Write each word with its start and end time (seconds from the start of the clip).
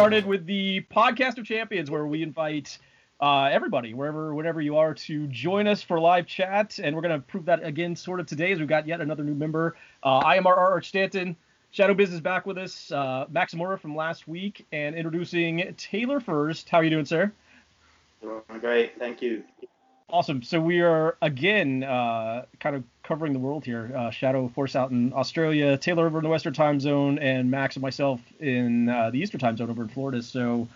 started 0.00 0.24
with 0.24 0.46
the 0.46 0.80
podcast 0.90 1.36
of 1.36 1.44
champions, 1.44 1.90
where 1.90 2.06
we 2.06 2.22
invite 2.22 2.78
uh, 3.20 3.42
everybody, 3.52 3.92
wherever, 3.92 4.34
wherever 4.34 4.58
you 4.58 4.78
are, 4.78 4.94
to 4.94 5.26
join 5.26 5.66
us 5.66 5.82
for 5.82 6.00
live 6.00 6.26
chat. 6.26 6.80
And 6.82 6.96
we're 6.96 7.02
going 7.02 7.20
to 7.20 7.26
prove 7.26 7.44
that 7.44 7.62
again, 7.62 7.94
sort 7.94 8.18
of 8.18 8.24
today, 8.24 8.50
as 8.50 8.58
we've 8.58 8.66
got 8.66 8.86
yet 8.86 9.02
another 9.02 9.22
new 9.22 9.34
member. 9.34 9.76
Uh, 10.02 10.20
I 10.24 10.36
am 10.36 10.46
Arch 10.46 10.88
Stanton. 10.88 11.36
Shadow 11.70 11.92
Business 11.92 12.18
back 12.18 12.46
with 12.46 12.56
us. 12.56 12.90
Uh, 12.90 13.26
Max 13.28 13.52
Amora 13.52 13.78
from 13.78 13.94
last 13.94 14.26
week, 14.26 14.66
and 14.72 14.96
introducing 14.96 15.74
Taylor 15.76 16.18
first. 16.18 16.70
How 16.70 16.78
are 16.78 16.84
you 16.84 16.88
doing, 16.88 17.04
sir? 17.04 17.30
Doing 18.22 18.40
great, 18.58 18.98
thank 18.98 19.20
you. 19.20 19.44
Awesome. 20.12 20.42
So 20.42 20.60
we 20.60 20.80
are 20.80 21.16
again 21.22 21.84
uh, 21.84 22.44
kind 22.58 22.74
of 22.74 22.82
covering 23.04 23.32
the 23.32 23.38
world 23.38 23.64
here. 23.64 23.92
Uh, 23.96 24.10
Shadow 24.10 24.48
Force 24.48 24.74
out 24.74 24.90
in 24.90 25.12
Australia, 25.12 25.76
Taylor 25.76 26.06
over 26.06 26.18
in 26.18 26.24
the 26.24 26.30
Western 26.30 26.52
Time 26.52 26.80
Zone, 26.80 27.18
and 27.20 27.48
Max 27.48 27.76
and 27.76 27.82
myself 27.82 28.20
in 28.40 28.88
uh, 28.88 29.10
the 29.10 29.20
Eastern 29.20 29.38
Time 29.38 29.56
Zone 29.56 29.70
over 29.70 29.82
in 29.82 29.88
Florida. 29.88 30.20
So 30.20 30.66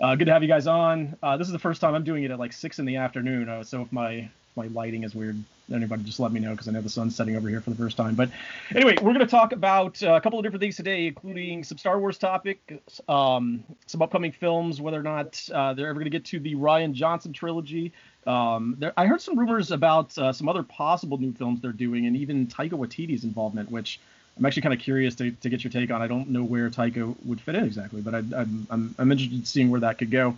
uh, 0.00 0.14
good 0.14 0.26
to 0.26 0.32
have 0.32 0.42
you 0.42 0.48
guys 0.48 0.68
on. 0.68 1.16
Uh, 1.20 1.36
this 1.36 1.48
is 1.48 1.52
the 1.52 1.58
first 1.58 1.80
time 1.80 1.94
I'm 1.94 2.04
doing 2.04 2.22
it 2.22 2.30
at 2.30 2.38
like 2.38 2.52
six 2.52 2.78
in 2.78 2.84
the 2.84 2.96
afternoon. 2.96 3.48
Uh, 3.48 3.64
so 3.64 3.82
if 3.82 3.90
my 3.90 4.28
my 4.54 4.68
lighting 4.68 5.02
is 5.02 5.16
weird, 5.16 5.36
anybody 5.72 6.04
just 6.04 6.20
let 6.20 6.30
me 6.30 6.38
know 6.38 6.52
because 6.52 6.68
I 6.68 6.70
know 6.70 6.80
the 6.80 6.88
sun's 6.88 7.16
setting 7.16 7.34
over 7.34 7.48
here 7.48 7.60
for 7.60 7.70
the 7.70 7.76
first 7.76 7.96
time. 7.96 8.14
But 8.14 8.30
anyway, 8.74 8.94
we're 9.02 9.12
going 9.12 9.18
to 9.18 9.26
talk 9.26 9.52
about 9.52 10.00
a 10.00 10.20
couple 10.20 10.38
of 10.38 10.44
different 10.44 10.62
things 10.62 10.76
today, 10.76 11.08
including 11.08 11.64
some 11.64 11.76
Star 11.76 11.98
Wars 11.98 12.18
topics, 12.18 13.00
um, 13.08 13.64
some 13.86 14.00
upcoming 14.00 14.32
films, 14.32 14.80
whether 14.80 14.98
or 14.98 15.02
not 15.02 15.42
they're 15.48 15.88
ever 15.88 15.94
going 15.94 16.04
to 16.04 16.10
get 16.10 16.24
to 16.26 16.38
the 16.38 16.54
Rian 16.54 16.92
Johnson 16.92 17.32
trilogy. 17.32 17.92
Um, 18.26 18.76
there, 18.78 18.92
I 18.96 19.06
heard 19.06 19.20
some 19.20 19.38
rumors 19.38 19.70
about 19.70 20.16
uh, 20.18 20.32
some 20.32 20.48
other 20.48 20.62
possible 20.62 21.18
new 21.18 21.32
films 21.32 21.60
they're 21.60 21.72
doing, 21.72 22.06
and 22.06 22.16
even 22.16 22.46
Taika 22.46 22.72
Waititi's 22.72 23.24
involvement, 23.24 23.70
which 23.70 24.00
I'm 24.36 24.44
actually 24.44 24.62
kind 24.62 24.74
of 24.74 24.80
curious 24.80 25.14
to, 25.16 25.30
to 25.30 25.48
get 25.48 25.64
your 25.64 25.70
take 25.70 25.90
on. 25.90 26.02
I 26.02 26.06
don't 26.06 26.28
know 26.30 26.44
where 26.44 26.68
Taika 26.68 27.14
would 27.24 27.40
fit 27.40 27.54
in 27.54 27.64
exactly, 27.64 28.00
but 28.02 28.14
I, 28.14 28.18
am 28.18 28.66
I'm, 28.70 28.94
I'm 28.98 29.12
interested 29.12 29.38
in 29.38 29.44
seeing 29.44 29.70
where 29.70 29.80
that 29.80 29.98
could 29.98 30.10
go. 30.10 30.36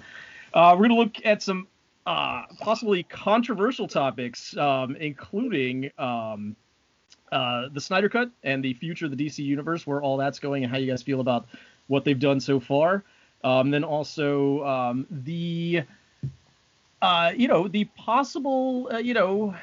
Uh, 0.54 0.72
we're 0.72 0.88
going 0.88 0.90
to 0.90 0.96
look 0.96 1.26
at 1.26 1.42
some 1.42 1.66
uh, 2.06 2.44
possibly 2.60 3.02
controversial 3.02 3.88
topics, 3.88 4.56
um, 4.56 4.96
including 4.96 5.90
um, 5.98 6.56
uh, 7.32 7.68
the 7.72 7.80
Snyder 7.80 8.08
Cut 8.08 8.30
and 8.42 8.64
the 8.64 8.74
future 8.74 9.06
of 9.06 9.16
the 9.16 9.26
DC 9.26 9.38
Universe, 9.44 9.86
where 9.86 10.00
all 10.00 10.16
that's 10.16 10.38
going, 10.38 10.62
and 10.62 10.72
how 10.72 10.78
you 10.78 10.90
guys 10.90 11.02
feel 11.02 11.20
about 11.20 11.46
what 11.86 12.04
they've 12.04 12.18
done 12.18 12.40
so 12.40 12.60
far. 12.60 13.02
Um, 13.44 13.70
then 13.70 13.84
also 13.84 14.64
um, 14.64 15.06
the 15.10 15.82
uh, 17.00 17.32
you 17.36 17.48
know, 17.48 17.68
the 17.68 17.84
possible, 17.84 18.88
uh, 18.92 18.98
you 18.98 19.14
know, 19.14 19.54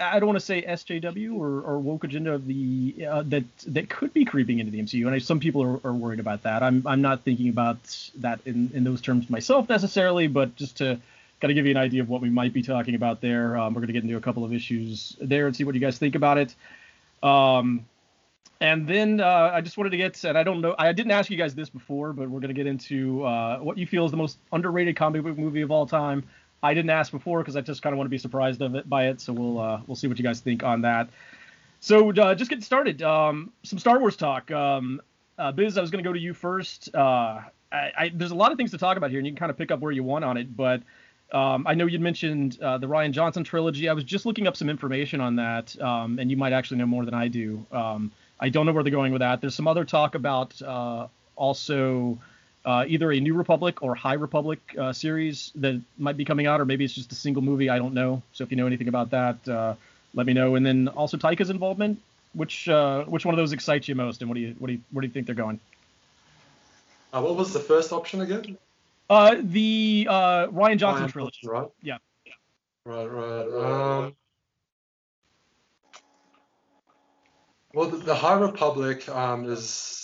I 0.00 0.18
don't 0.18 0.26
want 0.26 0.38
to 0.38 0.44
say 0.44 0.62
SJW 0.62 1.38
or, 1.38 1.60
or 1.60 1.78
woke 1.78 2.04
agenda 2.04 2.32
of 2.32 2.46
the 2.46 3.06
uh, 3.08 3.22
that 3.26 3.44
that 3.68 3.88
could 3.88 4.12
be 4.12 4.24
creeping 4.24 4.58
into 4.58 4.72
the 4.72 4.82
MCU, 4.82 5.06
and 5.06 5.14
I, 5.14 5.18
some 5.18 5.38
people 5.38 5.62
are, 5.62 5.80
are, 5.86 5.94
worried 5.94 6.18
about 6.18 6.42
that. 6.42 6.62
I'm 6.62 6.82
I'm 6.86 7.00
not 7.00 7.22
thinking 7.22 7.48
about 7.48 7.78
that 8.16 8.40
in, 8.44 8.70
in 8.74 8.82
those 8.82 9.00
terms 9.00 9.30
myself 9.30 9.68
necessarily, 9.68 10.26
but 10.26 10.56
just 10.56 10.78
to 10.78 11.00
kind 11.40 11.50
of 11.50 11.54
give 11.54 11.66
you 11.66 11.70
an 11.70 11.76
idea 11.76 12.02
of 12.02 12.08
what 12.08 12.22
we 12.22 12.30
might 12.30 12.52
be 12.52 12.62
talking 12.62 12.94
about 12.94 13.20
there. 13.20 13.56
Um, 13.56 13.74
we're 13.74 13.80
going 13.80 13.88
to 13.88 13.92
get 13.92 14.02
into 14.02 14.16
a 14.16 14.20
couple 14.20 14.44
of 14.44 14.52
issues 14.52 15.16
there 15.20 15.46
and 15.46 15.54
see 15.54 15.62
what 15.62 15.74
you 15.74 15.80
guys 15.80 15.98
think 15.98 16.14
about 16.14 16.38
it. 16.38 16.54
Um, 17.22 17.86
and 18.60 18.86
then 18.86 19.20
uh, 19.20 19.50
I 19.52 19.60
just 19.60 19.76
wanted 19.76 19.90
to 19.90 19.96
get, 19.96 20.22
and 20.24 20.38
I 20.38 20.42
don't 20.42 20.60
know, 20.60 20.74
I 20.78 20.92
didn't 20.92 21.12
ask 21.12 21.28
you 21.28 21.36
guys 21.36 21.54
this 21.54 21.68
before, 21.68 22.12
but 22.12 22.30
we're 22.30 22.40
going 22.40 22.48
to 22.48 22.54
get 22.54 22.66
into 22.66 23.22
uh, 23.24 23.58
what 23.58 23.76
you 23.76 23.86
feel 23.86 24.06
is 24.06 24.10
the 24.10 24.16
most 24.16 24.38
underrated 24.52 24.96
comic 24.96 25.22
book 25.22 25.36
movie 25.36 25.60
of 25.60 25.70
all 25.70 25.86
time. 25.86 26.24
I 26.64 26.72
didn't 26.72 26.90
ask 26.90 27.12
before 27.12 27.40
because 27.40 27.56
I 27.56 27.60
just 27.60 27.82
kind 27.82 27.92
of 27.92 27.98
want 27.98 28.06
to 28.06 28.10
be 28.10 28.18
surprised 28.18 28.62
of 28.62 28.74
it 28.74 28.88
by 28.88 29.08
it. 29.08 29.20
So 29.20 29.34
we'll 29.34 29.60
uh, 29.60 29.80
we'll 29.86 29.96
see 29.96 30.06
what 30.06 30.18
you 30.18 30.24
guys 30.24 30.40
think 30.40 30.64
on 30.64 30.80
that. 30.80 31.10
So 31.80 32.10
uh, 32.10 32.34
just 32.34 32.48
getting 32.48 32.64
started. 32.64 33.02
Um, 33.02 33.52
some 33.62 33.78
Star 33.78 34.00
Wars 34.00 34.16
talk. 34.16 34.50
Um, 34.50 35.02
uh, 35.38 35.52
Biz, 35.52 35.76
I 35.76 35.82
was 35.82 35.90
going 35.90 36.02
to 36.02 36.08
go 36.08 36.14
to 36.14 36.18
you 36.18 36.32
first. 36.32 36.94
Uh, 36.94 37.42
I, 37.70 37.92
I, 37.98 38.12
there's 38.14 38.30
a 38.30 38.36
lot 38.36 38.50
of 38.50 38.56
things 38.56 38.70
to 38.70 38.78
talk 38.78 38.96
about 38.96 39.10
here, 39.10 39.18
and 39.18 39.26
you 39.26 39.32
can 39.32 39.38
kind 39.38 39.50
of 39.50 39.58
pick 39.58 39.70
up 39.70 39.80
where 39.80 39.92
you 39.92 40.02
want 40.02 40.24
on 40.24 40.38
it. 40.38 40.56
But 40.56 40.82
um, 41.32 41.66
I 41.66 41.74
know 41.74 41.84
you'd 41.84 42.00
mentioned 42.00 42.58
uh, 42.62 42.78
the 42.78 42.86
Rian 42.86 43.10
Johnson 43.10 43.44
trilogy. 43.44 43.90
I 43.90 43.92
was 43.92 44.04
just 44.04 44.24
looking 44.24 44.46
up 44.46 44.56
some 44.56 44.70
information 44.70 45.20
on 45.20 45.36
that, 45.36 45.78
um, 45.82 46.18
and 46.18 46.30
you 46.30 46.38
might 46.38 46.54
actually 46.54 46.78
know 46.78 46.86
more 46.86 47.04
than 47.04 47.14
I 47.14 47.28
do. 47.28 47.66
Um, 47.72 48.10
I 48.40 48.48
don't 48.48 48.64
know 48.64 48.72
where 48.72 48.82
they're 48.82 48.90
going 48.90 49.12
with 49.12 49.20
that. 49.20 49.42
There's 49.42 49.54
some 49.54 49.68
other 49.68 49.84
talk 49.84 50.14
about 50.14 50.62
uh, 50.62 51.08
also 51.36 52.18
uh, 52.64 52.84
either 52.88 53.12
a 53.12 53.20
New 53.20 53.34
Republic 53.34 53.82
or 53.82 53.94
High 53.94 54.14
Republic 54.14 54.60
uh, 54.78 54.92
series 54.92 55.52
that 55.56 55.80
might 55.98 56.16
be 56.16 56.24
coming 56.24 56.46
out, 56.46 56.60
or 56.60 56.64
maybe 56.64 56.84
it's 56.84 56.94
just 56.94 57.12
a 57.12 57.14
single 57.14 57.42
movie. 57.42 57.68
I 57.68 57.78
don't 57.78 57.94
know. 57.94 58.22
So 58.32 58.44
if 58.44 58.50
you 58.50 58.56
know 58.56 58.66
anything 58.66 58.88
about 58.88 59.10
that, 59.10 59.48
uh, 59.48 59.74
let 60.14 60.26
me 60.26 60.32
know. 60.32 60.54
And 60.54 60.64
then 60.64 60.88
also 60.88 61.16
Taika's 61.16 61.50
involvement. 61.50 62.00
Which 62.34 62.68
uh, 62.68 63.04
which 63.04 63.24
one 63.24 63.32
of 63.32 63.38
those 63.38 63.52
excites 63.52 63.86
you 63.86 63.94
most, 63.94 64.20
and 64.20 64.28
what 64.28 64.34
do 64.34 64.40
you 64.40 64.56
what 64.58 64.66
do 64.66 64.72
you 64.72 64.80
where 64.90 65.02
do 65.02 65.06
you 65.06 65.12
think 65.12 65.26
they're 65.26 65.36
going? 65.36 65.60
Uh, 67.12 67.22
what 67.22 67.36
was 67.36 67.52
the 67.52 67.60
first 67.60 67.92
option 67.92 68.22
again? 68.22 68.58
Uh, 69.08 69.36
the 69.40 70.06
Rian 70.10 70.78
Johnson 70.78 71.06
Rian 71.06 71.12
trilogy. 71.12 71.46
Right. 71.46 71.68
Yeah. 71.80 71.98
Right. 72.84 73.06
Right. 73.06 74.04
Um. 74.06 74.16
Well, 77.72 77.88
the, 77.88 77.98
the 77.98 78.14
High 78.16 78.40
Republic 78.40 79.08
um, 79.08 79.48
is 79.48 80.03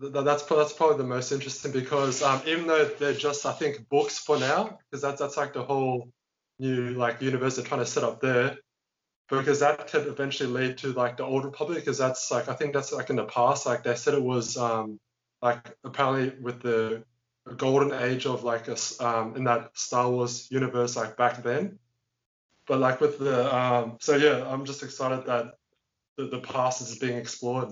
that's 0.00 0.44
that's 0.44 0.72
probably 0.72 0.98
the 0.98 1.04
most 1.04 1.32
interesting 1.32 1.72
because 1.72 2.22
um, 2.22 2.40
even 2.46 2.66
though 2.66 2.84
they're 2.84 3.14
just 3.14 3.44
I 3.46 3.52
think 3.52 3.88
books 3.88 4.18
for 4.18 4.38
now, 4.38 4.78
because 4.90 5.02
that's 5.02 5.20
that's 5.20 5.36
like 5.36 5.52
the 5.52 5.64
whole 5.64 6.08
new 6.58 6.90
like 6.90 7.20
universe 7.20 7.56
they're 7.56 7.64
trying 7.64 7.80
to 7.80 7.86
set 7.86 8.04
up 8.04 8.20
there, 8.20 8.58
because 9.28 9.60
that 9.60 9.88
could 9.88 10.06
eventually 10.06 10.50
lead 10.50 10.78
to 10.78 10.92
like 10.92 11.16
the 11.16 11.24
old 11.24 11.44
republic, 11.44 11.78
because 11.78 11.98
that's 11.98 12.30
like 12.30 12.48
I 12.48 12.54
think 12.54 12.74
that's 12.74 12.92
like 12.92 13.10
in 13.10 13.16
the 13.16 13.24
past 13.24 13.66
like 13.66 13.82
they 13.82 13.96
said 13.96 14.14
it 14.14 14.22
was 14.22 14.56
um, 14.56 15.00
like 15.42 15.76
apparently 15.82 16.32
with 16.40 16.62
the 16.62 17.02
golden 17.56 17.92
age 17.98 18.26
of 18.26 18.44
like 18.44 18.68
a, 18.68 18.76
um, 19.00 19.34
in 19.34 19.44
that 19.44 19.70
Star 19.74 20.08
Wars 20.08 20.48
universe 20.50 20.96
like 20.96 21.16
back 21.16 21.42
then, 21.42 21.78
but 22.68 22.78
like 22.78 23.00
with 23.00 23.18
the 23.18 23.54
um, 23.54 23.96
so 24.00 24.14
yeah 24.14 24.46
I'm 24.48 24.64
just 24.64 24.84
excited 24.84 25.26
that 25.26 25.54
the, 26.16 26.26
the 26.26 26.38
past 26.38 26.82
is 26.82 26.98
being 26.98 27.18
explored 27.18 27.70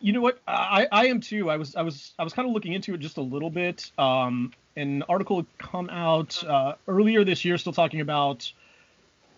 you 0.00 0.12
know 0.12 0.20
what? 0.20 0.40
I, 0.46 0.86
I 0.90 1.06
am 1.06 1.20
too. 1.20 1.50
I 1.50 1.56
was 1.56 1.76
I 1.76 1.82
was 1.82 2.14
I 2.18 2.24
was 2.24 2.32
kind 2.32 2.48
of 2.48 2.54
looking 2.54 2.72
into 2.72 2.94
it 2.94 2.98
just 2.98 3.18
a 3.18 3.22
little 3.22 3.50
bit. 3.50 3.90
Um, 3.98 4.52
an 4.76 5.02
article 5.08 5.46
come 5.58 5.90
out 5.90 6.42
uh, 6.44 6.74
earlier 6.88 7.24
this 7.24 7.44
year, 7.44 7.58
still 7.58 7.72
talking 7.72 8.00
about 8.00 8.50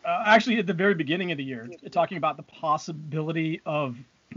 uh, 0.04 0.22
actually 0.26 0.58
at 0.58 0.66
the 0.66 0.74
very 0.74 0.94
beginning 0.94 1.32
of 1.32 1.38
the 1.38 1.44
year, 1.44 1.68
talking 1.90 2.16
about 2.16 2.36
the 2.36 2.44
possibility 2.44 3.60
of 3.66 3.96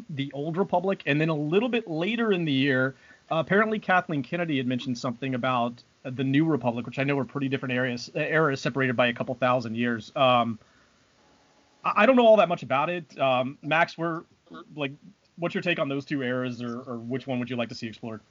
the 0.09 0.31
old 0.33 0.57
republic, 0.57 1.03
and 1.05 1.21
then 1.21 1.29
a 1.29 1.35
little 1.35 1.69
bit 1.69 1.87
later 1.87 2.31
in 2.31 2.43
the 2.45 2.51
year, 2.51 2.95
uh, 3.31 3.35
apparently 3.35 3.79
Kathleen 3.79 4.23
Kennedy 4.23 4.57
had 4.57 4.67
mentioned 4.67 4.97
something 4.97 5.35
about 5.35 5.83
the 6.03 6.23
new 6.23 6.45
republic, 6.45 6.85
which 6.85 6.99
I 6.99 7.03
know 7.03 7.17
are 7.19 7.25
pretty 7.25 7.49
different 7.49 7.73
areas 7.73 8.09
eras 8.15 8.61
separated 8.61 8.95
by 8.95 9.07
a 9.07 9.13
couple 9.13 9.35
thousand 9.35 9.75
years. 9.75 10.11
Um, 10.15 10.59
I, 11.83 11.93
I 11.97 12.05
don't 12.05 12.15
know 12.15 12.25
all 12.25 12.37
that 12.37 12.49
much 12.49 12.63
about 12.63 12.89
it. 12.89 13.17
Um, 13.19 13.57
Max, 13.61 13.97
we're 13.97 14.23
like 14.75 14.91
what's 15.37 15.55
your 15.55 15.61
take 15.61 15.79
on 15.79 15.89
those 15.89 16.05
two 16.05 16.21
eras, 16.21 16.61
or, 16.61 16.81
or 16.81 16.97
which 16.97 17.27
one 17.27 17.39
would 17.39 17.49
you 17.49 17.55
like 17.55 17.69
to 17.69 17.75
see 17.75 17.87
explored? 17.87 18.21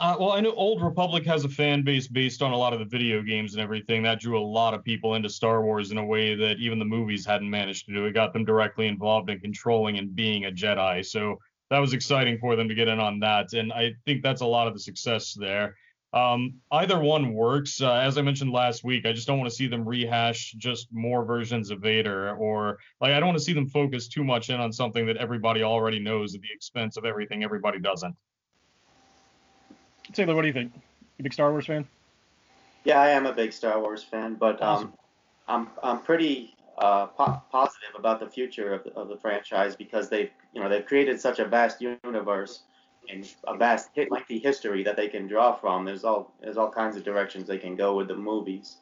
Uh, 0.00 0.16
well, 0.18 0.32
I 0.32 0.40
know 0.40 0.52
Old 0.52 0.82
Republic 0.82 1.24
has 1.26 1.44
a 1.44 1.48
fan 1.48 1.82
base 1.82 2.08
based 2.08 2.42
on 2.42 2.50
a 2.50 2.56
lot 2.56 2.72
of 2.72 2.80
the 2.80 2.84
video 2.84 3.22
games 3.22 3.54
and 3.54 3.62
everything. 3.62 4.02
That 4.02 4.18
drew 4.18 4.36
a 4.36 4.42
lot 4.42 4.74
of 4.74 4.82
people 4.82 5.14
into 5.14 5.28
Star 5.28 5.62
Wars 5.62 5.92
in 5.92 5.98
a 5.98 6.04
way 6.04 6.34
that 6.34 6.58
even 6.58 6.80
the 6.80 6.84
movies 6.84 7.24
hadn't 7.24 7.48
managed 7.48 7.86
to 7.86 7.94
do. 7.94 8.04
It 8.04 8.12
got 8.12 8.32
them 8.32 8.44
directly 8.44 8.88
involved 8.88 9.30
in 9.30 9.38
controlling 9.38 9.98
and 9.98 10.14
being 10.14 10.46
a 10.46 10.50
Jedi. 10.50 11.06
So 11.06 11.38
that 11.70 11.78
was 11.78 11.92
exciting 11.92 12.38
for 12.38 12.56
them 12.56 12.68
to 12.68 12.74
get 12.74 12.88
in 12.88 12.98
on 12.98 13.20
that. 13.20 13.52
And 13.52 13.72
I 13.72 13.94
think 14.04 14.22
that's 14.22 14.40
a 14.40 14.46
lot 14.46 14.66
of 14.66 14.74
the 14.74 14.80
success 14.80 15.32
there. 15.32 15.76
Um, 16.14 16.60
either 16.70 17.00
one 17.00 17.34
works. 17.34 17.82
Uh, 17.82 17.94
as 17.94 18.16
I 18.16 18.22
mentioned 18.22 18.52
last 18.52 18.84
week, 18.84 19.04
I 19.04 19.12
just 19.12 19.26
don't 19.26 19.36
want 19.36 19.50
to 19.50 19.56
see 19.56 19.66
them 19.66 19.86
rehash 19.86 20.52
just 20.52 20.86
more 20.92 21.24
versions 21.24 21.72
of 21.72 21.80
Vader, 21.80 22.36
or 22.36 22.78
like 23.00 23.10
I 23.10 23.18
don't 23.18 23.26
want 23.26 23.38
to 23.38 23.44
see 23.44 23.52
them 23.52 23.66
focus 23.66 24.06
too 24.06 24.22
much 24.22 24.48
in 24.48 24.60
on 24.60 24.72
something 24.72 25.06
that 25.06 25.16
everybody 25.16 25.64
already 25.64 25.98
knows 25.98 26.36
at 26.36 26.40
the 26.40 26.48
expense 26.54 26.96
of 26.96 27.04
everything 27.04 27.42
everybody 27.42 27.80
doesn't. 27.80 28.14
Taylor, 30.12 30.36
what 30.36 30.42
do 30.42 30.46
you 30.46 30.52
think? 30.52 30.72
You 31.18 31.24
big 31.24 31.32
Star 31.32 31.50
Wars 31.50 31.66
fan? 31.66 31.84
Yeah, 32.84 33.00
I 33.00 33.08
am 33.08 33.26
a 33.26 33.32
big 33.32 33.52
Star 33.52 33.80
Wars 33.80 34.04
fan, 34.04 34.34
but 34.34 34.62
um, 34.62 34.92
I'm 35.48 35.68
I'm 35.82 36.00
pretty 36.00 36.54
uh, 36.78 37.06
po- 37.06 37.42
positive 37.50 37.90
about 37.98 38.20
the 38.20 38.28
future 38.28 38.72
of 38.72 38.84
the, 38.84 38.92
of 38.94 39.08
the 39.08 39.16
franchise 39.16 39.74
because 39.74 40.08
they've 40.10 40.30
you 40.52 40.62
know 40.62 40.68
they've 40.68 40.86
created 40.86 41.20
such 41.20 41.40
a 41.40 41.44
vast 41.44 41.80
universe 41.80 42.62
and 43.10 43.32
a 43.46 43.56
vast 43.56 43.90
hit 43.94 44.10
lengthy 44.10 44.38
history 44.38 44.82
that 44.84 44.96
they 44.96 45.08
can 45.08 45.26
draw 45.26 45.54
from. 45.54 45.84
There's 45.84 46.04
all 46.04 46.32
there's 46.40 46.56
all 46.56 46.70
kinds 46.70 46.96
of 46.96 47.04
directions 47.04 47.46
they 47.46 47.58
can 47.58 47.76
go 47.76 47.96
with 47.96 48.08
the 48.08 48.16
movies. 48.16 48.76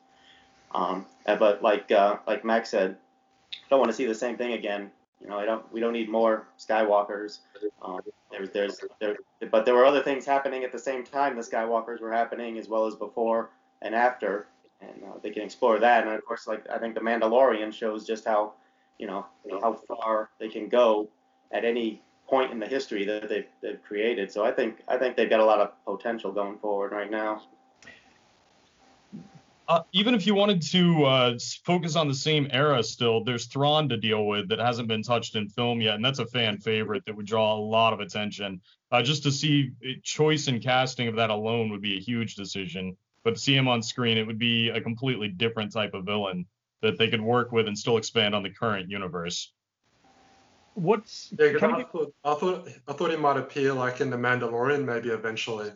Um, 0.75 1.07
but 1.25 1.63
like 1.63 1.91
uh, 1.91 2.17
like 2.27 2.45
Max 2.45 2.71
said, 2.71 2.97
I 3.53 3.57
don't 3.71 3.79
want 3.79 3.91
to 3.91 3.97
see 3.97 4.07
the 4.07 4.15
same 4.15 4.37
thing 4.37 4.53
again. 4.53 4.91
You 5.21 5.29
know, 5.29 5.39
I 5.39 5.45
don't. 5.45 5.71
We 5.73 5.81
don't 5.81 5.93
need 5.93 6.09
more 6.09 6.47
Skywalkers. 6.59 7.39
Um, 7.83 8.01
there's 8.31 8.51
there's 8.51 8.81
there, 9.01 9.17
but 9.51 9.65
there 9.65 9.75
were 9.75 9.85
other 9.85 10.03
things 10.03 10.25
happening 10.25 10.65
at 10.65 10.73
the 10.73 10.79
same 10.79 11.05
time. 11.05 11.37
The 11.37 11.43
Skywalkers 11.43 12.01
were 12.01 12.13
happening 12.13 12.59
as 12.59 12.69
well 12.69 12.87
as 12.87 12.95
before 12.95 13.51
and 13.83 13.95
after, 13.95 14.47
and 14.81 15.03
uh, 15.05 15.19
they 15.23 15.31
can 15.31 15.43
explore 15.43 15.79
that. 15.79 16.07
And 16.07 16.13
of 16.13 16.25
course, 16.25 16.47
like 16.47 16.69
I 16.69 16.79
think 16.79 16.95
the 16.95 17.01
Mandalorian 17.01 17.73
shows 17.73 18.07
just 18.07 18.25
how, 18.25 18.55
you 18.99 19.07
know, 19.07 19.27
how 19.61 19.75
far 19.75 20.31
they 20.39 20.49
can 20.49 20.69
go 20.69 21.09
at 21.53 21.65
any 21.65 22.01
point 22.33 22.51
in 22.51 22.59
the 22.59 22.67
history 22.67 23.05
that 23.05 23.29
they've, 23.29 23.45
they've 23.61 23.83
created. 23.87 24.33
So 24.33 24.43
I 24.43 24.53
think 24.53 24.79
I 24.89 24.97
think 24.97 25.17
they've 25.17 25.29
got 25.29 25.41
a 25.41 25.45
lot 25.45 25.61
of 25.61 25.73
potential 25.85 26.33
going 26.33 26.57
forward 26.57 26.91
right 26.91 27.11
now. 27.11 27.43
Uh, 29.69 29.83
even 29.93 30.15
if 30.15 30.27
you 30.27 30.35
wanted 30.35 30.63
to 30.63 31.05
uh, 31.05 31.39
focus 31.65 31.95
on 31.95 32.09
the 32.09 32.15
same 32.15 32.49
era 32.51 32.83
still, 32.83 33.23
there's 33.23 33.47
Thrawn 33.47 33.87
to 33.91 33.99
deal 33.99 34.27
with 34.27 34.49
that 34.49 34.59
hasn't 34.59 34.89
been 34.89 35.03
touched 35.03 35.37
in 35.37 35.47
film 35.47 35.83
yet, 35.83 35.95
and 35.95 36.05
that's 36.05 36.21
a 36.21 36.27
fan 36.27 36.57
favorite 36.59 37.05
that 37.05 37.15
would 37.15 37.27
draw 37.27 37.55
a 37.55 37.61
lot 37.61 37.93
of 37.93 38.01
attention. 38.01 38.63
Uh, 38.91 39.03
just 39.03 39.23
to 39.25 39.31
see 39.31 39.73
choice 40.03 40.49
and 40.49 40.63
casting 40.63 41.09
of 41.09 41.17
that 41.17 41.29
alone 41.29 41.71
would 41.71 41.83
be 41.83 41.99
a 41.99 42.01
huge 42.01 42.35
decision. 42.35 42.97
But 43.25 43.35
to 43.35 43.41
see 43.41 43.55
him 43.55 43.69
on 43.69 43.83
screen, 43.83 44.17
it 44.17 44.27
would 44.27 44.39
be 44.39 44.71
a 44.71 44.81
completely 44.81 45.29
different 45.29 45.71
type 45.71 45.93
of 45.93 46.07
villain 46.07 46.47
that 46.81 46.99
they 46.99 47.09
could 47.09 47.21
work 47.21 47.53
with 47.53 47.69
and 47.69 47.79
still 47.79 47.99
expand 47.99 48.35
on 48.35 48.43
the 48.43 48.51
current 48.51 48.91
universe. 48.91 49.53
What's 50.75 51.33
yeah, 51.39 51.53
I, 51.55 51.59
thought, 51.59 52.15
I 52.25 52.35
thought 52.35 52.69
I 52.89 52.93
thought 52.95 53.11
he 53.11 53.17
might 53.17 53.37
appear 53.37 53.75
like 53.75 54.01
in 54.01 54.11
the 54.11 54.17
Mandalorian 54.17 54.85
maybe 54.85 55.11
eventually. 55.11 55.71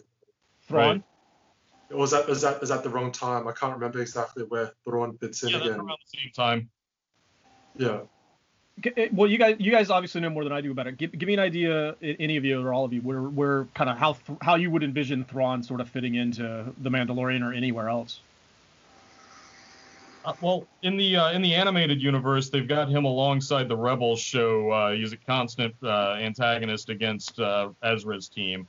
Thrawn. 0.68 0.88
Right. 0.88 1.02
Or 1.90 1.98
was 1.98 2.10
that 2.12 2.28
is 2.28 2.40
that 2.40 2.62
is 2.62 2.70
that 2.70 2.82
the 2.82 2.88
wrong 2.88 3.12
time? 3.12 3.46
I 3.46 3.52
can't 3.52 3.74
remember 3.74 4.00
exactly 4.00 4.44
where 4.44 4.72
Thrawn 4.84 5.16
fits 5.18 5.42
in 5.42 5.50
yeah, 5.50 5.56
again. 5.58 5.68
Yeah, 5.68 5.76
around 5.76 5.88
the 5.88 6.18
same 6.18 6.32
time. 6.34 6.70
Yeah. 7.76 8.00
Eh, 8.96 9.08
well, 9.12 9.30
you 9.30 9.38
guys, 9.38 9.56
you 9.58 9.70
guys 9.70 9.88
obviously 9.88 10.20
know 10.20 10.28
more 10.28 10.44
than 10.44 10.52
I 10.52 10.60
do 10.60 10.70
about 10.70 10.86
it. 10.86 10.98
Give, 10.98 11.10
give 11.12 11.26
me 11.26 11.34
an 11.34 11.40
idea, 11.40 11.96
any 12.02 12.36
of 12.36 12.44
you 12.44 12.60
or 12.60 12.74
all 12.74 12.84
of 12.84 12.92
you, 12.92 13.00
where, 13.00 13.22
where 13.22 13.64
kind 13.74 13.88
of 13.88 13.96
how 13.96 14.16
how 14.42 14.56
you 14.56 14.70
would 14.70 14.82
envision 14.82 15.24
Thrawn 15.24 15.62
sort 15.62 15.80
of 15.80 15.88
fitting 15.88 16.14
into 16.14 16.74
the 16.78 16.90
Mandalorian 16.90 17.42
or 17.42 17.54
anywhere 17.54 17.88
else. 17.88 18.20
Uh, 20.26 20.32
well, 20.40 20.66
in 20.82 20.96
the 20.96 21.16
uh, 21.16 21.30
in 21.30 21.40
the 21.40 21.54
animated 21.54 22.02
universe, 22.02 22.50
they've 22.50 22.66
got 22.66 22.88
him 22.88 23.04
alongside 23.04 23.68
the 23.68 23.76
Rebels 23.76 24.18
show. 24.18 24.70
Uh, 24.72 24.92
he's 24.92 25.12
a 25.12 25.16
constant 25.16 25.72
uh, 25.84 26.16
antagonist 26.18 26.90
against 26.90 27.38
uh, 27.38 27.70
Ezra's 27.84 28.28
team. 28.28 28.66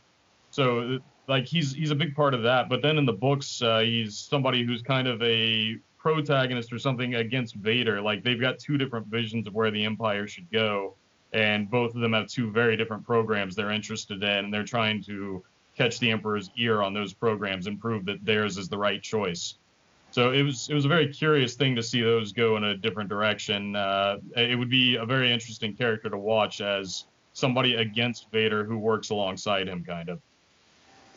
So 0.51 0.99
like 1.27 1.45
he's 1.47 1.73
he's 1.73 1.89
a 1.89 1.95
big 1.95 2.15
part 2.15 2.35
of 2.35 2.43
that. 2.43 2.69
But 2.69 2.83
then 2.83 2.99
in 2.99 3.07
the 3.07 3.13
books, 3.13 3.63
uh, 3.63 3.79
he's 3.79 4.15
somebody 4.15 4.63
who's 4.63 4.83
kind 4.83 5.07
of 5.07 5.21
a 5.23 5.77
protagonist 5.97 6.71
or 6.71 6.77
something 6.77 7.15
against 7.15 7.55
Vader. 7.55 8.01
Like 8.01 8.23
they've 8.23 8.39
got 8.39 8.59
two 8.59 8.77
different 8.77 9.07
visions 9.07 9.47
of 9.47 9.55
where 9.55 9.71
the 9.71 9.83
Empire 9.83 10.27
should 10.27 10.51
go, 10.51 10.93
and 11.33 11.71
both 11.71 11.95
of 11.95 12.01
them 12.01 12.13
have 12.13 12.27
two 12.27 12.51
very 12.51 12.77
different 12.77 13.03
programs 13.03 13.55
they're 13.55 13.71
interested 13.71 14.21
in, 14.21 14.45
and 14.45 14.53
they're 14.53 14.63
trying 14.63 15.01
to 15.05 15.43
catch 15.75 15.97
the 15.97 16.11
Emperor's 16.11 16.51
ear 16.55 16.83
on 16.83 16.93
those 16.93 17.13
programs 17.13 17.65
and 17.65 17.79
prove 17.79 18.05
that 18.05 18.23
theirs 18.23 18.59
is 18.59 18.69
the 18.69 18.77
right 18.77 19.01
choice. 19.01 19.55
So 20.11 20.31
it 20.31 20.41
was 20.41 20.69
it 20.69 20.73
was 20.73 20.85
a 20.85 20.87
very 20.87 21.07
curious 21.13 21.55
thing 21.55 21.75
to 21.75 21.83
see 21.83 22.01
those 22.01 22.31
go 22.31 22.57
in 22.57 22.63
a 22.63 22.75
different 22.75 23.09
direction. 23.09 23.75
Uh, 23.75 24.17
it 24.35 24.57
would 24.57 24.69
be 24.69 24.95
a 24.95 25.05
very 25.05 25.31
interesting 25.31 25.75
character 25.75 26.09
to 26.09 26.17
watch 26.17 26.61
as 26.61 27.05
somebody 27.33 27.75
against 27.75 28.31
Vader 28.31 28.63
who 28.63 28.77
works 28.77 29.09
alongside 29.09 29.67
him, 29.67 29.83
kind 29.83 30.09
of 30.09 30.19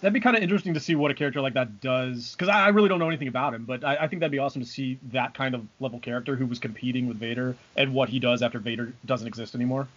that'd 0.01 0.15
be 0.15 0.21
kind 0.21 0.37
of 0.37 0.43
interesting 0.43 0.75
to 0.75 0.81
see 0.81 0.95
what 0.95 1.11
a 1.11 1.15
character 1.15 1.41
like 1.41 1.55
that 1.55 1.81
does 1.81 2.33
because 2.33 2.49
I, 2.49 2.67
I, 2.67 2.69
really 2.69 2.89
don't 2.89 2.99
know 2.99 3.09
anything 3.09 3.29
about 3.29 3.55
him 3.55 3.65
but 3.65 3.85
I, 3.85 3.97
I, 3.97 4.09
think 4.09 4.21
that'd 4.21 4.33
be 4.33 4.39
awesome 4.39 4.63
to 4.63 4.69
see 4.69 4.99
that 5.13 5.35
kind 5.35 5.55
of 5.55 5.67
level 5.79 5.99
character 5.99 6.37
who 6.37 6.47
was 6.47 6.59
competing 6.59 7.07
with 7.07 7.19
vader 7.19 7.57
and 7.77 7.93
what 7.93 8.09
he 8.09 8.19
does 8.19 8.43
after 8.43 8.59
vader 8.59 8.93
doesn't 9.05 9.27
exist 9.27 9.55
anymore 9.55 9.89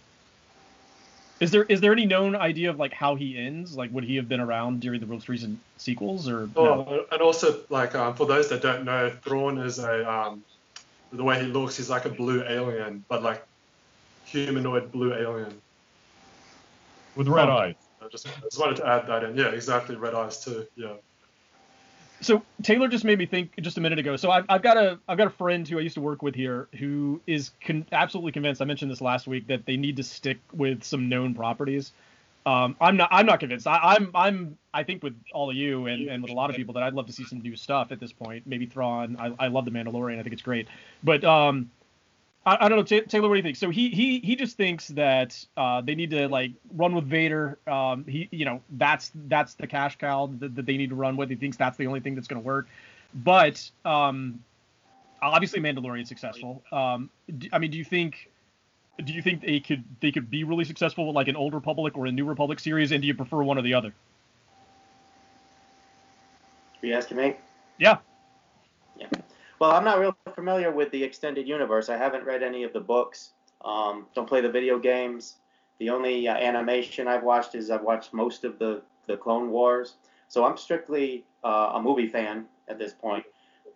is 1.40 1.50
there 1.50 1.64
is 1.64 1.80
there 1.80 1.92
any 1.92 2.06
known 2.06 2.36
idea 2.36 2.70
of 2.70 2.78
like 2.78 2.92
how 2.92 3.14
he 3.14 3.38
ends 3.38 3.76
like 3.76 3.92
would 3.92 4.04
he 4.04 4.16
have 4.16 4.28
been 4.28 4.40
around 4.40 4.80
during 4.80 5.00
the 5.00 5.06
most 5.06 5.28
recent 5.28 5.58
sequels 5.76 6.28
or 6.28 6.48
oh 6.56 6.64
no? 6.64 7.04
and 7.10 7.20
also 7.20 7.60
like 7.70 7.94
um, 7.94 8.14
for 8.14 8.26
those 8.26 8.48
that 8.48 8.62
don't 8.62 8.84
know 8.84 9.10
Thrawn 9.22 9.58
is 9.58 9.78
a 9.78 10.10
um, 10.10 10.44
the 11.12 11.24
way 11.24 11.40
he 11.40 11.46
looks 11.46 11.76
he's 11.76 11.90
like 11.90 12.04
a 12.04 12.10
blue 12.10 12.44
alien 12.44 13.04
but 13.08 13.22
like 13.22 13.44
humanoid 14.24 14.92
blue 14.92 15.12
alien 15.12 15.60
with 17.16 17.28
red 17.28 17.48
oh. 17.48 17.56
eyes 17.56 17.74
I 18.04 18.08
just, 18.08 18.28
I 18.28 18.40
just 18.42 18.58
wanted 18.58 18.76
to 18.76 18.86
add 18.86 19.06
that 19.06 19.24
in. 19.24 19.36
Yeah, 19.36 19.48
exactly. 19.48 19.96
Red 19.96 20.14
eyes 20.14 20.44
too. 20.44 20.66
Yeah. 20.76 20.94
So 22.20 22.42
Taylor 22.62 22.88
just 22.88 23.04
made 23.04 23.18
me 23.18 23.26
think 23.26 23.52
just 23.60 23.76
a 23.76 23.80
minute 23.80 23.98
ago. 23.98 24.16
So 24.16 24.30
I've, 24.30 24.44
I've 24.48 24.62
got 24.62 24.76
a 24.76 24.98
I've 25.08 25.18
got 25.18 25.26
a 25.26 25.30
friend 25.30 25.66
who 25.68 25.78
I 25.78 25.82
used 25.82 25.94
to 25.96 26.00
work 26.00 26.22
with 26.22 26.34
here 26.34 26.68
who 26.78 27.20
is 27.26 27.50
con- 27.64 27.86
absolutely 27.92 28.32
convinced. 28.32 28.62
I 28.62 28.64
mentioned 28.64 28.90
this 28.90 29.00
last 29.00 29.26
week 29.26 29.46
that 29.48 29.66
they 29.66 29.76
need 29.76 29.96
to 29.96 30.02
stick 30.02 30.38
with 30.52 30.84
some 30.84 31.08
known 31.08 31.34
properties. 31.34 31.92
Um, 32.46 32.76
I'm 32.80 32.96
not 32.96 33.08
I'm 33.10 33.26
not 33.26 33.40
convinced. 33.40 33.66
I, 33.66 33.96
am 33.96 34.10
I'm, 34.14 34.16
I'm 34.16 34.58
I 34.72 34.82
think 34.82 35.02
with 35.02 35.18
all 35.32 35.50
of 35.50 35.56
you 35.56 35.86
and, 35.86 36.08
and 36.08 36.22
with 36.22 36.30
a 36.30 36.34
lot 36.34 36.50
of 36.50 36.56
people 36.56 36.74
that 36.74 36.82
I'd 36.82 36.94
love 36.94 37.06
to 37.06 37.12
see 37.12 37.24
some 37.24 37.40
new 37.40 37.56
stuff 37.56 37.90
at 37.90 38.00
this 38.00 38.12
point. 38.12 38.46
Maybe 38.46 38.66
Thrawn. 38.66 39.16
I, 39.18 39.46
I 39.46 39.48
love 39.48 39.64
the 39.64 39.70
Mandalorian. 39.70 40.18
I 40.18 40.22
think 40.22 40.34
it's 40.34 40.42
great. 40.42 40.68
But 41.02 41.24
um, 41.24 41.70
I, 42.46 42.58
I, 42.60 42.68
don't 42.68 42.78
know, 42.78 43.00
Taylor. 43.00 43.28
What 43.28 43.34
do 43.34 43.38
you 43.38 43.42
think? 43.42 43.56
So 43.56 43.70
he 43.70 43.90
he 43.90 44.20
he 44.20 44.36
just 44.36 44.56
thinks 44.56 44.88
that 44.88 45.44
uh, 45.56 45.80
they 45.80 45.94
need 45.94 46.10
to 46.10 46.28
like 46.28 46.52
run 46.74 46.94
with 46.94 47.04
Vader. 47.06 47.58
Um, 47.66 48.04
he 48.04 48.28
you 48.30 48.44
know 48.44 48.60
that's 48.72 49.12
that's 49.26 49.54
the 49.54 49.66
cash 49.66 49.96
cow 49.96 50.30
that, 50.40 50.54
that 50.54 50.66
they 50.66 50.76
need 50.76 50.90
to 50.90 50.96
run 50.96 51.16
with. 51.16 51.30
He 51.30 51.36
thinks 51.36 51.56
that's 51.56 51.76
the 51.76 51.86
only 51.86 52.00
thing 52.00 52.14
that's 52.14 52.28
going 52.28 52.42
to 52.42 52.46
work. 52.46 52.68
But 53.14 53.70
um, 53.84 54.40
obviously 55.22 55.60
Mandalorian 55.60 56.06
successful. 56.06 56.62
Um, 56.70 57.10
I 57.52 57.58
mean, 57.58 57.70
do 57.70 57.78
you 57.78 57.84
think? 57.84 58.30
Do 59.04 59.12
you 59.12 59.22
think 59.22 59.40
they 59.40 59.58
could 59.58 59.82
they 60.00 60.12
could 60.12 60.30
be 60.30 60.44
really 60.44 60.64
successful 60.64 61.06
with 61.06 61.16
like 61.16 61.28
an 61.28 61.36
old 61.36 61.54
Republic 61.54 61.96
or 61.96 62.06
a 62.06 62.12
New 62.12 62.24
Republic 62.24 62.60
series? 62.60 62.92
And 62.92 63.00
do 63.00 63.08
you 63.08 63.14
prefer 63.14 63.42
one 63.42 63.58
or 63.58 63.62
the 63.62 63.74
other? 63.74 63.92
Are 66.82 66.86
you 66.86 66.94
asking 66.94 67.16
me? 67.16 67.36
Yeah. 67.78 67.98
Well, 69.58 69.70
I'm 69.70 69.84
not 69.84 70.00
real 70.00 70.16
familiar 70.34 70.70
with 70.70 70.90
the 70.90 71.02
extended 71.02 71.46
universe. 71.46 71.88
I 71.88 71.96
haven't 71.96 72.24
read 72.24 72.42
any 72.42 72.64
of 72.64 72.72
the 72.72 72.80
books. 72.80 73.32
Um, 73.64 74.06
don't 74.14 74.28
play 74.28 74.40
the 74.40 74.50
video 74.50 74.78
games. 74.78 75.36
The 75.78 75.90
only 75.90 76.28
uh, 76.28 76.34
animation 76.34 77.08
I've 77.08 77.22
watched 77.22 77.54
is 77.54 77.70
I've 77.70 77.82
watched 77.82 78.12
most 78.12 78.44
of 78.44 78.58
the 78.58 78.82
the 79.06 79.16
Clone 79.16 79.50
Wars. 79.50 79.94
So 80.28 80.44
I'm 80.44 80.56
strictly 80.56 81.24
uh, 81.44 81.72
a 81.74 81.82
movie 81.82 82.08
fan 82.08 82.46
at 82.68 82.78
this 82.78 82.92
point. 82.92 83.24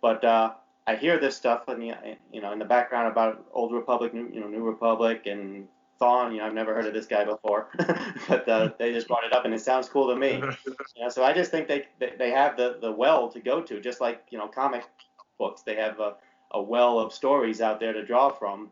But 0.01 0.23
uh, 0.23 0.53
I 0.87 0.95
hear 0.95 1.19
this 1.19 1.35
stuff 1.35 1.69
in 1.69 1.79
the 1.79 1.93
you 2.31 2.41
know 2.41 2.51
in 2.51 2.59
the 2.59 2.65
background 2.65 3.11
about 3.11 3.45
Old 3.53 3.73
Republic, 3.73 4.13
New, 4.13 4.29
you 4.33 4.41
know 4.41 4.47
New 4.47 4.63
Republic, 4.63 5.27
and 5.27 5.67
Thrawn. 5.97 6.31
You 6.31 6.39
know 6.39 6.47
I've 6.47 6.53
never 6.53 6.73
heard 6.73 6.87
of 6.87 6.93
this 6.93 7.05
guy 7.05 7.25
before, 7.25 7.67
but 8.27 8.47
uh, 8.47 8.69
they 8.77 8.91
just 8.93 9.07
brought 9.07 9.23
it 9.23 9.33
up 9.33 9.45
and 9.45 9.53
it 9.53 9.61
sounds 9.61 9.87
cool 9.87 10.07
to 10.07 10.15
me. 10.15 10.41
You 10.95 11.05
know, 11.05 11.09
so 11.09 11.23
I 11.23 11.31
just 11.31 11.51
think 11.51 11.67
they 11.67 11.85
they 12.17 12.31
have 12.31 12.57
the 12.57 12.77
the 12.81 12.91
well 12.91 13.29
to 13.29 13.39
go 13.39 13.61
to, 13.61 13.79
just 13.79 14.01
like 14.01 14.25
you 14.31 14.37
know 14.37 14.47
comic 14.47 14.85
books. 15.39 15.63
They 15.63 15.75
have 15.75 15.99
a, 15.99 16.13
a 16.51 16.61
well 16.61 16.99
of 16.99 17.11
stories 17.11 17.61
out 17.61 17.79
there 17.79 17.93
to 17.93 18.05
draw 18.05 18.29
from. 18.29 18.69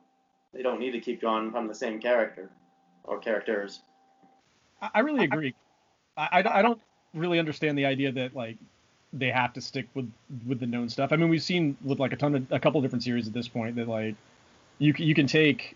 They 0.53 0.61
don't 0.61 0.79
need 0.79 0.91
to 0.91 0.99
keep 0.99 1.19
drawing 1.19 1.51
from 1.51 1.67
the 1.67 1.73
same 1.73 1.99
character 1.99 2.51
or 3.03 3.17
characters. 3.17 3.81
I 4.93 4.99
really 4.99 5.23
agree. 5.23 5.55
I, 6.15 6.27
I, 6.43 6.59
I 6.59 6.61
don't 6.61 6.79
really 7.15 7.39
understand 7.39 7.77
the 7.77 7.85
idea 7.85 8.11
that 8.11 8.35
like 8.35 8.57
they 9.13 9.31
have 9.31 9.53
to 9.53 9.61
stick 9.61 9.87
with 9.93 10.11
with 10.45 10.59
the 10.59 10.67
known 10.67 10.89
stuff. 10.89 11.11
I 11.11 11.15
mean, 11.15 11.29
we've 11.29 11.41
seen 11.41 11.77
with 11.83 11.99
like 11.99 12.13
a 12.13 12.17
ton 12.17 12.35
of 12.35 12.51
a 12.51 12.59
couple 12.59 12.79
of 12.79 12.83
different 12.83 13.03
series 13.03 13.27
at 13.27 13.33
this 13.33 13.47
point 13.47 13.75
that 13.77 13.87
like 13.87 14.15
you 14.79 14.93
you 14.97 15.15
can 15.15 15.27
take 15.27 15.75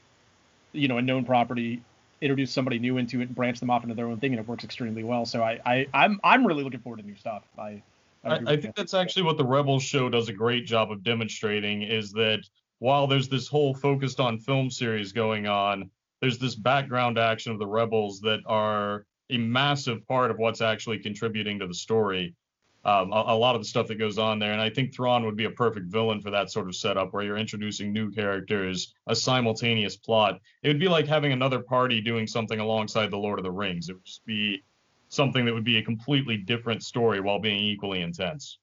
you 0.74 0.88
know 0.88 0.98
a 0.98 1.02
known 1.02 1.26
property, 1.26 1.82
introduce 2.22 2.52
somebody 2.52 2.80
new 2.80 2.98
into 2.98 3.22
it, 3.22 3.24
and 3.24 3.36
branch 3.36 3.60
them 3.60 3.70
off 3.70 3.84
into 3.84 3.96
their 3.96 4.08
own 4.08 4.20
thing, 4.20 4.34
and 4.34 4.40
it 4.40 4.48
works 4.48 4.64
extremely 4.64 5.04
well. 5.04 5.26
So 5.26 5.42
I, 5.42 5.60
I 5.66 5.88
I'm 5.94 6.20
I'm 6.24 6.46
really 6.46 6.64
looking 6.64 6.82
forward 6.82 6.98
to 6.98 7.06
new 7.06 7.16
stuff. 7.16 7.44
I 7.58 7.82
I, 8.24 8.40
I 8.46 8.58
think 8.58 8.76
that's 8.76 8.94
actually 8.94 9.24
what 9.24 9.38
the 9.38 9.46
Rebels 9.46 9.84
show 9.84 10.10
does 10.10 10.30
a 10.30 10.34
great 10.34 10.66
job 10.66 10.92
of 10.92 11.04
demonstrating 11.04 11.82
is 11.82 12.12
that 12.14 12.42
while 12.80 13.08
there's 13.08 13.30
this 13.30 13.48
whole 13.48 13.74
focused 13.74 14.20
on 14.20 14.40
film 14.40 14.70
series 14.70 15.12
going 15.12 15.48
on, 15.48 15.90
there's 16.20 16.38
this 16.38 16.56
background 16.56 17.18
action 17.18 17.52
of 17.52 17.60
the 17.60 17.68
Rebels 17.68 18.22
that 18.22 18.42
are 18.46 19.06
a 19.30 19.38
massive 19.38 20.06
part 20.08 20.30
of 20.30 20.38
what's 20.38 20.62
actually 20.62 21.00
contributing 21.00 21.60
to 21.60 21.68
the 21.68 21.74
story. 21.74 22.36
Um, 22.84 23.12
a, 23.14 23.24
a, 23.28 23.38
lot 23.38 23.54
of 23.54 23.62
the 23.62 23.68
stuff 23.68 23.88
that 23.88 24.00
goes 24.00 24.18
on 24.18 24.40
there, 24.40 24.54
and 24.54 24.62
I 24.62 24.70
think 24.70 24.96
Thrawn 24.96 25.24
would 25.26 25.36
be 25.36 25.46
a 25.46 25.52
perfect 25.52 25.92
villain 25.92 26.20
for 26.20 26.32
that 26.32 26.50
sort 26.50 26.68
of 26.68 26.76
setup 26.76 27.14
where 27.14 27.22
you're 27.24 27.38
introducing 27.38 27.94
new 27.94 28.12
characters, 28.12 28.96
a 29.06 29.16
simultaneous 29.16 29.98
plot. 29.98 30.40
It 30.64 30.68
would 30.68 30.80
be 30.80 30.88
like 30.88 31.06
having 31.06 31.32
another 31.32 31.60
party 31.60 32.02
doing 32.02 32.26
something 32.26 32.60
alongside 32.60 33.12
the 33.12 33.18
Lord 33.18 33.38
of 33.38 33.44
the 33.44 33.52
Rings. 33.52 33.90
It 33.90 33.94
would 33.94 34.06
just 34.06 34.26
be 34.26 34.64
something 35.12 35.46
that 35.46 35.54
would 35.54 35.66
be 35.66 35.78
a 35.78 35.84
completely 35.84 36.38
different 36.38 36.82
story 36.82 37.20
while 37.20 37.38
being 37.38 37.60
equally 37.60 38.02
intense. 38.02 38.58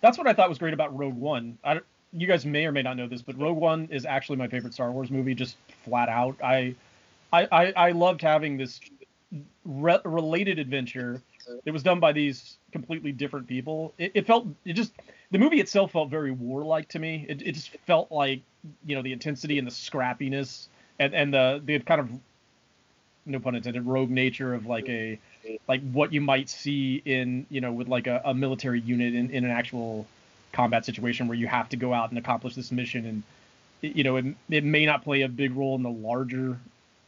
That's 0.00 0.16
what 0.16 0.26
I 0.26 0.32
thought 0.32 0.48
was 0.48 0.58
great 0.58 0.72
about 0.72 0.96
Rogue 0.96 1.16
One. 1.16 1.58
I, 1.64 1.80
you 2.12 2.26
guys 2.26 2.46
may 2.46 2.64
or 2.64 2.72
may 2.72 2.82
not 2.82 2.96
know 2.96 3.08
this, 3.08 3.22
but 3.22 3.38
Rogue 3.38 3.58
One 3.58 3.88
is 3.90 4.06
actually 4.06 4.36
my 4.36 4.46
favorite 4.46 4.72
Star 4.72 4.90
Wars 4.92 5.10
movie, 5.10 5.34
just 5.34 5.56
flat 5.84 6.08
out. 6.08 6.36
I 6.42 6.74
I, 7.32 7.48
I, 7.50 7.72
I 7.76 7.90
loved 7.92 8.20
having 8.20 8.56
this 8.56 8.80
re- 9.64 10.00
related 10.04 10.58
adventure. 10.58 11.20
It 11.64 11.70
was 11.70 11.82
done 11.82 11.98
by 11.98 12.12
these 12.12 12.58
completely 12.70 13.10
different 13.10 13.48
people. 13.48 13.94
It, 13.98 14.12
it, 14.14 14.26
felt 14.26 14.46
it 14.64 14.74
just 14.74 14.92
the 15.30 15.38
movie 15.38 15.60
itself 15.60 15.92
felt 15.92 16.10
very 16.10 16.30
warlike 16.30 16.88
to 16.90 16.98
me. 16.98 17.26
It, 17.28 17.42
it 17.42 17.52
just 17.52 17.70
felt 17.86 18.12
like 18.12 18.42
you 18.86 18.94
know 18.94 19.02
the 19.02 19.12
intensity 19.12 19.58
and 19.58 19.66
the 19.66 19.72
scrappiness 19.72 20.68
and 21.00 21.14
and 21.14 21.34
the 21.34 21.60
the 21.64 21.80
kind 21.80 22.00
of 22.00 22.10
no 23.26 23.38
pun 23.40 23.54
intended 23.54 23.86
rogue 23.86 24.10
nature 24.10 24.54
of 24.54 24.66
like 24.66 24.88
a 24.88 25.18
like 25.68 25.82
what 25.92 26.12
you 26.12 26.20
might 26.20 26.48
see 26.48 27.02
in 27.04 27.46
you 27.50 27.60
know 27.60 27.72
with 27.72 27.88
like 27.88 28.06
a, 28.06 28.20
a 28.24 28.34
military 28.34 28.80
unit 28.80 29.14
in, 29.14 29.30
in 29.30 29.44
an 29.44 29.50
actual 29.50 30.06
combat 30.52 30.84
situation 30.84 31.28
where 31.28 31.36
you 31.36 31.46
have 31.46 31.68
to 31.68 31.76
go 31.76 31.92
out 31.94 32.10
and 32.10 32.18
accomplish 32.18 32.54
this 32.54 32.70
mission 32.70 33.06
and 33.06 33.94
you 33.94 34.04
know 34.04 34.16
it, 34.16 34.24
it 34.50 34.64
may 34.64 34.86
not 34.86 35.02
play 35.02 35.22
a 35.22 35.28
big 35.28 35.56
role 35.56 35.74
in 35.74 35.82
the 35.82 35.90
larger 35.90 36.58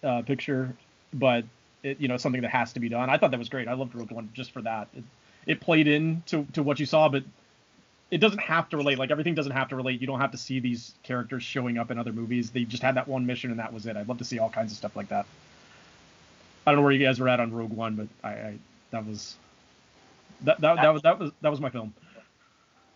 uh, 0.02 0.22
picture 0.22 0.74
but 1.12 1.44
it, 1.84 2.00
you 2.00 2.08
know 2.08 2.16
something 2.16 2.42
that 2.42 2.50
has 2.50 2.72
to 2.72 2.80
be 2.80 2.88
done. 2.88 3.08
I 3.08 3.18
thought 3.18 3.30
that 3.30 3.38
was 3.38 3.48
great. 3.48 3.68
I 3.68 3.74
loved 3.74 3.94
Rogue 3.94 4.10
One 4.10 4.30
just 4.32 4.50
for 4.50 4.62
that. 4.62 4.88
It, 4.96 5.04
it 5.46 5.60
played 5.60 5.86
in 5.86 6.22
to, 6.26 6.46
to 6.54 6.62
what 6.62 6.80
you 6.80 6.86
saw, 6.86 7.08
but 7.08 7.22
it 8.10 8.18
doesn't 8.18 8.38
have 8.38 8.68
to 8.70 8.76
relate. 8.76 8.98
Like 8.98 9.10
everything 9.10 9.34
doesn't 9.34 9.52
have 9.52 9.68
to 9.68 9.76
relate. 9.76 10.00
You 10.00 10.06
don't 10.06 10.20
have 10.20 10.32
to 10.32 10.38
see 10.38 10.58
these 10.58 10.94
characters 11.02 11.42
showing 11.42 11.78
up 11.78 11.90
in 11.90 11.98
other 11.98 12.12
movies. 12.12 12.50
They 12.50 12.64
just 12.64 12.82
had 12.82 12.96
that 12.96 13.06
one 13.06 13.26
mission 13.26 13.50
and 13.50 13.60
that 13.60 13.72
was 13.72 13.86
it. 13.86 13.96
I'd 13.96 14.08
love 14.08 14.18
to 14.18 14.24
see 14.24 14.38
all 14.38 14.48
kinds 14.48 14.72
of 14.72 14.78
stuff 14.78 14.96
like 14.96 15.08
that. 15.08 15.26
I 16.66 16.70
don't 16.70 16.76
know 16.76 16.82
where 16.82 16.92
you 16.92 17.04
guys 17.04 17.20
were 17.20 17.28
at 17.28 17.40
on 17.40 17.52
Rogue 17.52 17.72
One, 17.72 17.94
but 17.94 18.08
I, 18.22 18.32
I 18.32 18.54
that 18.90 19.06
was 19.06 19.36
that, 20.42 20.60
that 20.60 20.76
that 20.76 20.92
was 20.92 21.02
that 21.02 21.18
was 21.18 21.32
that 21.40 21.50
was 21.50 21.60
my 21.60 21.70
film. 21.70 21.92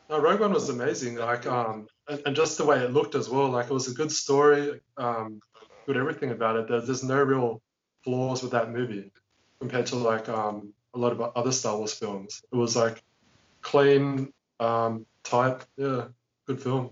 No, 0.08 0.20
Rogue 0.20 0.40
One 0.40 0.52
was 0.52 0.68
amazing. 0.68 1.16
Like 1.16 1.46
um 1.46 1.86
and, 2.08 2.22
and 2.26 2.36
just 2.36 2.58
the 2.58 2.64
way 2.64 2.78
it 2.78 2.92
looked 2.92 3.14
as 3.14 3.28
well. 3.28 3.48
Like 3.48 3.66
it 3.66 3.72
was 3.72 3.88
a 3.88 3.94
good 3.94 4.10
story, 4.10 4.80
um, 4.96 5.40
good 5.86 5.96
everything 5.96 6.30
about 6.30 6.56
it. 6.56 6.68
There's, 6.68 6.86
there's 6.86 7.04
no 7.04 7.22
real 7.22 7.60
flaws 8.04 8.42
with 8.42 8.52
that 8.52 8.70
movie 8.70 9.12
compared 9.60 9.86
to 9.86 9.96
like 9.96 10.28
um 10.28 10.72
a 10.94 10.98
lot 10.98 11.12
of 11.12 11.20
other 11.20 11.52
Star 11.52 11.76
Wars 11.76 11.92
films. 11.92 12.42
It 12.50 12.56
was 12.56 12.74
like 12.74 13.02
clean, 13.60 14.32
um, 14.60 15.04
tight. 15.24 15.66
Yeah, 15.76 16.04
good 16.46 16.62
film. 16.62 16.90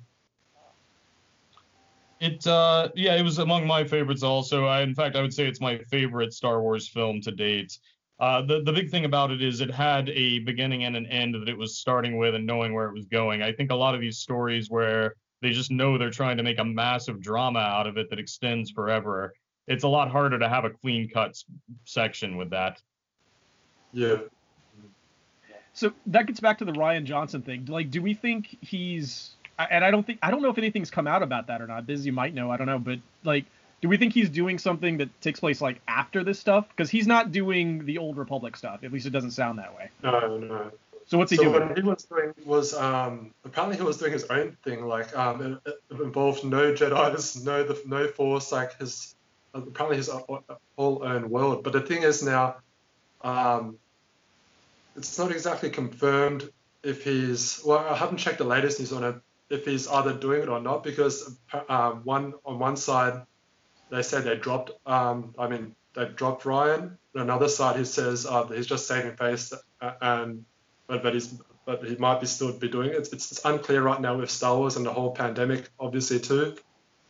It 2.21 2.47
uh 2.47 2.89
yeah, 2.95 3.17
it 3.17 3.23
was 3.23 3.39
among 3.39 3.67
my 3.67 3.85
favorites 3.85 4.23
also. 4.23 4.65
I 4.65 4.81
in 4.81 4.95
fact 4.95 5.17
I 5.17 5.23
would 5.23 5.35
say 5.35 5.47
it's 5.47 5.61
my 5.61 5.79
favorite 5.91 6.33
Star 6.33 6.63
Wars 6.63 6.89
film 6.89 7.21
to 7.23 7.31
date. 7.31 7.79
Uh, 8.19 8.41
the 8.41 8.63
the 8.63 8.73
big 8.73 8.91
thing 8.91 9.05
about 9.05 9.31
it 9.31 9.43
is 9.43 9.61
it 9.61 9.71
had 9.71 10.09
a 10.09 10.39
beginning 10.41 10.85
and 10.85 10.97
an 10.97 11.07
end 11.07 11.35
that 11.35 11.49
it 11.49 11.57
was 11.57 11.77
starting 11.77 12.17
with 12.17 12.35
and 12.35 12.47
knowing 12.47 12.73
where 12.73 12.87
it 12.87 12.95
was 12.95 13.05
going. 13.05 13.43
I 13.43 13.53
think 13.53 13.71
a 13.71 13.75
lot 13.75 13.95
of 13.95 14.01
these 14.01 14.19
stories 14.19 14.71
where 14.71 15.15
they 15.43 15.51
just 15.51 15.71
know 15.71 15.99
they're 15.99 16.11
trying 16.11 16.39
to 16.39 16.43
make 16.43 16.59
a 16.59 16.65
massive 16.65 17.21
drama 17.21 17.59
out 17.59 17.87
of 17.87 17.99
it 17.99 18.09
that 18.09 18.19
extends 18.19 18.71
forever. 18.71 19.35
It's 19.67 19.85
a 19.85 19.89
lot 19.89 20.11
harder 20.11 20.39
to 20.39 20.49
have 20.49 20.65
a 20.65 20.71
clean 20.71 21.11
cut 21.11 21.37
section 21.85 22.39
with 22.39 22.51
that. 22.51 22.81
Yeah. 23.93 24.17
So 25.75 25.93
that 26.07 26.27
gets 26.27 26.41
back 26.41 26.57
to 26.59 26.65
the 26.65 26.73
Rian 26.73 27.05
Johnson 27.05 27.43
thing. 27.43 27.67
Like, 27.67 27.91
do 27.91 28.01
we 28.01 28.15
think 28.15 28.57
he's 28.63 29.33
and 29.59 29.85
I 29.85 29.91
don't 29.91 30.07
think 30.07 30.19
I 30.23 30.31
don't 30.31 30.43
know 30.43 30.51
if 30.51 30.59
anything's 30.59 30.91
come 30.91 31.07
out 31.07 31.23
about 31.23 31.47
that 31.49 31.61
or 31.61 31.67
not. 31.67 31.87
Busy 31.87 32.11
might 32.11 32.35
know. 32.35 32.51
I 32.51 32.57
don't 32.57 32.67
know, 32.67 32.79
but 32.79 32.99
like, 33.25 33.47
do 33.81 33.89
we 33.89 33.97
think 33.97 34.13
he's 34.13 34.31
doing 34.31 34.59
something 34.59 34.99
that 34.99 35.21
takes 35.21 35.41
place 35.41 35.61
like 35.61 35.81
after 35.89 36.25
this 36.25 36.39
stuff? 36.39 36.69
Because 36.69 36.91
he's 36.91 37.07
not 37.07 37.33
doing 37.33 37.85
the 37.85 37.99
old 37.99 38.17
Republic 38.17 38.57
stuff. 38.57 38.85
At 38.85 38.93
least 38.93 39.07
it 39.07 39.11
doesn't 39.11 39.33
sound 39.33 39.59
that 39.59 39.77
way. 39.77 39.91
No, 40.03 40.39
no. 40.39 40.71
So 41.07 41.19
what's 41.19 41.31
he 41.31 41.37
so 41.37 41.45
doing? 41.45 41.69
what 41.69 41.79
he 41.79 41.85
was 41.85 42.05
doing 42.05 42.35
was 42.45 42.75
um, 42.75 43.33
apparently 43.45 43.77
he 43.77 43.83
was 43.83 43.97
doing 43.99 44.13
his 44.13 44.25
own 44.25 44.57
thing. 44.65 44.87
Like 44.87 45.17
um, 45.17 45.61
it, 45.65 45.75
it 45.91 46.01
involved 46.01 46.45
no 46.45 46.73
Jedi's, 46.73 47.45
no 47.45 47.63
the 47.63 47.81
no 47.87 48.09
Force. 48.09 48.51
Like 48.51 48.79
his 48.79 49.15
apparently 49.55 49.97
his 49.97 50.09
whole 50.09 51.03
own 51.05 51.31
world. 51.31 51.63
But 51.63 51.73
the 51.73 51.81
thing 51.81 52.03
is 52.03 52.23
now, 52.23 52.57
um, 53.23 53.79
it's 54.97 55.17
not 55.19 55.31
exactly 55.31 55.71
confirmed 55.71 56.51
if 56.83 57.05
he's. 57.05 57.63
Well, 57.65 57.79
I 57.79 57.95
haven't 57.95 58.19
checked 58.19 58.39
the 58.39 58.45
latest 58.45 58.81
news 58.81 58.93
on 58.93 59.05
it. 59.05 59.15
If 59.49 59.65
he's 59.65 59.87
either 59.87 60.13
doing 60.13 60.43
it 60.43 60.49
or 60.49 60.61
not, 60.61 60.83
because 60.83 61.37
um, 61.69 62.01
one 62.05 62.35
on 62.45 62.59
one 62.59 62.77
side 62.77 63.23
they 63.91 64.03
say 64.03 64.21
they 64.21 64.37
dropped. 64.37 64.73
Um, 64.87 65.35
I 65.39 65.49
mean, 65.49 65.75
they 65.95 66.07
dropped 66.07 66.45
Rian. 66.45 66.97
On 67.15 67.23
another 67.23 67.49
side, 67.49 67.77
he 67.77 67.85
says 67.85 68.27
uh, 68.27 68.47
he's 68.47 68.67
just 68.67 68.87
saving 68.87 69.17
face, 69.17 69.53
uh, 69.81 69.93
and 70.01 70.45
but 70.87 71.03
but 71.03 71.15
he's 71.15 71.35
but 71.65 71.85
he 71.85 71.97
might 71.97 72.21
be 72.21 72.27
still 72.27 72.53
be 72.53 72.69
doing 72.69 72.91
it. 72.91 72.97
It's, 72.97 73.13
it's 73.13 73.45
unclear 73.45 73.83
right 73.83 74.01
now 74.01 74.17
with 74.17 74.31
Star 74.31 74.57
Wars 74.57 74.77
and 74.77 74.87
the 74.87 74.93
whole 74.93 75.13
pandemic, 75.13 75.69
obviously 75.79 76.21
too. 76.21 76.57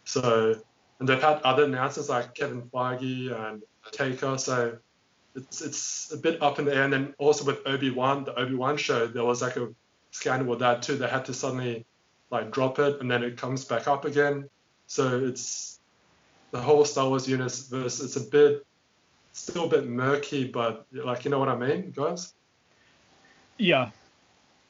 So 0.04 0.56
and 0.98 1.08
they've 1.08 1.20
had 1.20 1.42
other 1.42 1.64
announcements 1.64 2.08
like 2.08 2.34
Kevin 2.34 2.62
Feige 2.62 3.32
and 3.48 3.62
Taika. 3.92 4.38
So 4.40 4.78
it's 5.34 5.60
it's 5.60 6.12
a 6.12 6.16
bit 6.16 6.42
up 6.42 6.58
in 6.58 6.64
the 6.64 6.74
air. 6.74 6.84
And 6.84 6.92
then 6.92 7.14
also 7.18 7.44
with 7.44 7.66
Obi 7.66 7.90
Wan, 7.90 8.24
the 8.24 8.38
Obi 8.38 8.54
Wan 8.54 8.76
show, 8.76 9.06
there 9.06 9.24
was 9.24 9.42
like 9.42 9.56
a 9.56 9.68
scandal 10.10 10.48
with 10.48 10.60
that 10.60 10.82
too. 10.82 10.96
They 10.96 11.08
had 11.08 11.26
to 11.26 11.34
suddenly 11.34 11.84
like 12.30 12.50
drop 12.50 12.78
it 12.78 13.00
and 13.00 13.10
then 13.10 13.22
it 13.22 13.36
comes 13.36 13.64
back 13.64 13.86
up 13.88 14.04
again. 14.04 14.48
So 14.86 15.24
it's 15.24 15.78
the 16.50 16.60
whole 16.60 16.84
Star 16.84 17.08
Wars 17.08 17.28
universe. 17.28 17.70
It's 17.72 18.16
a 18.16 18.20
bit 18.20 18.66
still 19.32 19.64
a 19.64 19.68
bit 19.68 19.86
murky, 19.86 20.44
but 20.44 20.86
like 20.92 21.24
you 21.24 21.30
know 21.30 21.38
what 21.38 21.48
I 21.48 21.56
mean, 21.56 21.92
guys. 21.94 22.34
Yeah, 23.58 23.90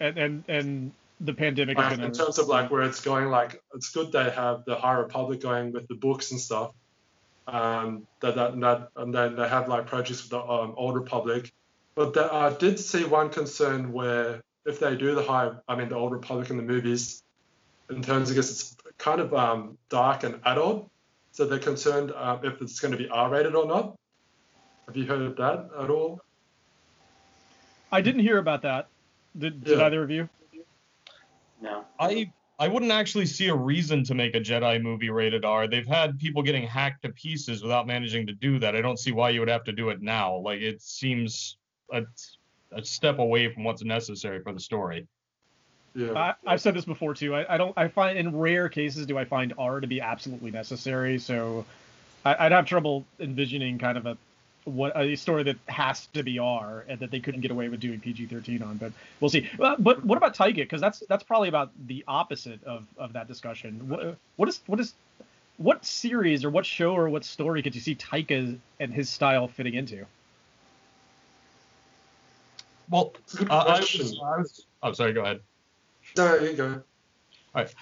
and 0.01 0.19
and 0.19 0.45
and 0.49 0.93
the 1.21 1.33
pandemic. 1.33 1.79
Like, 1.79 1.99
in 1.99 2.13
terms 2.13 2.39
of 2.39 2.49
like 2.49 2.71
where 2.71 2.83
it's 2.83 3.01
going, 3.01 3.29
like 3.29 3.63
it's 3.75 3.91
good 3.91 4.13
they 4.13 4.31
have 4.31 4.65
the 4.65 4.77
High 4.77 4.95
Republic 4.95 5.41
going 5.41 5.73
with 5.73 5.89
the 5.89 5.95
books 5.95 6.31
and 6.31 6.41
stuff. 6.41 6.73
Um, 7.49 8.07
that 8.21 8.35
that, 8.35 8.61
that 8.61 8.89
and 8.97 9.15
then 9.15 9.37
they 9.37 9.49
have 9.49 9.69
like 9.69 9.87
projects 9.87 10.23
with 10.23 10.31
the 10.31 10.41
um, 10.41 10.75
Old 10.77 10.95
Republic. 10.95 11.53
But 11.95 12.17
I 12.19 12.53
did 12.53 12.79
see 12.79 13.05
one 13.05 13.31
concern 13.31 13.93
where 13.93 14.43
if 14.67 14.81
they 14.81 14.97
do 14.97 15.15
the 15.15 15.23
High, 15.23 15.53
I 15.69 15.77
mean 15.77 15.89
the 15.89 15.97
Old 15.97 16.13
Republic 16.13 16.51
in 16.51 16.57
the 16.57 16.63
movies, 16.63 17.23
in 17.91 18.03
terms 18.03 18.31
of 18.31 18.35
I 18.35 18.37
guess 18.37 18.51
it's 18.51 18.77
kind 18.99 19.21
of 19.21 19.35
um, 19.35 19.79
dark 19.89 20.25
and 20.25 20.41
adult. 20.45 20.91
So 21.33 21.45
they're 21.45 21.59
concerned 21.59 22.13
uh, 22.17 22.39
if 22.43 22.63
it's 22.63 22.81
going 22.81 22.93
to 22.93 22.99
be 22.99 23.09
R-rated 23.09 23.55
or 23.55 23.67
not. 23.67 23.97
Have 24.87 24.97
you 24.97 25.05
heard 25.05 25.21
of 25.21 25.37
that 25.37 25.69
at 25.79 25.91
all? 25.91 26.21
I 27.93 28.01
didn't 28.01 28.23
hear 28.23 28.39
about 28.39 28.63
that. 28.63 28.89
Did, 29.39 29.63
did 29.63 29.79
Yeah. 29.79 29.85
either 29.85 30.03
of 30.03 30.11
you? 30.11 30.29
No. 31.61 31.85
I 31.99 32.33
I 32.59 32.69
wouldn't 32.69 32.91
actually 32.91 33.27
see 33.27 33.49
a 33.49 33.55
reason 33.55 34.03
to 34.05 34.15
make 34.15 34.35
a 34.35 34.41
Jedi 34.41 34.83
movie 34.83 35.11
rated 35.11 35.45
R. 35.45 35.69
They've 35.69 35.87
had 35.87 36.19
people 36.19 36.43
getting 36.43 36.67
hacked 36.67 37.03
to 37.03 37.11
pieces 37.11 37.63
without 37.63 37.87
managing 37.87 38.27
to 38.29 38.33
do 38.33 38.59
that. 38.61 38.75
I 38.75 38.81
don't 38.81 38.99
see 38.99 39.13
why 39.13 39.29
you 39.31 39.41
would 39.41 39.49
have 39.51 39.65
to 39.65 39.73
do 39.73 39.91
it 39.91 40.01
now. 40.01 40.37
Like 40.39 40.63
it 40.63 40.81
seems 40.81 41.59
a, 41.93 42.03
a 42.73 42.83
step 42.83 43.19
away 43.19 43.53
from 43.53 43.65
what's 43.65 43.85
necessary 43.85 44.43
for 44.43 44.55
the 44.55 44.61
story. 44.61 45.07
Yeah. 45.97 46.13
I, 46.13 46.35
I've 46.47 46.61
said 46.61 46.75
this 46.75 46.85
before 46.85 47.15
too. 47.15 47.35
I, 47.35 47.55
I 47.55 47.57
don't. 47.57 47.73
I 47.77 47.89
find 47.89 48.19
in 48.19 48.37
rare 48.37 48.69
cases 48.69 49.07
do 49.07 49.17
I 49.17 49.25
find 49.25 49.55
R 49.57 49.81
to 49.81 49.87
be 49.87 50.03
absolutely 50.03 50.51
necessary. 50.51 51.19
So 51.19 51.65
I, 52.25 52.47
I'd 52.47 52.53
have 52.53 52.67
trouble 52.67 53.07
envisioning 53.19 53.79
kind 53.79 53.97
of 53.97 54.05
a 54.05 54.19
what 54.67 54.93
a 54.95 55.17
story 55.17 55.45
that 55.45 55.57
has 55.69 56.07
to 56.09 56.23
be 56.23 56.39
R 56.39 56.85
and 56.87 57.01
that 57.01 57.11
they 57.11 57.21
couldn't 57.21 57.41
get 57.41 57.51
away 57.53 57.69
with 57.69 57.81
doing 57.81 58.01
PG-13 58.01 58.67
on. 58.67 58.77
But 58.77 58.93
we'll 59.21 59.31
see. 59.31 59.49
Well, 59.59 59.77
but 59.79 60.05
what 60.05 60.19
about 60.19 60.37
Taika? 60.37 60.57
Because 60.57 60.83
that's 60.83 61.03
that's 61.09 61.23
probably 61.23 61.49
about 61.49 61.71
the 61.87 62.05
opposite 62.07 62.63
of, 62.65 62.85
of 62.99 63.15
that 63.15 63.27
discussion. 63.27 63.89
What, 63.89 64.17
what 64.37 64.49
is 64.51 64.61
what 64.67 64.81
is 64.81 64.93
what 65.57 65.83
series 65.85 66.45
or 66.45 66.51
what 66.51 66.67
show 66.67 66.95
or 66.95 67.09
what 67.09 67.25
story 67.25 67.63
could 67.63 67.75
you 67.75 67.81
see 67.81 67.95
Taika 67.95 68.59
and 68.81 68.93
his 68.93 69.09
style 69.09 69.49
fitting 69.49 69.73
into? 69.75 70.05
Well, 72.91 73.15
It's 73.25 73.35
a 73.35 73.37
good 73.39 73.51
uh, 73.51 73.59
I 73.61 73.65
question. 73.79 74.03
was, 74.03 74.21
I 74.23 74.39
was. 74.39 74.67
Oh, 74.83 74.93
sorry. 74.93 75.13
Go 75.15 75.23
ahead. 75.23 75.41
No, 76.17 76.35
you 76.39 76.53
go. 76.55 76.83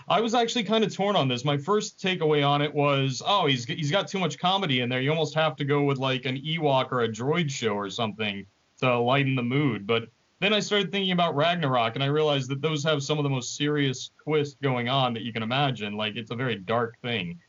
I 0.08 0.20
was 0.20 0.34
actually 0.34 0.62
kind 0.62 0.84
of 0.84 0.94
torn 0.94 1.16
on 1.16 1.26
this. 1.26 1.44
My 1.44 1.56
first 1.56 1.98
takeaway 1.98 2.46
on 2.46 2.62
it 2.62 2.72
was, 2.72 3.22
oh, 3.26 3.46
he's 3.46 3.64
he's 3.64 3.90
got 3.90 4.06
too 4.06 4.20
much 4.20 4.38
comedy 4.38 4.80
in 4.80 4.88
there. 4.88 5.00
You 5.00 5.10
almost 5.10 5.34
have 5.34 5.56
to 5.56 5.64
go 5.64 5.82
with 5.82 5.98
like 5.98 6.26
an 6.26 6.36
Ewok 6.36 6.92
or 6.92 7.02
a 7.02 7.08
droid 7.08 7.50
show 7.50 7.74
or 7.74 7.90
something 7.90 8.46
to 8.80 8.96
lighten 8.98 9.34
the 9.34 9.42
mood. 9.42 9.84
But 9.84 10.08
then 10.38 10.52
I 10.52 10.60
started 10.60 10.92
thinking 10.92 11.10
about 11.10 11.34
Ragnarok, 11.34 11.96
and 11.96 12.04
I 12.04 12.06
realized 12.06 12.50
that 12.50 12.60
those 12.60 12.84
have 12.84 13.02
some 13.02 13.18
of 13.18 13.24
the 13.24 13.30
most 13.30 13.56
serious 13.56 14.10
twists 14.22 14.56
going 14.62 14.88
on 14.88 15.12
that 15.14 15.22
you 15.22 15.32
can 15.32 15.42
imagine. 15.42 15.94
Like 15.94 16.14
it's 16.14 16.30
a 16.30 16.36
very 16.36 16.56
dark 16.56 16.96
thing. 17.02 17.40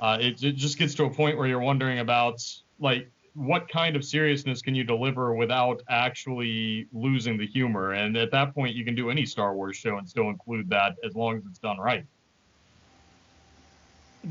Uh, 0.00 0.18
it, 0.20 0.42
it 0.42 0.56
just 0.56 0.78
gets 0.78 0.94
to 0.96 1.04
a 1.04 1.10
point 1.10 1.38
where 1.38 1.46
you're 1.46 1.60
wondering 1.60 2.00
about 2.00 2.42
like 2.80 3.08
what 3.34 3.68
kind 3.68 3.96
of 3.96 4.04
seriousness 4.04 4.60
can 4.62 4.74
you 4.74 4.84
deliver 4.84 5.34
without 5.34 5.82
actually 5.88 6.86
losing 6.92 7.38
the 7.38 7.46
humor? 7.46 7.92
And 7.92 8.16
at 8.16 8.30
that 8.32 8.54
point, 8.54 8.74
you 8.74 8.84
can 8.84 8.94
do 8.94 9.10
any 9.10 9.24
Star 9.24 9.54
Wars 9.54 9.76
show 9.76 9.96
and 9.98 10.08
still 10.08 10.28
include 10.28 10.68
that 10.70 10.96
as 11.04 11.14
long 11.14 11.36
as 11.38 11.42
it's 11.46 11.58
done 11.58 11.78
right. 11.78 12.04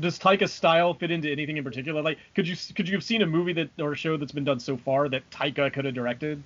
does 0.00 0.18
Taika's 0.18 0.52
style 0.52 0.94
fit 0.94 1.10
into 1.10 1.30
anything 1.30 1.56
in 1.56 1.64
particular? 1.64 2.02
Like, 2.02 2.18
could 2.34 2.48
you 2.48 2.56
could 2.74 2.88
you 2.88 2.94
have 2.94 3.04
seen 3.04 3.22
a 3.22 3.26
movie 3.26 3.52
that 3.54 3.70
or 3.78 3.92
a 3.92 3.96
show 3.96 4.16
that's 4.16 4.32
been 4.32 4.44
done 4.44 4.60
so 4.60 4.76
far 4.76 5.08
that 5.08 5.28
Taika 5.30 5.72
could 5.72 5.84
have 5.84 5.94
directed? 5.94 6.42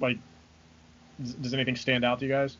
Like, 0.00 0.18
does, 1.20 1.34
does 1.34 1.54
anything 1.54 1.76
stand 1.76 2.04
out 2.04 2.18
to 2.20 2.26
you 2.26 2.32
guys? 2.32 2.56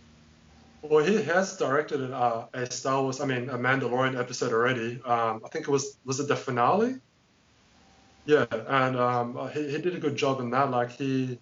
Well, 0.83 1.05
he 1.05 1.23
has 1.23 1.57
directed 1.57 2.11
uh, 2.11 2.47
a 2.55 2.71
Star 2.71 3.03
Wars, 3.03 3.21
I 3.21 3.27
mean, 3.27 3.51
a 3.51 3.59
Mandalorian 3.59 4.19
episode 4.19 4.53
already. 4.53 5.01
Um, 5.05 5.43
I 5.45 5.49
think 5.51 5.69
it 5.69 5.71
was 5.71 5.99
was 6.05 6.21
it 6.21 6.29
the 6.29 6.37
finale? 6.37 6.97
Yeah, 8.27 8.47
and 8.51 8.97
um, 8.97 9.51
he, 9.53 9.71
he 9.71 9.79
did 9.79 9.95
a 9.95 9.99
good 9.99 10.17
job 10.17 10.41
in 10.41 10.51
that. 10.51 10.71
Like 10.71 10.93
he, 10.93 11.39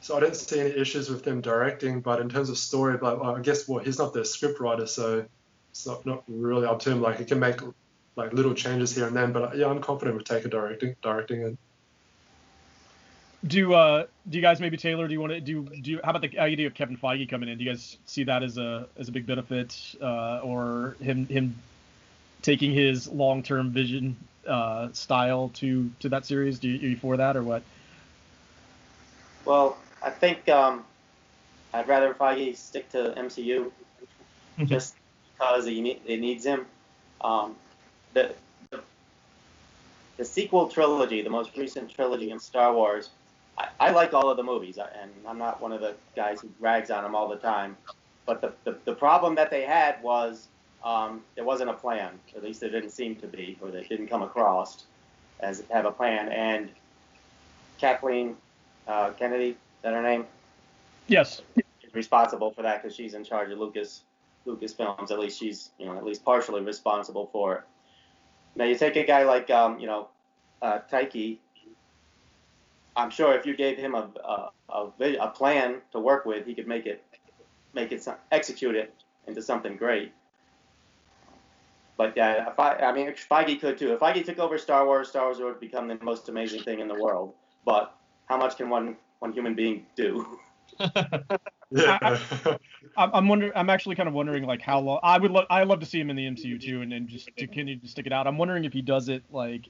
so 0.00 0.16
I 0.16 0.20
didn't 0.20 0.36
see 0.36 0.60
any 0.60 0.70
issues 0.70 1.10
with 1.10 1.24
them 1.24 1.40
directing, 1.40 2.00
but 2.00 2.20
in 2.20 2.28
terms 2.28 2.48
of 2.48 2.58
story, 2.58 2.96
but 2.96 3.20
I 3.22 3.40
guess 3.40 3.66
what 3.66 3.84
he's 3.84 3.98
not 3.98 4.12
the 4.12 4.24
script 4.24 4.60
writer, 4.60 4.86
so 4.86 5.26
it's 5.70 5.86
not, 5.86 6.06
not 6.06 6.22
really 6.28 6.66
up 6.66 6.80
to 6.80 6.90
him. 6.90 7.00
Like 7.00 7.18
he 7.18 7.24
can 7.24 7.38
make 7.38 7.60
like 8.14 8.32
little 8.32 8.54
changes 8.54 8.94
here 8.94 9.06
and 9.06 9.16
then, 9.16 9.32
but 9.32 9.56
yeah, 9.56 9.66
I'm 9.66 9.80
confident 9.80 10.16
with 10.16 10.26
Taika 10.26 10.50
directing 10.50 10.96
directing 11.02 11.42
it. 11.42 11.58
Do 13.46 13.74
uh 13.74 14.06
do 14.28 14.38
you 14.38 14.42
guys 14.42 14.60
maybe 14.60 14.76
Taylor? 14.76 15.06
Do 15.06 15.12
you 15.12 15.20
want 15.20 15.32
to 15.32 15.40
do 15.40 15.64
do 15.64 15.90
you, 15.90 16.00
how 16.02 16.10
about 16.10 16.22
the 16.22 16.38
idea 16.38 16.66
of 16.66 16.74
Kevin 16.74 16.96
Feige 16.96 17.28
coming 17.28 17.48
in? 17.48 17.58
Do 17.58 17.64
you 17.64 17.70
guys 17.70 17.98
see 18.06 18.24
that 18.24 18.42
as 18.42 18.58
a 18.58 18.88
as 18.98 19.08
a 19.08 19.12
big 19.12 19.26
benefit, 19.26 19.76
uh, 20.00 20.40
or 20.42 20.96
him 21.00 21.26
him 21.26 21.56
taking 22.42 22.72
his 22.72 23.06
long 23.08 23.42
term 23.42 23.70
vision 23.70 24.16
uh, 24.46 24.92
style 24.92 25.50
to 25.54 25.90
to 26.00 26.08
that 26.08 26.26
series? 26.26 26.58
Do 26.58 26.68
you, 26.68 26.86
are 26.86 26.90
you 26.90 26.96
for 26.96 27.16
that 27.16 27.36
or 27.36 27.42
what? 27.42 27.62
Well, 29.44 29.78
I 30.02 30.10
think 30.10 30.48
um, 30.48 30.84
I'd 31.72 31.88
rather 31.88 32.14
Feige 32.14 32.56
stick 32.56 32.90
to 32.90 33.14
MCU 33.16 33.70
just 34.64 34.96
because 35.32 35.66
it, 35.66 35.80
need, 35.80 36.00
it 36.06 36.20
needs 36.20 36.44
him. 36.44 36.66
Um, 37.20 37.54
the, 38.14 38.34
the, 38.70 38.80
the 40.16 40.24
sequel 40.24 40.68
trilogy, 40.68 41.22
the 41.22 41.30
most 41.30 41.56
recent 41.56 41.90
trilogy 41.90 42.30
in 42.30 42.40
Star 42.40 42.72
Wars, 42.72 43.10
I, 43.58 43.68
I 43.78 43.90
like 43.90 44.14
all 44.14 44.28
of 44.30 44.36
the 44.36 44.42
movies, 44.42 44.78
and 44.78 45.10
I'm 45.26 45.38
not 45.38 45.60
one 45.60 45.72
of 45.72 45.80
the 45.80 45.94
guys 46.14 46.40
who 46.40 46.48
rags 46.58 46.90
on 46.90 47.02
them 47.02 47.14
all 47.14 47.28
the 47.28 47.36
time. 47.36 47.76
But 48.24 48.40
the, 48.40 48.52
the, 48.64 48.78
the 48.84 48.94
problem 48.94 49.36
that 49.36 49.50
they 49.50 49.62
had 49.62 50.02
was 50.02 50.48
um, 50.86 51.20
there 51.34 51.44
wasn't 51.44 51.68
a 51.68 51.74
plan. 51.74 52.12
At 52.36 52.44
least 52.44 52.60
there 52.60 52.70
didn't 52.70 52.90
seem 52.90 53.16
to 53.16 53.26
be, 53.26 53.58
or 53.60 53.72
they 53.72 53.82
didn't 53.82 54.06
come 54.06 54.22
across 54.22 54.84
as 55.40 55.64
have 55.70 55.84
a 55.84 55.90
plan. 55.90 56.28
And 56.28 56.70
Kathleen 57.78 58.36
uh, 58.86 59.10
Kennedy, 59.10 59.50
is 59.50 59.56
that 59.82 59.92
her 59.92 60.02
name? 60.02 60.24
Yes. 61.08 61.42
Is 61.56 61.92
responsible 61.92 62.52
for 62.52 62.62
that 62.62 62.82
because 62.82 62.96
she's 62.96 63.14
in 63.14 63.24
charge 63.24 63.50
of 63.50 63.58
Lucas 63.58 64.02
Lucas 64.44 64.72
Films. 64.72 65.10
At 65.10 65.18
least 65.18 65.40
she's 65.40 65.70
you 65.78 65.86
know 65.86 65.96
at 65.96 66.04
least 66.04 66.24
partially 66.24 66.62
responsible 66.62 67.28
for 67.32 67.56
it. 67.56 67.62
Now 68.54 68.64
you 68.64 68.76
take 68.76 68.94
a 68.94 69.04
guy 69.04 69.24
like 69.24 69.50
um, 69.50 69.80
you 69.80 69.88
know 69.88 70.08
uh, 70.62 70.78
Taika. 70.90 71.36
I'm 72.96 73.10
sure 73.10 73.34
if 73.34 73.44
you 73.44 73.56
gave 73.56 73.76
him 73.76 73.94
a, 73.94 74.08
a, 74.24 74.50
a, 74.70 75.16
a 75.20 75.28
plan 75.28 75.82
to 75.92 76.00
work 76.00 76.24
with, 76.24 76.46
he 76.46 76.54
could 76.54 76.68
make 76.68 76.86
it 76.86 77.04
make 77.74 77.90
it 77.90 78.06
execute 78.30 78.76
it 78.76 78.94
into 79.26 79.42
something 79.42 79.76
great. 79.76 80.12
But 81.96 82.14
yeah, 82.16 82.50
if 82.50 82.58
I, 82.58 82.74
I 82.76 82.92
mean, 82.92 83.12
Feige 83.30 83.60
could 83.60 83.78
too. 83.78 83.92
If 83.94 84.00
Feige 84.00 84.24
took 84.24 84.38
over 84.38 84.58
Star 84.58 84.84
Wars, 84.84 85.08
Star 85.08 85.24
Wars 85.24 85.38
would 85.38 85.60
become 85.60 85.88
the 85.88 85.98
most 86.02 86.28
amazing 86.28 86.62
thing 86.62 86.80
in 86.80 86.88
the 86.88 86.94
world. 86.94 87.34
But 87.64 87.96
how 88.26 88.36
much 88.36 88.56
can 88.56 88.68
one 88.68 88.96
one 89.20 89.32
human 89.32 89.54
being 89.54 89.86
do? 89.96 90.38
I, 90.80 92.18
am 92.96 93.28
wondering. 93.28 93.52
I'm 93.54 93.70
actually 93.70 93.96
kind 93.96 94.08
of 94.08 94.14
wondering, 94.14 94.44
like, 94.44 94.60
how 94.60 94.78
long. 94.80 95.00
I 95.02 95.18
would. 95.18 95.30
Lo- 95.30 95.46
I 95.48 95.64
love 95.64 95.80
to 95.80 95.86
see 95.86 95.98
him 95.98 96.10
in 96.10 96.16
the 96.16 96.26
MCU 96.26 96.60
too, 96.60 96.82
and, 96.82 96.92
and 96.92 97.08
just 97.08 97.26
to 97.26 97.32
continue 97.32 97.78
to 97.78 97.88
stick 97.88 98.06
it 98.06 98.12
out. 98.12 98.26
I'm 98.26 98.36
wondering 98.36 98.64
if 98.64 98.72
he 98.72 98.82
does 98.82 99.08
it 99.08 99.22
like, 99.30 99.68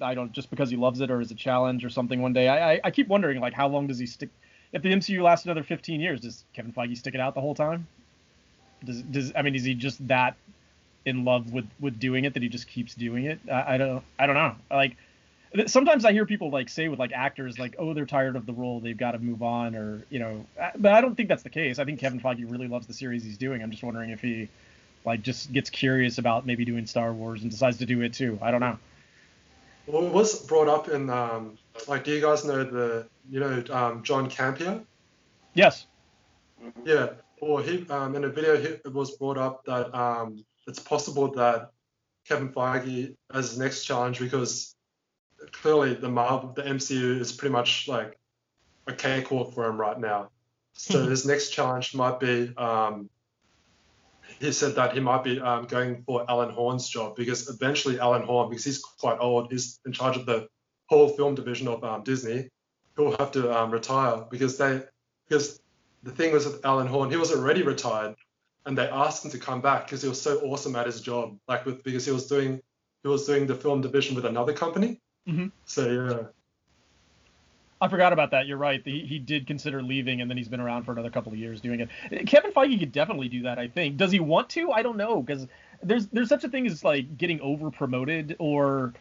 I 0.00 0.14
don't 0.14 0.32
just 0.32 0.50
because 0.50 0.70
he 0.70 0.76
loves 0.76 1.00
it 1.00 1.10
or 1.10 1.20
as 1.20 1.30
a 1.30 1.34
challenge 1.34 1.84
or 1.84 1.90
something 1.90 2.20
one 2.20 2.32
day. 2.32 2.48
I, 2.48 2.74
I, 2.74 2.80
I 2.84 2.90
keep 2.90 3.08
wondering, 3.08 3.40
like, 3.40 3.52
how 3.52 3.68
long 3.68 3.86
does 3.86 3.98
he 3.98 4.06
stick? 4.06 4.30
If 4.72 4.82
the 4.82 4.92
MCU 4.92 5.22
lasts 5.22 5.46
another 5.46 5.62
15 5.62 6.00
years, 6.00 6.20
does 6.20 6.44
Kevin 6.52 6.72
Feige 6.72 6.96
stick 6.96 7.14
it 7.14 7.20
out 7.20 7.34
the 7.34 7.40
whole 7.40 7.54
time? 7.54 7.86
Does 8.84 9.02
does 9.02 9.32
I 9.36 9.42
mean, 9.42 9.54
is 9.54 9.64
he 9.64 9.74
just 9.74 10.06
that 10.08 10.36
in 11.04 11.24
love 11.24 11.52
with 11.52 11.66
with 11.80 11.98
doing 11.98 12.24
it 12.24 12.34
that 12.34 12.42
he 12.42 12.48
just 12.48 12.68
keeps 12.68 12.94
doing 12.94 13.24
it. 13.24 13.40
I, 13.50 13.74
I 13.74 13.78
don't 13.78 14.04
I 14.18 14.26
don't 14.26 14.34
know. 14.34 14.54
Like 14.70 14.96
sometimes 15.66 16.04
I 16.04 16.12
hear 16.12 16.26
people 16.26 16.50
like 16.50 16.68
say 16.68 16.88
with 16.88 16.98
like 16.98 17.12
actors 17.12 17.58
like 17.58 17.76
oh 17.78 17.94
they're 17.94 18.06
tired 18.06 18.36
of 18.36 18.46
the 18.46 18.52
role 18.52 18.80
they've 18.80 18.96
got 18.96 19.12
to 19.12 19.18
move 19.18 19.42
on 19.42 19.74
or 19.74 20.02
you 20.10 20.18
know 20.18 20.44
but 20.76 20.92
I 20.92 21.00
don't 21.00 21.14
think 21.14 21.28
that's 21.28 21.42
the 21.42 21.50
case. 21.50 21.78
I 21.78 21.84
think 21.84 22.00
Kevin 22.00 22.20
Feige 22.20 22.50
really 22.50 22.68
loves 22.68 22.86
the 22.86 22.94
series 22.94 23.24
he's 23.24 23.38
doing. 23.38 23.62
I'm 23.62 23.70
just 23.70 23.82
wondering 23.82 24.10
if 24.10 24.20
he 24.20 24.48
like 25.04 25.22
just 25.22 25.52
gets 25.52 25.70
curious 25.70 26.18
about 26.18 26.46
maybe 26.46 26.64
doing 26.64 26.86
Star 26.86 27.12
Wars 27.12 27.42
and 27.42 27.50
decides 27.50 27.78
to 27.78 27.86
do 27.86 28.02
it 28.02 28.12
too. 28.12 28.38
I 28.42 28.50
don't 28.50 28.60
know. 28.60 28.78
Well, 29.86 30.04
it 30.04 30.12
was 30.12 30.44
brought 30.44 30.68
up 30.68 30.88
in 30.88 31.08
um, 31.08 31.56
like 31.86 32.04
do 32.04 32.12
you 32.12 32.20
guys 32.20 32.44
know 32.44 32.62
the 32.62 33.06
you 33.30 33.40
know 33.40 33.64
um, 33.70 34.02
John 34.02 34.28
Campea? 34.28 34.84
Yes. 35.54 35.86
Yeah. 36.84 37.10
Or 37.40 37.62
he 37.62 37.86
um, 37.88 38.14
in 38.16 38.24
a 38.24 38.28
video 38.28 38.54
it 38.54 38.92
was 38.92 39.12
brought 39.12 39.38
up 39.38 39.64
that 39.64 39.94
um, 39.94 40.44
it's 40.68 40.78
possible 40.78 41.32
that 41.32 41.70
Kevin 42.28 42.50
Feige 42.50 43.16
as 43.32 43.50
his 43.50 43.58
next 43.58 43.84
challenge 43.84 44.20
because 44.20 44.76
clearly 45.50 45.94
the 45.94 46.10
Marvel, 46.10 46.52
the 46.52 46.62
MCU 46.62 47.18
is 47.20 47.32
pretty 47.32 47.52
much 47.52 47.88
like 47.88 48.18
a 48.86 48.92
cakewalk 48.92 49.54
for 49.54 49.66
him 49.66 49.80
right 49.80 49.98
now. 49.98 50.30
So 50.74 51.06
his 51.08 51.26
next 51.26 51.50
challenge 51.50 51.94
might 51.94 52.20
be, 52.20 52.52
um, 52.56 53.08
he 54.38 54.52
said 54.52 54.74
that 54.74 54.92
he 54.92 55.00
might 55.00 55.24
be 55.24 55.40
um, 55.40 55.64
going 55.64 56.02
for 56.02 56.24
Alan 56.28 56.50
Horn's 56.50 56.88
job 56.88 57.16
because 57.16 57.48
eventually 57.48 57.98
Alan 57.98 58.22
Horn, 58.22 58.50
because 58.50 58.64
he's 58.64 58.78
quite 58.78 59.18
old, 59.20 59.50
he's 59.50 59.80
in 59.86 59.92
charge 59.92 60.16
of 60.16 60.26
the 60.26 60.48
whole 60.86 61.08
film 61.08 61.34
division 61.34 61.66
of 61.66 61.82
um, 61.82 62.04
Disney. 62.04 62.50
He'll 62.96 63.16
have 63.16 63.32
to 63.32 63.56
um, 63.56 63.70
retire 63.70 64.24
because 64.30 64.58
they, 64.58 64.82
because 65.28 65.60
the 66.02 66.10
thing 66.10 66.32
was 66.32 66.46
with 66.46 66.64
Alan 66.64 66.86
Horn, 66.86 67.10
he 67.10 67.16
was 67.16 67.32
already 67.32 67.62
retired 67.62 68.16
and 68.66 68.76
they 68.76 68.88
asked 68.88 69.24
him 69.24 69.30
to 69.30 69.38
come 69.38 69.60
back 69.60 69.86
because 69.86 70.02
he 70.02 70.08
was 70.08 70.20
so 70.20 70.40
awesome 70.40 70.76
at 70.76 70.86
his 70.86 71.00
job, 71.00 71.38
like 71.48 71.64
with 71.64 71.82
because 71.82 72.04
he 72.04 72.12
was 72.12 72.26
doing 72.26 72.60
he 73.02 73.08
was 73.08 73.26
doing 73.26 73.46
the 73.46 73.54
film 73.54 73.80
division 73.80 74.14
with 74.14 74.24
another 74.24 74.52
company. 74.52 75.00
Mm-hmm. 75.28 75.46
So 75.64 75.88
yeah. 75.88 76.26
I 77.80 77.88
forgot 77.88 78.12
about 78.12 78.32
that. 78.32 78.46
You're 78.48 78.58
right. 78.58 78.82
He, 78.84 79.06
he 79.06 79.20
did 79.20 79.46
consider 79.46 79.82
leaving, 79.82 80.20
and 80.20 80.28
then 80.28 80.36
he's 80.36 80.48
been 80.48 80.58
around 80.58 80.82
for 80.82 80.90
another 80.90 81.10
couple 81.10 81.32
of 81.32 81.38
years 81.38 81.60
doing 81.60 81.80
it. 81.80 82.26
Kevin 82.26 82.50
Feige 82.50 82.78
could 82.78 82.90
definitely 82.90 83.28
do 83.28 83.42
that. 83.42 83.58
I 83.58 83.68
think. 83.68 83.96
Does 83.96 84.10
he 84.10 84.20
want 84.20 84.48
to? 84.50 84.72
I 84.72 84.82
don't 84.82 84.96
know, 84.96 85.22
because 85.22 85.46
there's 85.82 86.08
there's 86.08 86.28
such 86.28 86.44
a 86.44 86.48
thing 86.48 86.66
as 86.66 86.82
like 86.82 87.16
getting 87.16 87.40
over 87.40 87.70
promoted, 87.70 88.34
or 88.38 88.94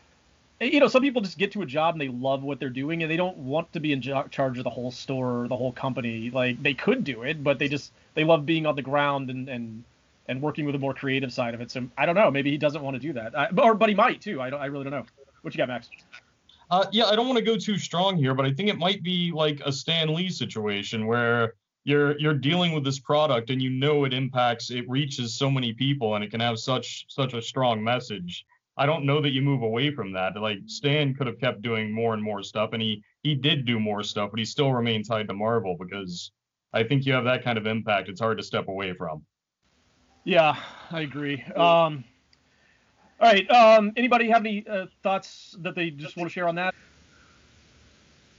you 0.59 0.79
know, 0.79 0.87
some 0.87 1.01
people 1.01 1.21
just 1.21 1.37
get 1.37 1.51
to 1.51 1.61
a 1.61 1.65
job 1.65 1.95
and 1.95 2.01
they 2.01 2.07
love 2.07 2.43
what 2.43 2.59
they're 2.59 2.69
doing, 2.69 3.03
and 3.03 3.11
they 3.11 3.17
don't 3.17 3.37
want 3.37 3.71
to 3.73 3.79
be 3.79 3.91
in 3.91 4.01
charge 4.01 4.57
of 4.57 4.63
the 4.63 4.69
whole 4.69 4.91
store 4.91 5.43
or 5.43 5.47
the 5.47 5.55
whole 5.55 5.71
company. 5.71 6.29
Like 6.31 6.61
they 6.61 6.73
could 6.73 7.03
do 7.03 7.23
it, 7.23 7.43
but 7.43 7.59
they 7.59 7.67
just 7.67 7.91
they 8.15 8.23
love 8.23 8.45
being 8.45 8.65
on 8.65 8.75
the 8.75 8.81
ground 8.81 9.29
and 9.29 9.47
and 9.49 9.83
and 10.27 10.41
working 10.41 10.65
with 10.65 10.75
a 10.75 10.79
more 10.79 10.93
creative 10.93 11.31
side 11.31 11.53
of 11.53 11.61
it. 11.61 11.71
So 11.71 11.87
I 11.97 12.05
don't 12.05 12.15
know. 12.15 12.31
Maybe 12.31 12.51
he 12.51 12.57
doesn't 12.57 12.81
want 12.81 12.95
to 12.95 12.99
do 12.99 13.13
that, 13.13 13.37
I, 13.37 13.49
or 13.61 13.75
but 13.75 13.89
he 13.89 13.95
might 13.95 14.21
too. 14.21 14.41
I 14.41 14.49
don't. 14.49 14.61
I 14.61 14.65
really 14.65 14.83
don't 14.83 14.93
know. 14.93 15.05
What 15.41 15.53
you 15.53 15.59
got, 15.59 15.67
Max? 15.67 15.89
Uh, 16.69 16.85
yeah, 16.91 17.05
I 17.05 17.15
don't 17.15 17.27
want 17.27 17.37
to 17.37 17.45
go 17.45 17.55
too 17.55 17.77
strong 17.77 18.17
here, 18.17 18.33
but 18.33 18.45
I 18.45 18.51
think 18.51 18.69
it 18.69 18.77
might 18.77 19.01
be 19.01 19.31
like 19.33 19.61
a 19.65 19.71
Stan 19.71 20.13
Lee 20.13 20.29
situation 20.29 21.07
where 21.07 21.53
you're 21.85 22.17
you're 22.19 22.33
dealing 22.33 22.73
with 22.73 22.83
this 22.83 22.99
product 22.99 23.49
and 23.49 23.61
you 23.61 23.69
know 23.69 24.03
it 24.03 24.13
impacts, 24.13 24.71
it 24.71 24.89
reaches 24.89 25.37
so 25.37 25.49
many 25.49 25.73
people, 25.73 26.15
and 26.15 26.23
it 26.23 26.31
can 26.31 26.41
have 26.41 26.59
such 26.59 27.05
such 27.07 27.33
a 27.33 27.41
strong 27.41 27.83
message. 27.83 28.45
I 28.77 28.85
don't 28.85 29.05
know 29.05 29.21
that 29.21 29.31
you 29.31 29.41
move 29.41 29.63
away 29.63 29.91
from 29.91 30.13
that. 30.13 30.39
Like 30.39 30.59
Stan 30.67 31.15
could 31.15 31.27
have 31.27 31.39
kept 31.39 31.63
doing 31.63 31.91
more 31.91 32.13
and 32.13 32.21
more 32.21 32.43
stuff, 32.43 32.71
and 32.73 32.81
he 32.81 33.03
he 33.23 33.33
did 33.33 33.65
do 33.65 33.79
more 33.79 34.03
stuff, 34.03 34.29
but 34.31 34.39
he 34.39 34.45
still 34.45 34.71
remains 34.71 35.07
tied 35.07 35.27
to 35.27 35.33
Marvel 35.33 35.75
because 35.79 36.31
I 36.73 36.83
think 36.83 37.05
you 37.05 37.13
have 37.13 37.23
that 37.23 37.43
kind 37.43 37.57
of 37.57 37.65
impact. 37.65 38.07
It's 38.07 38.21
hard 38.21 38.37
to 38.37 38.43
step 38.43 38.67
away 38.67 38.93
from. 38.93 39.25
Yeah, 40.23 40.55
I 40.91 41.01
agree. 41.01 41.41
Um, 41.55 42.03
all 43.19 43.31
right. 43.31 43.49
Um, 43.49 43.93
anybody 43.95 44.29
have 44.29 44.41
any 44.41 44.67
uh, 44.67 44.85
thoughts 45.01 45.55
that 45.61 45.73
they 45.73 45.89
just 45.89 46.15
want 46.17 46.29
to 46.29 46.33
share 46.33 46.47
on 46.47 46.55
that? 46.55 46.75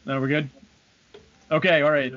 No, 0.05 0.21
we're 0.21 0.29
good. 0.29 0.51
Okay. 1.51 1.83
All 1.83 1.91
right. 1.91 2.13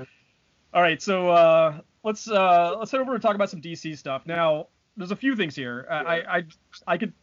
All 0.73 0.81
right. 0.81 1.01
So 1.01 1.29
uh, 1.29 1.79
let's 2.03 2.29
uh, 2.29 2.75
let's 2.77 2.91
head 2.91 3.01
over 3.01 3.13
and 3.13 3.21
talk 3.21 3.33
about 3.33 3.49
some 3.49 3.61
DC 3.61 3.97
stuff. 3.97 4.27
Now, 4.27 4.67
there's 4.95 5.11
a 5.11 5.15
few 5.15 5.35
things 5.35 5.55
here. 5.55 5.87
I 5.89 6.37
I 6.37 6.43
I 6.85 6.97
could 6.97 7.13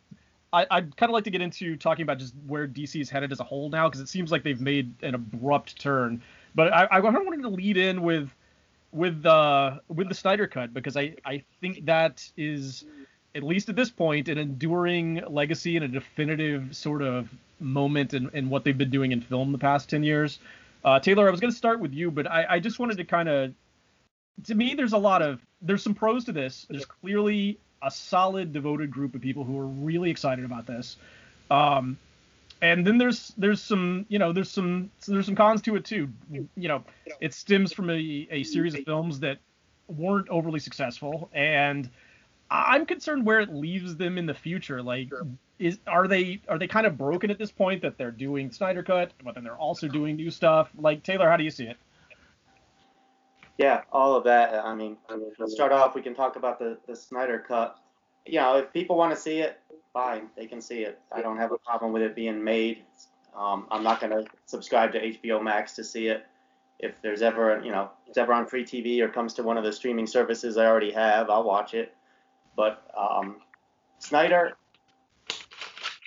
I, 0.52 0.80
would 0.80 0.96
kind 0.96 1.11
of 1.11 1.14
like 1.14 1.24
to 1.24 1.30
get 1.30 1.42
into 1.42 1.76
talking 1.76 2.02
about 2.02 2.18
just 2.18 2.34
where 2.46 2.66
DC 2.66 3.00
is 3.00 3.11
headed 3.11 3.32
as 3.32 3.40
a 3.40 3.44
whole 3.44 3.68
now, 3.68 3.88
because 3.88 4.00
it 4.00 4.08
seems 4.08 4.32
like 4.32 4.42
they've 4.42 4.61
made 4.61 4.92
an 5.02 5.14
abrupt 5.14 5.78
turn. 5.80 6.22
But 6.54 6.72
I, 6.72 6.84
I 6.90 7.00
wanted 7.00 7.42
to 7.42 7.48
lead 7.48 7.76
in 7.76 8.02
with 8.02 8.30
with 8.92 9.26
uh 9.26 9.78
with 9.88 10.08
the 10.08 10.14
Snyder 10.14 10.46
cut 10.46 10.72
because 10.72 10.96
I 10.96 11.14
I 11.24 11.42
think 11.61 11.84
that 11.87 12.28
is 12.37 12.84
at 13.34 13.42
least 13.42 13.68
at 13.68 13.76
this 13.76 13.90
point 13.90 14.28
an 14.28 14.38
enduring 14.38 15.22
legacy 15.28 15.76
and 15.76 15.84
a 15.84 15.88
definitive 15.88 16.74
sort 16.74 17.02
of 17.02 17.28
moment 17.61 18.14
in, 18.14 18.30
in 18.32 18.48
what 18.48 18.64
they've 18.64 18.78
been 18.78 18.90
doing 18.90 19.12
in 19.12 19.20
film 19.20 19.52
the 19.52 19.58
past 19.58 19.90
10 19.90 20.02
years. 20.02 20.38
Uh, 20.84 20.98
Taylor, 20.98 21.28
I 21.28 21.30
was 21.30 21.40
going 21.40 21.52
to 21.52 21.56
start 21.56 21.80
with 21.80 21.92
you, 21.92 22.11
but 22.11 22.30
I, 22.30 22.46
I 22.48 22.61
just 22.61 22.78
wanted 22.78 22.96
to 22.96 23.04
kind 23.04 23.28
of 23.28 23.52
to 24.44 24.54
me 24.54 24.74
there's 24.74 24.92
a 24.92 24.98
lot 24.98 25.22
of 25.22 25.40
there's 25.61 25.82
some 25.82 25.94
pros 25.94 26.24
to 26.24 26.32
this. 26.32 26.66
There's 26.70 26.87
clearly 26.87 27.58
a 27.82 27.90
solid 27.90 28.52
devoted 28.52 28.90
group 28.90 29.14
of 29.14 29.20
people 29.20 29.44
who 29.44 29.58
are 29.58 29.66
really 29.66 30.10
excited 30.10 30.44
about 30.44 30.66
this. 30.66 30.96
Um, 31.50 31.98
and 32.60 32.86
then 32.86 32.98
there's 32.98 33.32
there's 33.38 33.62
some 33.62 34.04
you 34.08 34.18
know 34.18 34.32
there's 34.32 34.50
some 34.50 34.90
there's 35.06 35.26
some 35.26 35.36
cons 35.36 35.62
to 35.62 35.76
it 35.76 35.84
too. 35.84 36.08
You 36.30 36.48
know, 36.56 36.84
it 37.20 37.34
stems 37.34 37.72
from 37.72 37.90
a, 37.90 38.28
a 38.30 38.42
series 38.42 38.74
of 38.74 38.84
films 38.84 39.20
that 39.20 39.38
weren't 39.86 40.28
overly 40.28 40.60
successful, 40.60 41.30
and 41.32 41.88
I'm 42.50 42.86
concerned 42.86 43.24
where 43.24 43.40
it 43.40 43.52
leaves 43.52 43.96
them 43.96 44.18
in 44.18 44.26
the 44.26 44.34
future. 44.34 44.82
Like, 44.82 45.10
is 45.58 45.78
are 45.86 46.08
they 46.08 46.40
are 46.48 46.58
they 46.58 46.66
kind 46.66 46.86
of 46.86 46.98
broken 46.98 47.30
at 47.30 47.38
this 47.38 47.52
point 47.52 47.82
that 47.82 47.96
they're 47.96 48.10
doing 48.10 48.50
Snyder 48.50 48.82
Cut, 48.82 49.12
but 49.24 49.34
then 49.34 49.44
they're 49.44 49.56
also 49.56 49.86
doing 49.86 50.16
new 50.16 50.30
stuff? 50.30 50.68
Like 50.76 51.02
Taylor, 51.04 51.28
how 51.28 51.36
do 51.36 51.44
you 51.44 51.50
see 51.50 51.64
it? 51.64 51.76
Yeah, 53.58 53.82
all 53.92 54.14
of 54.14 54.22
that. 54.24 54.54
I 54.54 54.74
mean, 54.74 54.96
let's 55.38 55.52
start 55.52 55.72
off. 55.72 55.94
We 55.94 56.00
can 56.00 56.14
talk 56.14 56.36
about 56.36 56.58
the 56.60 56.78
the 56.86 56.94
Snyder 56.94 57.44
Cut. 57.46 57.78
You 58.24 58.40
know, 58.40 58.56
if 58.56 58.72
people 58.72 58.96
want 58.96 59.12
to 59.14 59.20
see 59.20 59.40
it, 59.40 59.60
fine, 59.92 60.28
they 60.36 60.46
can 60.46 60.60
see 60.60 60.82
it. 60.82 61.00
I 61.10 61.22
don't 61.22 61.36
have 61.38 61.50
a 61.50 61.58
problem 61.58 61.92
with 61.92 62.02
it 62.02 62.14
being 62.14 62.42
made. 62.42 62.84
Um, 63.36 63.66
I'm 63.70 63.82
not 63.82 64.00
going 64.00 64.12
to 64.12 64.24
subscribe 64.46 64.92
to 64.92 65.00
HBO 65.00 65.42
Max 65.42 65.72
to 65.74 65.84
see 65.84 66.06
it. 66.08 66.24
If 66.78 67.00
there's 67.02 67.22
ever, 67.22 67.60
you 67.64 67.72
know, 67.72 67.90
it's 68.06 68.18
ever 68.18 68.32
on 68.32 68.46
free 68.46 68.64
TV 68.64 69.00
or 69.00 69.08
comes 69.08 69.34
to 69.34 69.42
one 69.42 69.58
of 69.58 69.64
the 69.64 69.72
streaming 69.72 70.06
services 70.06 70.56
I 70.56 70.66
already 70.66 70.92
have, 70.92 71.28
I'll 71.28 71.42
watch 71.42 71.74
it. 71.74 71.94
But 72.54 72.88
um, 72.96 73.40
Snyder, 73.98 74.56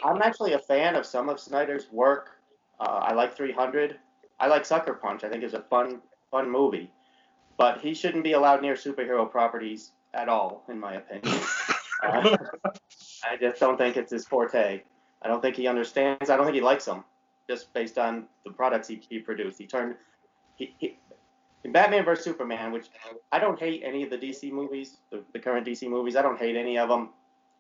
I'm 0.04 0.22
actually 0.22 0.54
a 0.54 0.60
fan 0.60 0.96
of 0.96 1.06
some 1.06 1.28
of 1.28 1.40
Snyder's 1.40 1.92
work. 1.92 2.38
Uh, 2.80 3.00
I 3.02 3.14
like 3.14 3.36
300. 3.36 3.98
I 4.40 4.48
like 4.48 4.66
Sucker 4.66 4.94
Punch. 4.94 5.24
I 5.24 5.30
think 5.30 5.44
it's 5.44 5.54
a 5.54 5.64
fun, 5.64 6.02
fun 6.32 6.50
movie. 6.50 6.92
But 7.62 7.80
he 7.80 7.94
shouldn't 7.94 8.24
be 8.24 8.32
allowed 8.32 8.64
near 8.64 8.74
superhero 8.74 9.30
properties 9.30 9.92
at 10.16 10.28
all, 10.28 10.64
in 10.68 10.80
my 10.80 10.96
opinion. 10.96 11.40
uh, 12.04 12.36
I 13.24 13.38
just 13.40 13.60
don't 13.60 13.78
think 13.78 13.98
it's 13.98 14.12
his 14.12 14.26
forte. 14.26 14.82
I 15.22 15.28
don't 15.28 15.44
think 15.44 15.58
he 15.58 15.68
understands. 15.68 16.32
I 16.32 16.38
don't 16.38 16.46
think 16.48 16.56
he 16.56 16.62
likes 16.62 16.86
them, 16.86 17.04
just 17.48 17.72
based 17.72 18.00
on 18.00 18.26
the 18.46 18.52
products 18.52 18.88
he, 18.88 19.00
he 19.08 19.20
produced. 19.20 19.60
He 19.60 19.68
turned 19.68 19.94
he, 20.56 20.74
he 20.80 20.98
in 21.64 21.72
Batman 21.72 22.04
vs 22.04 22.26
Superman, 22.26 22.72
which 22.72 22.88
I 23.32 23.38
don't 23.38 23.60
hate 23.60 23.84
any 23.86 24.02
of 24.02 24.10
the 24.10 24.18
DC 24.18 24.52
movies, 24.52 24.98
the, 25.12 25.24
the 25.32 25.38
current 25.38 25.68
DC 25.68 25.88
movies. 25.88 26.16
I 26.16 26.24
don't 26.24 26.40
hate 26.40 26.56
any 26.56 26.80
of 26.80 26.90
them, 26.90 27.10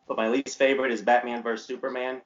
but 0.07 0.17
my 0.17 0.29
least 0.29 0.57
favorite 0.57 0.91
is 0.91 1.03
Batman 1.03 1.43
vs 1.43 1.67
Superman 1.67 2.21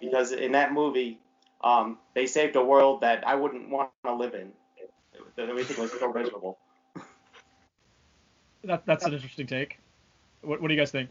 because 0.00 0.30
in 0.30 0.52
that 0.52 0.72
movie, 0.72 1.18
um, 1.64 1.98
they 2.14 2.26
saved 2.26 2.54
a 2.54 2.62
world 2.62 3.00
that 3.00 3.26
I 3.26 3.34
wouldn't 3.34 3.70
want 3.70 3.90
to 4.06 4.14
live 4.14 4.34
in. 4.34 4.52
Everything 5.36 5.82
was 5.82 5.90
so 5.98 6.12
miserable. 6.12 6.58
That, 8.68 8.84
that's 8.84 9.06
an 9.06 9.14
interesting 9.14 9.46
take. 9.46 9.78
What, 10.42 10.60
what 10.60 10.68
do 10.68 10.74
you 10.74 10.80
guys 10.80 10.90
think? 10.90 11.08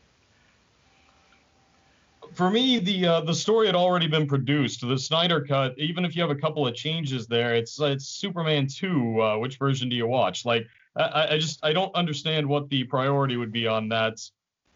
for 2.34 2.52
me, 2.52 2.78
the 2.78 3.06
uh, 3.08 3.22
the 3.22 3.34
story 3.34 3.65
had 3.65 3.76
already 3.76 4.08
been 4.08 4.28
produced. 4.28 4.88
The 4.88 4.98
Snyder 4.98 5.43
cut, 5.43 5.74
even 5.78 6.06
if 6.06 6.15
you 6.15 6.22
have 6.22 6.30
a 6.30 6.36
couple 6.36 6.67
of 6.67 6.76
changes 6.76 7.26
there, 7.26 7.56
it's 7.56 7.80
it's 7.80 8.06
Superman 8.06 8.67
2. 8.67 9.22
Uh, 9.22 9.38
which 9.39 9.58
version 9.58 9.89
do 9.89 9.96
you 9.96 10.06
watch? 10.06 10.46
Like, 10.46 10.67
I, 10.96 11.30
I 11.32 11.38
just 11.39 11.63
I 11.65 11.74
don't 11.74 11.93
understand 11.96 12.46
what 12.46 12.70
the 12.70 12.84
priority 12.84 13.38
would 13.38 13.52
be 13.52 13.65
on 13.65 13.89
that. 13.89 14.20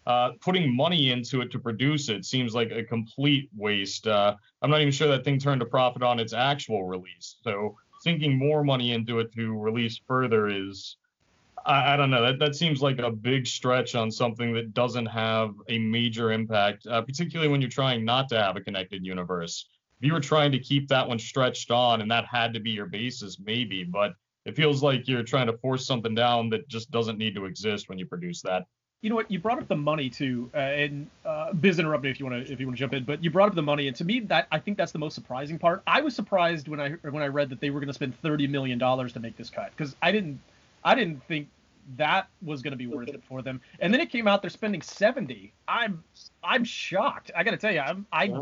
Uh, 0.04 0.30
putting 0.40 0.74
money 0.74 1.12
into 1.12 1.40
it 1.42 1.52
to 1.52 1.60
produce 1.60 2.08
it 2.08 2.24
seems 2.24 2.52
like 2.52 2.72
a 2.72 2.82
complete 2.82 3.48
waste. 3.56 4.08
Uh, 4.08 4.34
I'm 4.60 4.70
not 4.70 4.80
even 4.80 4.92
sure 4.92 5.06
that 5.06 5.24
thing 5.24 5.38
turned 5.38 5.62
a 5.62 5.66
profit 5.66 6.02
on 6.02 6.18
its 6.18 6.32
actual 6.32 6.82
release. 6.82 7.36
So 7.44 7.76
sinking 8.00 8.36
more 8.36 8.64
money 8.64 8.92
into 8.92 9.20
it 9.20 9.32
to 9.34 9.56
release 9.56 10.00
further 10.08 10.48
is 10.48 10.96
I, 11.64 11.94
I, 11.94 11.96
don't 11.96 12.10
know. 12.10 12.22
That 12.22 12.38
that 12.38 12.56
seems 12.56 12.82
like 12.82 12.98
a 12.98 13.10
big 13.10 13.46
stretch 13.46 13.94
on 13.94 14.10
something 14.10 14.52
that 14.54 14.74
doesn't 14.74 15.06
have 15.06 15.54
a 15.68 15.78
major 15.78 16.32
impact, 16.32 16.86
uh, 16.86 17.02
particularly 17.02 17.50
when 17.50 17.60
you're 17.60 17.70
trying 17.70 18.04
not 18.04 18.28
to 18.30 18.40
have 18.40 18.56
a 18.56 18.60
connected 18.60 19.04
universe. 19.04 19.68
If 20.00 20.06
you 20.06 20.12
were 20.12 20.20
trying 20.20 20.52
to 20.52 20.58
keep 20.58 20.88
that 20.88 21.06
one 21.06 21.18
stretched 21.18 21.70
on, 21.70 22.00
and 22.00 22.10
that 22.10 22.24
had 22.26 22.52
to 22.54 22.60
be 22.60 22.70
your 22.70 22.86
basis, 22.86 23.38
maybe, 23.38 23.84
but 23.84 24.12
it 24.44 24.56
feels 24.56 24.82
like 24.82 25.06
you're 25.06 25.22
trying 25.22 25.46
to 25.46 25.56
force 25.58 25.86
something 25.86 26.14
down 26.14 26.50
that 26.50 26.66
just 26.68 26.90
doesn't 26.90 27.18
need 27.18 27.34
to 27.36 27.44
exist 27.44 27.88
when 27.88 27.98
you 27.98 28.06
produce 28.06 28.42
that. 28.42 28.64
You 29.00 29.10
know 29.10 29.16
what? 29.16 29.30
You 29.30 29.40
brought 29.40 29.58
up 29.58 29.66
the 29.66 29.76
money 29.76 30.08
too, 30.08 30.48
uh, 30.54 30.58
and 30.58 31.08
uh, 31.24 31.52
Biz 31.54 31.80
interrupt 31.80 32.04
me 32.04 32.10
if 32.10 32.20
you 32.20 32.26
want 32.26 32.46
to 32.46 32.52
if 32.52 32.60
you 32.60 32.66
want 32.66 32.76
to 32.76 32.80
jump 32.80 32.94
in. 32.94 33.04
But 33.04 33.22
you 33.22 33.30
brought 33.30 33.48
up 33.48 33.56
the 33.56 33.62
money, 33.62 33.88
and 33.88 33.96
to 33.96 34.04
me, 34.04 34.20
that 34.20 34.46
I 34.52 34.60
think 34.60 34.78
that's 34.78 34.92
the 34.92 34.98
most 35.00 35.14
surprising 35.14 35.58
part. 35.58 35.82
I 35.88 36.00
was 36.00 36.14
surprised 36.14 36.68
when 36.68 36.80
I 36.80 36.90
when 37.10 37.22
I 37.22 37.26
read 37.26 37.50
that 37.50 37.60
they 37.60 37.70
were 37.70 37.80
going 37.80 37.88
to 37.88 37.94
spend 37.94 38.16
thirty 38.20 38.46
million 38.46 38.78
dollars 38.78 39.12
to 39.14 39.20
make 39.20 39.36
this 39.36 39.50
cut 39.50 39.72
because 39.76 39.96
I 40.02 40.12
didn't 40.12 40.40
I 40.84 40.94
didn't 40.94 41.22
think 41.24 41.48
that 41.96 42.28
was 42.42 42.62
going 42.62 42.72
to 42.72 42.76
be 42.76 42.86
worth 42.86 43.08
it 43.08 43.22
for 43.24 43.42
them. 43.42 43.60
And 43.80 43.92
then 43.92 44.00
it 44.00 44.10
came 44.10 44.28
out 44.28 44.42
they're 44.42 44.50
spending 44.50 44.82
70. 44.82 45.52
I'm 45.68 46.02
I'm 46.42 46.64
shocked. 46.64 47.30
I 47.36 47.42
got 47.42 47.52
to 47.52 47.56
tell 47.56 47.72
you, 47.72 47.80
I'm 47.80 48.06
I 48.12 48.32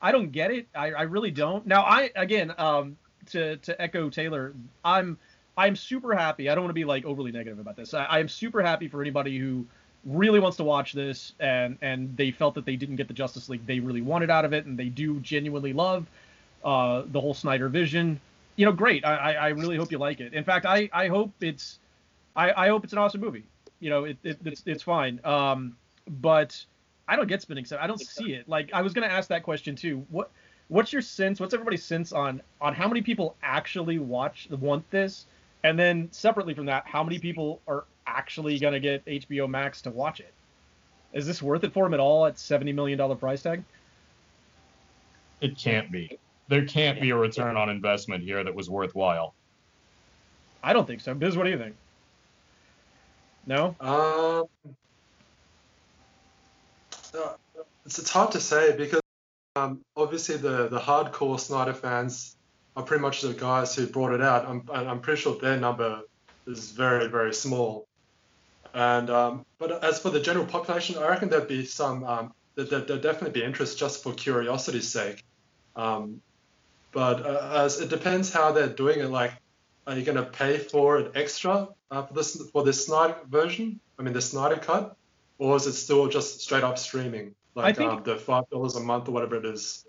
I 0.00 0.12
don't 0.12 0.30
get 0.30 0.50
it. 0.50 0.68
I, 0.74 0.92
I 0.92 1.02
really 1.02 1.30
don't. 1.30 1.66
Now 1.66 1.82
I 1.82 2.10
again 2.14 2.54
um 2.58 2.96
to 3.26 3.56
to 3.58 3.80
echo 3.80 4.10
Taylor, 4.10 4.54
I'm 4.84 5.18
I'm 5.56 5.74
super 5.74 6.14
happy. 6.14 6.48
I 6.48 6.54
don't 6.54 6.64
want 6.64 6.70
to 6.70 6.74
be 6.74 6.84
like 6.84 7.04
overly 7.04 7.32
negative 7.32 7.58
about 7.58 7.76
this. 7.76 7.94
I, 7.94 8.04
I 8.04 8.18
am 8.20 8.28
super 8.28 8.62
happy 8.62 8.88
for 8.88 9.00
anybody 9.00 9.38
who 9.38 9.66
really 10.04 10.38
wants 10.40 10.56
to 10.56 10.64
watch 10.64 10.92
this 10.92 11.34
and 11.40 11.76
and 11.82 12.16
they 12.16 12.30
felt 12.30 12.54
that 12.54 12.64
they 12.64 12.76
didn't 12.76 12.96
get 12.96 13.08
the 13.08 13.14
Justice 13.14 13.48
League 13.48 13.66
they 13.66 13.80
really 13.80 14.00
wanted 14.00 14.30
out 14.30 14.44
of 14.44 14.52
it 14.52 14.64
and 14.64 14.78
they 14.78 14.88
do 14.88 15.18
genuinely 15.20 15.72
love 15.72 16.06
uh, 16.64 17.02
the 17.06 17.20
whole 17.20 17.34
Snyder 17.34 17.68
vision. 17.68 18.20
You 18.58 18.64
know, 18.64 18.72
great. 18.72 19.04
I, 19.04 19.34
I 19.34 19.48
really 19.50 19.76
hope 19.76 19.92
you 19.92 19.98
like 19.98 20.18
it. 20.18 20.34
In 20.34 20.42
fact, 20.42 20.66
I, 20.66 20.90
I 20.92 21.06
hope 21.06 21.30
it's 21.40 21.78
I, 22.34 22.64
I 22.64 22.68
hope 22.68 22.82
it's 22.82 22.92
an 22.92 22.98
awesome 22.98 23.20
movie. 23.20 23.44
You 23.78 23.88
know, 23.88 24.02
it, 24.02 24.18
it 24.24 24.38
it's 24.44 24.64
it's 24.66 24.82
fine. 24.82 25.20
Um, 25.22 25.76
but 26.08 26.64
I 27.06 27.14
don't 27.14 27.28
get 27.28 27.40
spinning 27.40 27.64
set. 27.64 27.80
I 27.80 27.86
don't 27.86 28.00
see 28.00 28.32
it. 28.32 28.48
Like 28.48 28.70
I 28.72 28.82
was 28.82 28.92
gonna 28.92 29.06
ask 29.06 29.28
that 29.28 29.44
question 29.44 29.76
too. 29.76 30.04
What 30.10 30.32
what's 30.66 30.92
your 30.92 31.02
sense? 31.02 31.38
What's 31.38 31.54
everybody's 31.54 31.84
sense 31.84 32.12
on 32.12 32.42
on 32.60 32.74
how 32.74 32.88
many 32.88 33.00
people 33.00 33.36
actually 33.44 34.00
watch 34.00 34.48
want 34.50 34.90
this? 34.90 35.26
And 35.62 35.78
then 35.78 36.08
separately 36.10 36.52
from 36.52 36.66
that, 36.66 36.84
how 36.84 37.04
many 37.04 37.20
people 37.20 37.60
are 37.68 37.84
actually 38.08 38.58
gonna 38.58 38.80
get 38.80 39.04
HBO 39.06 39.48
Max 39.48 39.82
to 39.82 39.90
watch 39.90 40.18
it? 40.18 40.34
Is 41.12 41.28
this 41.28 41.40
worth 41.40 41.62
it 41.62 41.72
for 41.72 41.84
them 41.84 41.94
at 41.94 42.00
all 42.00 42.26
at 42.26 42.40
seventy 42.40 42.72
million 42.72 42.98
dollar 42.98 43.14
price 43.14 43.40
tag? 43.40 43.62
It 45.40 45.56
can't 45.56 45.92
be. 45.92 46.18
There 46.48 46.64
can't 46.64 47.00
be 47.00 47.10
a 47.10 47.16
return 47.16 47.56
on 47.56 47.68
investment 47.68 48.24
here 48.24 48.42
that 48.42 48.54
was 48.54 48.70
worthwhile. 48.70 49.34
I 50.62 50.72
don't 50.72 50.86
think 50.86 51.00
so. 51.00 51.14
Biz, 51.14 51.36
what 51.36 51.44
do 51.44 51.50
you 51.50 51.58
think? 51.58 51.76
No. 53.46 53.76
Um, 53.80 54.44
uh, 57.14 57.34
it's, 57.86 57.98
it's 57.98 58.10
hard 58.10 58.32
to 58.32 58.40
say 58.40 58.76
because 58.76 59.00
um, 59.56 59.80
obviously 59.96 60.36
the 60.36 60.68
the 60.68 60.78
hardcore 60.78 61.40
Snyder 61.40 61.72
fans 61.72 62.36
are 62.76 62.82
pretty 62.82 63.00
much 63.00 63.22
the 63.22 63.32
guys 63.32 63.74
who 63.74 63.86
brought 63.86 64.12
it 64.12 64.20
out. 64.20 64.46
I'm 64.46 64.68
I'm 64.70 65.00
pretty 65.00 65.20
sure 65.20 65.38
their 65.38 65.58
number 65.58 66.02
is 66.46 66.70
very 66.72 67.08
very 67.08 67.32
small. 67.32 67.86
And 68.74 69.08
um, 69.10 69.46
but 69.58 69.82
as 69.82 69.98
for 69.98 70.10
the 70.10 70.20
general 70.20 70.46
population, 70.46 70.98
I 70.98 71.08
reckon 71.08 71.28
there'd 71.28 71.48
be 71.48 71.64
some 71.64 72.04
um, 72.04 72.34
there, 72.54 72.64
there'd 72.66 73.00
definitely 73.00 73.40
be 73.40 73.44
interest 73.44 73.78
just 73.78 74.02
for 74.02 74.12
curiosity's 74.12 74.88
sake. 74.88 75.24
Um, 75.74 76.20
but 76.98 77.24
uh, 77.24 77.62
as 77.64 77.80
it 77.80 77.90
depends 77.90 78.32
how 78.32 78.50
they're 78.50 78.66
doing 78.66 78.98
it. 78.98 79.08
Like 79.08 79.32
are 79.86 79.96
you 79.96 80.04
going 80.04 80.16
to 80.16 80.24
pay 80.24 80.58
for 80.58 80.98
it 80.98 81.12
extra 81.14 81.68
uh, 81.92 82.02
for 82.02 82.12
this 82.12 82.42
for 82.50 82.64
this 82.64 82.86
Snyder 82.86 83.14
version? 83.28 83.78
I 83.98 84.02
mean, 84.02 84.12
the 84.12 84.20
Snyder 84.20 84.56
cut, 84.56 84.96
or 85.38 85.54
is 85.54 85.68
it 85.68 85.74
still 85.74 86.08
just 86.08 86.40
straight 86.40 86.64
up 86.64 86.76
streaming, 86.76 87.36
like 87.54 87.76
think, 87.76 87.92
um, 87.92 88.02
the 88.02 88.16
five 88.16 88.50
dollars 88.50 88.74
a 88.74 88.80
month 88.80 89.06
or 89.06 89.12
whatever 89.12 89.36
it 89.36 89.44
is? 89.44 89.86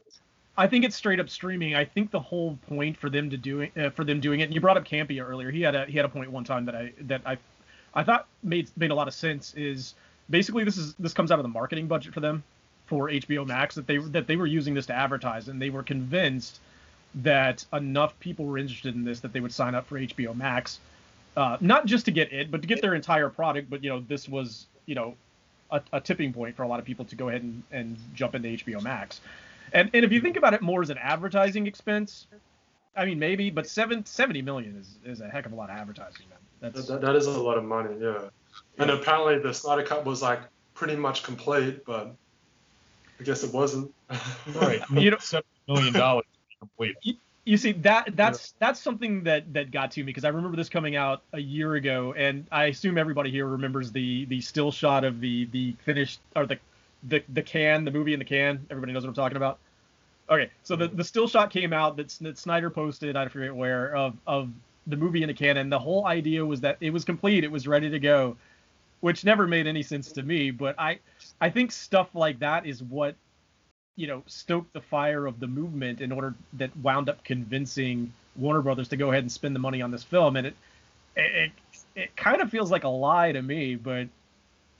I 0.55 0.67
think 0.67 0.85
it's 0.85 0.95
straight 0.95 1.19
up 1.19 1.29
streaming. 1.29 1.73
I 1.73 1.83
think 1.83 2.11
the 2.11 2.19
whole 2.19 2.59
point 2.67 2.95
for 2.95 3.09
them 3.09 3.31
to 3.31 3.37
doing 3.37 3.71
uh, 3.75 3.89
for 3.89 4.03
them 4.03 4.19
doing 4.19 4.41
it. 4.41 4.43
And 4.43 4.53
you 4.53 4.61
brought 4.61 4.77
up 4.77 4.85
Campea 4.85 5.27
earlier. 5.27 5.49
He 5.49 5.63
had 5.63 5.73
a 5.73 5.85
he 5.85 5.97
had 5.97 6.05
a 6.05 6.09
point 6.09 6.31
one 6.31 6.43
time 6.43 6.65
that 6.65 6.75
I 6.75 6.93
that 7.01 7.21
I 7.25 7.39
I 7.95 8.03
thought 8.03 8.27
made 8.43 8.69
made 8.77 8.91
a 8.91 8.95
lot 8.95 9.07
of 9.07 9.15
sense. 9.15 9.55
Is 9.55 9.95
basically 10.29 10.63
this 10.63 10.77
is 10.77 10.93
this 10.99 11.13
comes 11.15 11.31
out 11.31 11.39
of 11.39 11.43
the 11.43 11.49
marketing 11.49 11.87
budget 11.87 12.13
for 12.13 12.19
them 12.19 12.43
for 12.85 13.09
HBO 13.09 13.47
Max 13.47 13.73
that 13.75 13.87
they 13.87 13.97
that 13.97 14.27
they 14.27 14.35
were 14.35 14.45
using 14.47 14.75
this 14.75 14.85
to 14.85 14.93
advertise, 14.93 15.47
and 15.47 15.59
they 15.59 15.71
were 15.71 15.83
convinced 15.83 16.59
that 17.15 17.65
enough 17.73 18.19
people 18.19 18.45
were 18.45 18.57
interested 18.57 18.95
in 18.95 19.03
this 19.03 19.19
that 19.21 19.33
they 19.33 19.39
would 19.39 19.53
sign 19.53 19.75
up 19.75 19.87
for 19.87 19.99
HBO 19.99 20.35
Max, 20.35 20.79
uh, 21.35 21.57
not 21.59 21.85
just 21.85 22.05
to 22.05 22.11
get 22.11 22.31
it, 22.31 22.51
but 22.51 22.61
to 22.61 22.67
get 22.67 22.81
their 22.81 22.95
entire 22.95 23.29
product. 23.29 23.69
But 23.69 23.83
you 23.83 23.89
know, 23.89 24.01
this 24.01 24.29
was 24.29 24.67
you 24.85 24.95
know 24.95 25.15
a, 25.71 25.81
a 25.93 26.01
tipping 26.01 26.33
point 26.33 26.55
for 26.55 26.63
a 26.63 26.67
lot 26.67 26.79
of 26.79 26.85
people 26.85 27.05
to 27.05 27.15
go 27.15 27.29
ahead 27.29 27.43
and, 27.43 27.63
and 27.71 27.97
jump 28.13 28.35
into 28.35 28.49
HBO 28.49 28.81
Max. 28.81 29.21
And 29.73 29.89
and 29.93 30.05
if 30.05 30.11
you 30.11 30.21
think 30.21 30.37
about 30.37 30.53
it 30.53 30.61
more 30.61 30.81
as 30.81 30.89
an 30.89 30.97
advertising 30.97 31.67
expense, 31.67 32.27
I 32.95 33.05
mean 33.05 33.19
maybe, 33.19 33.49
but 33.49 33.67
seven, 33.67 34.05
70 34.05 34.41
million 34.41 34.75
is, 34.77 34.97
is 35.05 35.21
a 35.21 35.29
heck 35.29 35.45
of 35.45 35.51
a 35.51 35.55
lot 35.55 35.69
of 35.69 35.77
advertising. 35.77 36.25
Man. 36.29 36.39
That's 36.61 36.87
that, 36.87 37.01
that 37.01 37.15
is 37.15 37.25
a 37.25 37.41
lot 37.41 37.57
of 37.57 37.63
money, 37.63 37.95
yeah. 37.99 38.13
yeah. 38.13 38.29
And 38.77 38.91
apparently 38.91 39.39
the 39.39 39.53
Snyder 39.53 39.83
Cut 39.83 40.05
was 40.05 40.21
like 40.21 40.41
pretty 40.73 40.95
much 40.95 41.23
complete, 41.23 41.85
but 41.85 42.13
I 43.19 43.23
guess 43.23 43.43
it 43.43 43.53
wasn't. 43.53 43.93
right. 44.55 44.81
You 44.91 45.11
know, 45.11 45.17
seven 45.19 45.45
million 45.67 45.93
dollars 45.93 46.25
complete. 46.59 46.95
You, 47.01 47.15
you 47.45 47.57
see 47.57 47.71
that 47.71 48.15
that's 48.15 48.53
yeah. 48.53 48.67
that's 48.67 48.79
something 48.79 49.23
that 49.23 49.51
that 49.53 49.71
got 49.71 49.91
to 49.91 50.01
me 50.01 50.05
because 50.05 50.25
I 50.25 50.29
remember 50.29 50.55
this 50.55 50.69
coming 50.69 50.95
out 50.95 51.23
a 51.33 51.39
year 51.39 51.75
ago, 51.75 52.13
and 52.15 52.45
I 52.51 52.65
assume 52.65 52.97
everybody 52.97 53.31
here 53.31 53.47
remembers 53.47 53.91
the 53.91 54.25
the 54.25 54.41
still 54.41 54.71
shot 54.71 55.03
of 55.03 55.19
the 55.19 55.45
the 55.45 55.73
finished 55.83 56.19
or 56.35 56.45
the 56.45 56.59
the 57.03 57.23
the 57.29 57.41
can, 57.41 57.85
the 57.85 57.91
movie 57.91 58.13
in 58.13 58.19
the 58.19 58.25
can. 58.25 58.65
Everybody 58.69 58.93
knows 58.93 59.03
what 59.03 59.09
I'm 59.09 59.15
talking 59.15 59.37
about. 59.37 59.59
Okay, 60.29 60.51
so 60.63 60.75
the, 60.75 60.87
the 60.87 61.03
still 61.03 61.27
shot 61.27 61.49
came 61.49 61.73
out 61.73 61.97
that, 61.97 62.09
that 62.21 62.37
Snyder 62.37 62.69
posted, 62.69 63.15
I 63.15 63.27
forget 63.29 63.55
where, 63.55 63.95
of 63.95 64.15
of 64.27 64.51
the 64.85 64.95
movie 64.95 65.23
in 65.23 65.27
the 65.27 65.33
can, 65.33 65.57
and 65.57 65.71
the 65.71 65.79
whole 65.79 66.05
idea 66.05 66.45
was 66.45 66.61
that 66.61 66.77
it 66.81 66.91
was 66.91 67.03
complete, 67.03 67.43
it 67.43 67.51
was 67.51 67.67
ready 67.67 67.89
to 67.89 67.99
go, 67.99 68.37
which 68.99 69.25
never 69.25 69.47
made 69.47 69.65
any 69.65 69.81
sense 69.81 70.11
to 70.11 70.21
me. 70.21 70.51
But 70.51 70.75
I 70.77 70.99
I 71.41 71.49
think 71.49 71.71
stuff 71.71 72.09
like 72.13 72.39
that 72.39 72.67
is 72.67 72.83
what 72.83 73.15
you 73.99 74.07
know, 74.07 74.23
stoke 74.27 74.71
the 74.71 74.79
fire 74.79 75.25
of 75.25 75.41
the 75.41 75.47
movement 75.47 75.99
in 75.99 76.13
order 76.13 76.33
that 76.53 76.75
wound 76.77 77.09
up 77.09 77.21
convincing 77.25 78.13
Warner 78.37 78.61
Brothers 78.61 78.87
to 78.87 78.95
go 78.95 79.11
ahead 79.11 79.23
and 79.23 79.31
spend 79.31 79.53
the 79.53 79.59
money 79.59 79.81
on 79.81 79.91
this 79.91 80.03
film. 80.03 80.37
And 80.37 80.47
it, 80.47 80.55
it, 81.17 81.51
it 81.97 82.15
kind 82.15 82.41
of 82.41 82.49
feels 82.49 82.71
like 82.71 82.85
a 82.85 82.89
lie 82.89 83.33
to 83.33 83.41
me, 83.41 83.75
but 83.75 84.07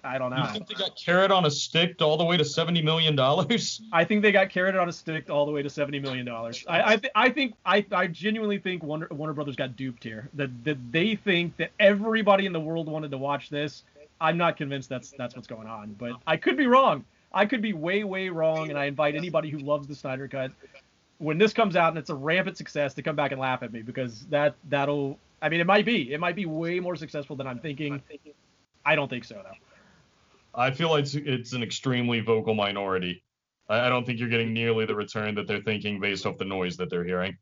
I 0.06 0.18
don't 0.20 0.30
know. 0.30 0.38
You 0.38 0.54
think 0.54 0.68
they 0.70 0.76
got 0.76 0.96
carrot 0.96 1.32
on 1.32 1.46
a 1.46 1.52
stick 1.52 2.02
all 2.02 2.16
the 2.16 2.24
way 2.24 2.38
to 2.38 2.46
seventy 2.46 2.82
million 2.82 3.18
dollars? 3.18 3.82
I 3.92 4.06
think 4.06 4.22
they 4.22 4.32
got 4.32 4.50
carrot 4.50 4.78
on 4.78 4.88
a 4.88 4.94
stick 4.94 5.30
all 5.30 5.46
the 5.46 5.52
way 5.52 5.64
to 5.64 5.70
seventy 5.70 6.00
million 6.00 6.26
dollars. 6.26 6.64
I 6.70 6.94
I, 6.94 6.96
th- 6.96 7.12
I, 7.14 7.30
think 7.30 7.56
I, 7.66 7.86
I 7.92 8.08
genuinely 8.08 8.58
think 8.58 8.84
Warner, 8.84 9.10
Warner 9.12 9.34
Brothers 9.34 9.58
got 9.58 9.76
duped 9.76 10.02
here. 10.02 10.30
That 10.36 10.64
that 10.64 10.78
they 10.94 11.16
think 11.16 11.58
that 11.58 11.72
everybody 11.78 12.46
in 12.46 12.54
the 12.54 12.60
world 12.62 12.88
wanted 12.88 13.12
to 13.12 13.18
watch 13.18 13.50
this. 13.50 13.84
I'm 14.22 14.38
not 14.38 14.56
convinced 14.56 14.88
that's 14.88 15.12
that's 15.18 15.36
what's 15.36 15.48
going 15.48 15.68
on, 15.68 15.94
but 16.00 16.14
I 16.26 16.38
could 16.38 16.56
be 16.56 16.68
wrong. 16.68 17.04
I 17.32 17.46
could 17.46 17.62
be 17.62 17.74
way, 17.74 18.04
way 18.04 18.30
wrong, 18.30 18.70
and 18.70 18.80
I 18.80 18.86
invite 18.86 19.16
anybody 19.16 19.50
who 19.50 19.60
loves 19.60 19.88
the 19.88 19.96
Snyder 19.96 20.28
Cut 20.28 20.52
when 21.20 21.38
this 21.38 21.54
comes 21.54 21.76
out 21.76 21.90
and 21.90 21.98
it's 21.98 22.10
a 22.10 22.16
rampant 22.16 22.58
success 22.58 22.94
to 22.96 23.02
come 23.02 23.16
back 23.16 23.32
and 23.32 23.40
laugh 23.40 23.62
at 23.62 23.72
me 23.72 23.82
because 23.82 24.26
that 24.28 24.56
that'll. 24.70 25.20
I 25.42 25.50
mean, 25.50 25.62
it 25.62 25.68
might 25.68 25.86
be. 25.86 26.12
It 26.12 26.20
might 26.20 26.36
be 26.36 26.46
way 26.46 26.80
more 26.80 26.96
successful 26.96 27.36
than 27.36 27.48
I'm 27.48 27.60
thinking. 27.60 28.02
I 28.86 28.96
don't 28.96 29.10
think 29.10 29.24
so 29.24 29.36
though. 29.36 29.56
I 30.56 30.72
feel 30.72 30.90
like 30.90 31.04
it's, 31.04 31.16
it's 31.16 31.54
an 31.54 31.62
extremely 31.62 32.20
vocal 32.20 32.56
minority. 32.56 33.24
I, 33.70 33.82
I 33.82 33.90
don't 33.90 34.06
think 34.06 34.20
you're 34.20 34.30
getting 34.30 34.54
nearly 34.54 34.86
the 34.86 34.96
return 34.96 35.36
that 35.36 35.48
they're 35.48 35.62
thinking 35.62 36.00
based 36.00 36.26
off 36.26 36.38
the 36.38 36.46
noise 36.46 36.76
that 36.78 36.90
they're 36.90 37.04
hearing. 37.04 37.38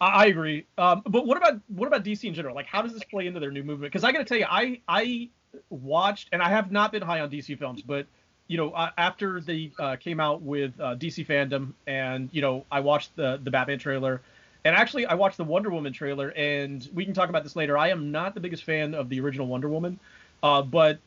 I, 0.00 0.06
I 0.06 0.26
agree. 0.26 0.66
Um, 0.78 1.02
but 1.06 1.26
what 1.26 1.36
about 1.36 1.60
what 1.68 1.86
about 1.86 2.04
DC 2.04 2.24
in 2.24 2.34
general? 2.34 2.54
Like, 2.54 2.66
how 2.66 2.82
does 2.82 2.92
this 2.92 3.04
play 3.04 3.26
into 3.26 3.40
their 3.40 3.50
new 3.50 3.64
movement? 3.64 3.92
Because 3.92 4.04
I 4.04 4.12
got 4.12 4.18
to 4.18 4.24
tell 4.24 4.38
you, 4.38 4.46
I 4.48 4.80
I 4.88 5.30
watched 5.70 6.28
and 6.32 6.42
I 6.42 6.50
have 6.50 6.70
not 6.70 6.92
been 6.92 7.02
high 7.02 7.20
on 7.20 7.30
DC 7.30 7.58
films, 7.58 7.82
but 7.82 8.06
you 8.48 8.56
know, 8.56 8.70
uh, 8.70 8.90
after 8.96 9.40
they 9.40 9.70
uh, 9.78 9.96
came 9.96 10.20
out 10.20 10.42
with 10.42 10.78
uh, 10.80 10.94
DC 10.94 11.26
fandom, 11.26 11.72
and 11.86 12.28
you 12.32 12.40
know, 12.40 12.64
I 12.70 12.80
watched 12.80 13.14
the 13.16 13.40
the 13.42 13.50
Batman 13.50 13.78
trailer, 13.78 14.20
and 14.64 14.74
actually 14.76 15.06
I 15.06 15.14
watched 15.14 15.36
the 15.36 15.44
Wonder 15.44 15.70
Woman 15.70 15.92
trailer, 15.92 16.30
and 16.30 16.88
we 16.94 17.04
can 17.04 17.14
talk 17.14 17.28
about 17.28 17.42
this 17.42 17.56
later. 17.56 17.76
I 17.76 17.88
am 17.88 18.12
not 18.12 18.34
the 18.34 18.40
biggest 18.40 18.64
fan 18.64 18.94
of 18.94 19.08
the 19.08 19.20
original 19.20 19.46
Wonder 19.46 19.68
Woman, 19.68 19.98
uh, 20.42 20.62
but 20.62 20.98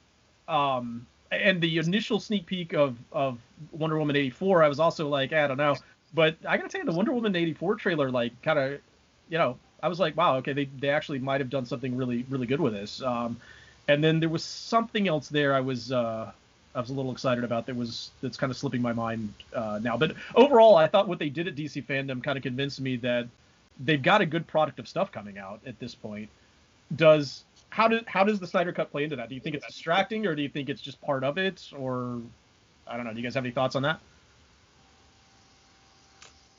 um, 0.48 1.06
and 1.32 1.62
the 1.62 1.78
initial 1.78 2.20
sneak 2.20 2.46
peek 2.46 2.74
of 2.74 2.98
of 3.12 3.38
Wonder 3.72 3.98
Woman 3.98 4.16
84, 4.16 4.64
I 4.64 4.68
was 4.68 4.80
also 4.80 5.08
like, 5.08 5.34
I 5.34 5.48
don't 5.48 5.58
know. 5.58 5.76
But 6.14 6.38
I 6.48 6.58
gotta 6.58 6.70
tell 6.70 6.82
you, 6.82 6.86
the 6.86 6.94
Wonder 6.96 7.14
Woman 7.14 7.36
84 7.36 7.76
trailer, 7.76 8.10
like, 8.10 8.40
kind 8.42 8.58
of, 8.58 8.80
you 9.30 9.38
know, 9.38 9.58
I 9.82 9.88
was 9.88 10.00
like, 10.00 10.18
wow, 10.18 10.38
okay, 10.38 10.54
they 10.54 10.66
they 10.80 10.90
actually 10.90 11.20
might 11.20 11.40
have 11.40 11.50
done 11.50 11.66
something 11.66 11.96
really 11.96 12.26
really 12.30 12.48
good 12.48 12.60
with 12.60 12.74
this. 12.74 13.02
Um, 13.02 13.40
and 13.88 14.04
then 14.04 14.20
there 14.20 14.30
was 14.30 14.44
something 14.44 15.08
else 15.08 15.30
there. 15.30 15.54
I 15.54 15.62
was 15.62 15.92
uh, 15.92 16.32
I 16.80 16.82
was 16.82 16.92
a 16.92 16.94
little 16.94 17.12
excited 17.12 17.44
about 17.44 17.66
that 17.66 17.76
was 17.76 18.12
that's 18.22 18.38
kind 18.38 18.50
of 18.50 18.56
slipping 18.56 18.82
my 18.82 18.94
mind 18.94 19.34
uh, 19.54 19.82
now. 19.84 19.98
But 19.98 20.14
overall, 20.34 20.78
I 20.78 20.88
thought 20.88 21.10
what 21.10 21.20
they 21.20 21.28
did 21.28 21.46
at 21.50 21.56
DC 21.56 21.86
fandom 21.86 22.24
kind 22.24 22.38
of 22.38 22.44
convinced 22.44 22.80
me 22.80 22.96
that 22.98 23.28
they've 23.84 24.02
got 24.02 24.22
a 24.22 24.26
good 24.26 24.48
product 24.48 24.80
of 24.80 24.88
stuff 24.88 25.12
coming 25.12 25.38
out 25.38 25.60
at 25.66 25.78
this 25.80 25.94
point. 25.94 26.30
Does 26.96 27.44
how 27.70 27.90
does 27.90 28.04
how 28.08 28.24
does 28.24 28.40
the 28.40 28.48
Snyder 28.48 28.72
Cut 28.72 28.92
play 28.92 29.04
into 29.04 29.18
that? 29.18 29.28
Do 29.28 29.36
you 29.36 29.42
think 29.42 29.58
it's 29.58 29.68
distracting, 29.68 30.26
or 30.26 30.36
do 30.36 30.42
you 30.42 30.48
think 30.48 30.70
it's 30.70 30.80
just 30.80 31.02
part 31.02 31.26
of 31.26 31.38
it, 31.38 31.70
or 31.78 32.22
I 32.88 32.96
don't 32.96 33.06
know. 33.06 33.12
Do 33.12 33.18
you 33.18 33.24
guys 33.24 33.36
have 33.36 33.44
any 33.44 33.52
thoughts 33.52 33.76
on 33.76 33.84
that? 33.84 34.00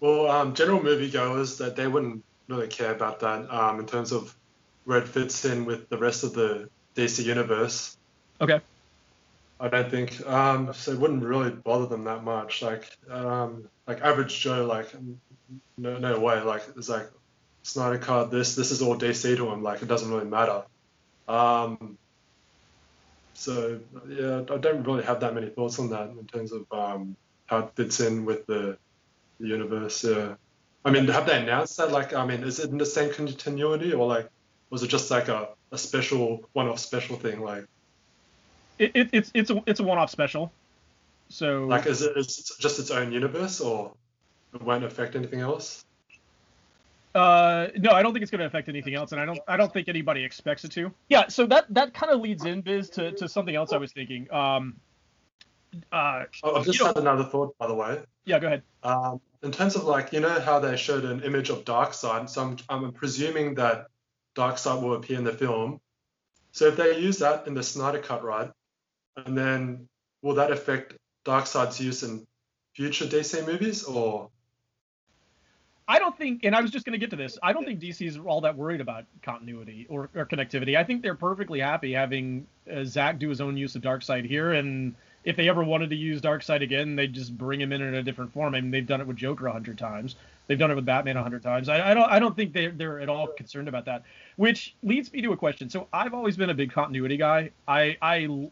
Well, 0.00 0.30
um, 0.30 0.54
general 0.54 0.80
moviegoers 0.80 1.56
that 1.58 1.76
they 1.76 1.86
wouldn't 1.86 2.22
really 2.46 2.68
care 2.68 2.92
about 2.92 3.20
that 3.20 3.50
um, 3.50 3.80
in 3.80 3.86
terms 3.86 4.12
of 4.12 4.36
where 4.84 4.98
it 4.98 5.08
fits 5.08 5.46
in 5.46 5.64
with 5.64 5.88
the 5.88 5.96
rest 5.96 6.24
of 6.24 6.34
the 6.34 6.68
DC 6.94 7.24
universe. 7.24 7.96
Okay. 8.38 8.60
I 9.60 9.68
don't 9.68 9.90
think 9.90 10.26
um, 10.26 10.72
so. 10.72 10.92
It 10.92 10.98
wouldn't 10.98 11.22
really 11.22 11.50
bother 11.50 11.86
them 11.86 12.04
that 12.04 12.24
much. 12.24 12.62
Like 12.62 12.90
um, 13.10 13.68
like 13.86 14.00
average 14.00 14.40
Joe, 14.40 14.64
like 14.64 14.88
no 15.76 15.98
no 15.98 16.18
way. 16.18 16.40
Like 16.40 16.62
it's 16.76 16.88
like 16.88 17.10
Snyder 17.62 17.98
Cut. 17.98 18.30
This 18.30 18.54
this 18.54 18.70
is 18.70 18.80
all 18.80 18.96
DC 18.96 19.36
to 19.36 19.50
him. 19.50 19.62
Like 19.62 19.82
it 19.82 19.88
doesn't 19.88 20.10
really 20.10 20.24
matter. 20.24 20.62
Um, 21.28 21.98
so 23.34 23.80
yeah, 24.08 24.42
I 24.50 24.56
don't 24.58 24.82
really 24.84 25.04
have 25.04 25.20
that 25.20 25.34
many 25.34 25.48
thoughts 25.48 25.78
on 25.78 25.90
that 25.90 26.10
in 26.10 26.26
terms 26.26 26.52
of 26.52 26.66
um, 26.72 27.16
how 27.46 27.60
it 27.60 27.70
fits 27.74 28.00
in 28.00 28.24
with 28.24 28.46
the, 28.46 28.76
the 29.38 29.46
universe. 29.46 30.04
Yeah. 30.04 30.34
I 30.84 30.90
mean, 30.90 31.08
have 31.08 31.26
they 31.26 31.40
announced 31.40 31.76
that? 31.78 31.90
Like, 31.90 32.14
I 32.14 32.24
mean, 32.24 32.44
is 32.44 32.60
it 32.60 32.70
in 32.70 32.78
the 32.78 32.86
same 32.86 33.12
continuity, 33.12 33.92
or 33.92 34.06
like, 34.06 34.28
was 34.70 34.82
it 34.82 34.88
just 34.88 35.10
like 35.10 35.28
a, 35.28 35.48
a 35.72 35.78
special 35.78 36.48
one-off 36.52 36.78
special 36.78 37.16
thing? 37.16 37.40
Like, 37.40 37.64
it, 38.80 38.90
it, 38.94 39.08
it's 39.12 39.30
it's 39.34 39.50
a 39.50 39.62
it's 39.66 39.80
a 39.80 39.84
one-off 39.84 40.10
special. 40.10 40.52
So 41.28 41.66
like, 41.66 41.86
is 41.86 42.02
it 42.02 42.16
is 42.16 42.56
just 42.58 42.78
its 42.78 42.90
own 42.90 43.12
universe, 43.12 43.60
or 43.60 43.92
it 44.54 44.62
won't 44.62 44.84
affect 44.84 45.14
anything 45.14 45.40
else? 45.40 45.84
Uh, 47.14 47.68
no, 47.76 47.90
I 47.90 48.02
don't 48.02 48.12
think 48.12 48.22
it's 48.22 48.30
going 48.30 48.40
to 48.40 48.46
affect 48.46 48.68
anything 48.68 48.94
else, 48.94 49.12
and 49.12 49.20
I 49.20 49.24
don't 49.24 49.40
I 49.46 49.56
don't 49.56 49.72
think 49.72 49.88
anybody 49.88 50.24
expects 50.24 50.64
it 50.64 50.72
to. 50.72 50.92
Yeah, 51.08 51.28
so 51.28 51.46
that 51.46 51.66
that 51.74 51.94
kind 51.94 52.12
of 52.12 52.20
leads 52.20 52.44
in 52.44 52.60
biz 52.60 52.90
to, 52.90 53.12
to 53.12 53.28
something 53.28 53.54
else 53.54 53.72
I 53.72 53.78
was 53.78 53.92
thinking. 53.92 54.32
Um, 54.32 54.76
uh, 55.92 56.24
oh, 56.42 56.56
I've 56.56 56.64
just 56.64 56.82
had 56.82 56.96
know, 56.96 57.02
another 57.02 57.24
thought, 57.24 57.56
by 57.58 57.66
the 57.66 57.74
way. 57.74 58.00
Yeah, 58.24 58.38
go 58.38 58.46
ahead. 58.48 58.62
Um, 58.82 59.20
in 59.42 59.52
terms 59.52 59.76
of 59.76 59.84
like, 59.84 60.12
you 60.12 60.20
know 60.20 60.40
how 60.40 60.58
they 60.58 60.76
showed 60.76 61.04
an 61.04 61.22
image 61.22 61.50
of 61.50 61.64
Darkseid, 61.64 62.28
so 62.28 62.42
I'm, 62.42 62.56
I'm 62.68 62.92
presuming 62.92 63.54
that 63.54 63.86
Darkseid 64.34 64.82
will 64.82 64.94
appear 64.94 65.18
in 65.18 65.24
the 65.24 65.32
film. 65.32 65.80
So 66.52 66.66
if 66.66 66.76
they 66.76 66.98
use 66.98 67.18
that 67.18 67.46
in 67.46 67.54
the 67.54 67.62
Snyder 67.62 68.00
Cut, 68.00 68.24
right, 68.24 68.50
and 69.16 69.36
then 69.36 69.88
will 70.22 70.34
that 70.34 70.50
affect 70.50 70.94
Darkseid's 71.24 71.80
use 71.80 72.02
in 72.02 72.26
future 72.74 73.06
DC 73.06 73.46
movies, 73.46 73.84
or 73.84 74.30
I 75.90 75.98
don't 75.98 76.16
think, 76.16 76.44
and 76.44 76.54
I 76.54 76.60
was 76.60 76.70
just 76.70 76.86
going 76.86 76.92
to 76.92 76.98
get 76.98 77.10
to 77.10 77.16
this. 77.16 77.36
I 77.42 77.52
don't 77.52 77.64
think 77.64 77.80
DC 77.80 78.06
is 78.06 78.16
all 78.16 78.42
that 78.42 78.56
worried 78.56 78.80
about 78.80 79.06
continuity 79.22 79.86
or, 79.90 80.08
or 80.14 80.24
connectivity. 80.24 80.76
I 80.76 80.84
think 80.84 81.02
they're 81.02 81.16
perfectly 81.16 81.58
happy 81.58 81.92
having 81.92 82.46
uh, 82.72 82.84
Zack 82.84 83.18
do 83.18 83.28
his 83.28 83.40
own 83.40 83.56
use 83.56 83.74
of 83.74 83.82
Darkseid 83.82 84.24
here, 84.24 84.52
and 84.52 84.94
if 85.24 85.36
they 85.36 85.48
ever 85.48 85.62
wanted 85.64 85.90
to 85.90 85.96
use 85.96 86.20
Darkseid 86.20 86.62
again, 86.62 86.96
they'd 86.96 87.12
just 87.12 87.36
bring 87.36 87.60
him 87.60 87.72
in 87.72 87.82
in 87.82 87.94
a 87.94 88.02
different 88.02 88.32
form. 88.32 88.54
I 88.54 88.60
mean, 88.60 88.70
they've 88.70 88.86
done 88.86 89.00
it 89.00 89.06
with 89.06 89.16
Joker 89.16 89.48
a 89.48 89.52
hundred 89.52 89.78
times. 89.78 90.16
They've 90.46 90.58
done 90.58 90.70
it 90.70 90.74
with 90.74 90.86
Batman 90.86 91.16
a 91.16 91.22
hundred 91.22 91.42
times. 91.42 91.68
I, 91.68 91.90
I, 91.90 91.94
don't, 91.94 92.10
I 92.10 92.18
don't 92.18 92.34
think 92.34 92.52
they're 92.52 92.70
they're 92.70 93.00
at 93.00 93.08
all 93.08 93.26
concerned 93.26 93.68
about 93.68 93.84
that. 93.86 94.04
Which 94.36 94.74
leads 94.82 95.12
me 95.12 95.20
to 95.22 95.32
a 95.32 95.36
question. 95.36 95.68
So 95.70 95.88
I've 95.92 96.14
always 96.14 96.36
been 96.36 96.50
a 96.50 96.54
big 96.54 96.72
continuity 96.72 97.16
guy. 97.16 97.50
I, 97.68 97.96
I, 98.00 98.48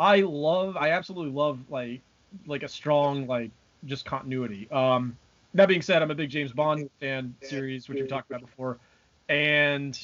I 0.00 0.22
love, 0.22 0.78
I 0.78 0.92
absolutely 0.92 1.30
love 1.30 1.58
like, 1.68 2.00
like 2.46 2.62
a 2.62 2.68
strong 2.68 3.26
like 3.26 3.50
just 3.84 4.06
continuity. 4.06 4.66
Um, 4.70 5.16
that 5.52 5.68
being 5.68 5.82
said, 5.82 6.00
I'm 6.00 6.10
a 6.10 6.14
big 6.14 6.30
James 6.30 6.52
Bond 6.52 6.88
fan 7.00 7.34
series, 7.42 7.86
which 7.86 7.98
we've 7.98 8.08
talked 8.08 8.30
about 8.30 8.40
before, 8.40 8.78
and 9.28 9.98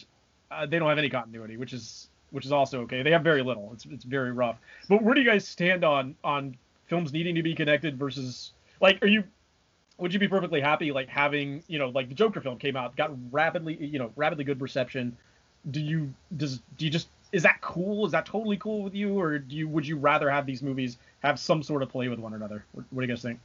uh, 0.51 0.67
they 0.67 0.79
don't 0.79 0.89
have 0.89 0.99
any 0.99 1.09
continuity, 1.09 1.57
which 1.57 1.73
is 1.73 2.09
which 2.31 2.45
is 2.45 2.53
also 2.53 2.83
okay. 2.83 3.03
They 3.03 3.11
have 3.11 3.23
very 3.23 3.43
little. 3.43 3.71
It's 3.73 3.87
it's 3.87 4.05
very 4.05 4.33
rough. 4.33 4.59
But 4.87 5.03
where 5.03 5.15
do 5.15 5.21
you 5.21 5.27
guys 5.27 5.49
stand 5.49 5.83
on 5.83 6.15
on 6.23 6.57
films 6.89 7.13
needing 7.13 7.35
to 7.37 7.43
be 7.43 7.55
connected 7.55 7.99
versus 7.99 8.53
like 8.83 9.03
are 9.03 9.09
you 9.09 9.25
would 9.97 10.13
you 10.13 10.19
be 10.19 10.29
perfectly 10.29 10.61
happy 10.61 10.93
like 10.93 11.09
having 11.09 11.63
you 11.69 11.79
know 11.79 11.89
like 11.89 12.09
the 12.11 12.15
Joker 12.15 12.43
film 12.43 12.59
came 12.59 12.77
out 12.77 12.97
got 12.97 13.13
rapidly 13.33 13.77
you 13.77 13.99
know 13.99 14.13
rapidly 14.17 14.45
good 14.45 14.61
reception. 14.61 15.17
Do 15.71 15.81
you 15.81 16.13
does 16.37 16.61
do 16.77 16.85
you 16.85 16.91
just 16.91 17.09
is 17.37 17.43
that 17.43 17.61
cool? 17.61 18.07
Is 18.07 18.13
that 18.13 18.25
totally 18.25 18.57
cool 18.57 18.83
with 18.83 18.95
you, 18.95 19.21
or 19.21 19.39
do 19.39 19.55
you 19.55 19.69
would 19.69 19.87
you 19.87 19.99
rather 19.99 20.31
have 20.31 20.47
these 20.47 20.63
movies 20.63 20.97
have 21.23 21.39
some 21.39 21.63
sort 21.63 21.83
of 21.83 21.91
play 21.91 22.09
with 22.09 22.19
one 22.19 22.33
another? 22.33 22.65
What, 22.73 22.87
what 22.91 23.03
do 23.03 23.07
you 23.07 23.13
guys 23.13 23.21
think? 23.21 23.39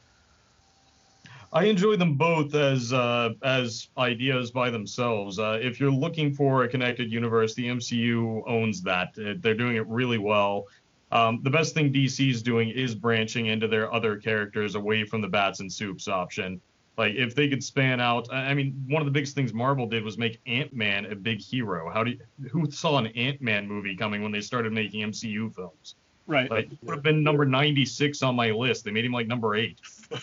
I 1.52 1.66
enjoy 1.66 1.98
them 1.98 2.16
both 2.16 2.56
as 2.56 2.94
uh, 2.94 3.32
as 3.44 3.90
ideas 3.98 4.50
by 4.50 4.70
themselves. 4.70 5.40
Uh, 5.40 5.60
if 5.62 5.78
you're 5.78 5.92
looking 5.92 6.34
for 6.34 6.64
a 6.64 6.70
connected 6.70 7.12
universe, 7.12 7.54
the 7.54 7.68
MCU 7.68 8.44
owns 8.48 8.82
that. 8.84 9.10
They're 9.16 9.56
doing 9.56 9.76
it 9.76 9.86
really 9.88 10.18
well. 10.18 10.68
Um, 11.12 11.42
the 11.44 11.50
best 11.50 11.74
thing 11.74 11.92
DC 11.92 12.32
is 12.32 12.42
doing 12.42 12.70
is 12.70 12.96
branching 12.96 13.48
into 13.48 13.68
their 13.68 13.94
other 13.94 14.16
characters 14.16 14.76
away 14.76 15.04
from 15.04 15.20
the 15.20 15.28
bats 15.28 15.60
and 15.60 15.70
soups 15.70 16.08
option. 16.08 16.62
Like 17.02 17.16
if 17.16 17.34
they 17.34 17.50
could 17.50 17.64
span 17.64 18.00
out, 18.00 18.32
I 18.32 18.54
mean, 18.54 18.86
one 18.88 19.02
of 19.02 19.08
the 19.08 19.12
biggest 19.12 19.34
things 19.34 19.56
Marvel 19.56 19.88
did 19.88 20.04
was 20.04 20.20
make 20.20 20.40
Ant 20.46 20.72
Man 20.72 21.08
a 21.08 21.16
big 21.16 21.42
hero. 21.42 21.90
How 21.90 22.04
do 22.04 22.12
you, 22.12 22.20
who 22.52 22.70
saw 22.70 23.00
an 23.00 23.08
Ant 23.08 23.42
Man 23.42 23.68
movie 23.68 23.96
coming 23.96 24.22
when 24.22 24.32
they 24.32 24.40
started 24.40 24.72
making 24.72 25.02
MCU 25.10 25.52
films? 25.56 25.96
Right. 26.28 26.52
Like 26.52 26.70
would 26.84 26.94
have 26.94 27.02
been 27.02 27.24
number 27.24 27.44
96 27.44 28.22
on 28.22 28.36
my 28.36 28.52
list. 28.52 28.86
They 28.86 28.92
made 28.92 29.04
him 29.04 29.14
like 29.14 29.26
number 29.26 29.56
eight. 29.56 29.80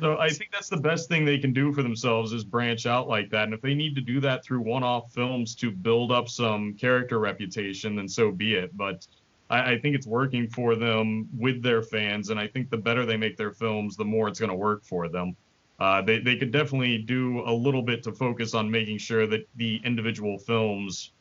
So 0.00 0.18
I 0.18 0.30
think 0.30 0.50
that's 0.50 0.68
the 0.68 0.78
best 0.78 1.08
thing 1.08 1.24
they 1.24 1.38
can 1.38 1.52
do 1.52 1.72
for 1.72 1.84
themselves 1.84 2.32
is 2.32 2.42
branch 2.42 2.86
out 2.86 3.06
like 3.06 3.30
that. 3.30 3.44
And 3.44 3.54
if 3.54 3.60
they 3.60 3.72
need 3.72 3.94
to 3.94 4.00
do 4.00 4.18
that 4.22 4.44
through 4.44 4.62
one-off 4.62 5.12
films 5.12 5.54
to 5.56 5.70
build 5.70 6.10
up 6.10 6.28
some 6.28 6.74
character 6.74 7.20
reputation, 7.20 7.94
then 7.94 8.08
so 8.08 8.32
be 8.32 8.54
it. 8.54 8.76
But 8.76 9.06
I, 9.52 9.72
I 9.72 9.78
think 9.78 9.94
it's 9.94 10.06
working 10.06 10.48
for 10.48 10.74
them 10.74 11.28
with 11.36 11.62
their 11.62 11.82
fans, 11.82 12.30
and 12.30 12.40
I 12.40 12.48
think 12.48 12.70
the 12.70 12.78
better 12.78 13.06
they 13.06 13.16
make 13.16 13.36
their 13.36 13.52
films, 13.52 13.96
the 13.96 14.04
more 14.04 14.26
it's 14.26 14.40
going 14.40 14.50
to 14.50 14.56
work 14.56 14.84
for 14.84 15.08
them. 15.08 15.36
Uh, 15.78 16.00
they 16.00 16.18
they 16.18 16.36
could 16.36 16.50
definitely 16.50 16.98
do 16.98 17.42
a 17.46 17.52
little 17.52 17.82
bit 17.82 18.02
to 18.04 18.12
focus 18.12 18.54
on 18.54 18.70
making 18.70 18.98
sure 18.98 19.26
that 19.26 19.48
the 19.56 19.80
individual 19.84 20.38
films 20.38 21.12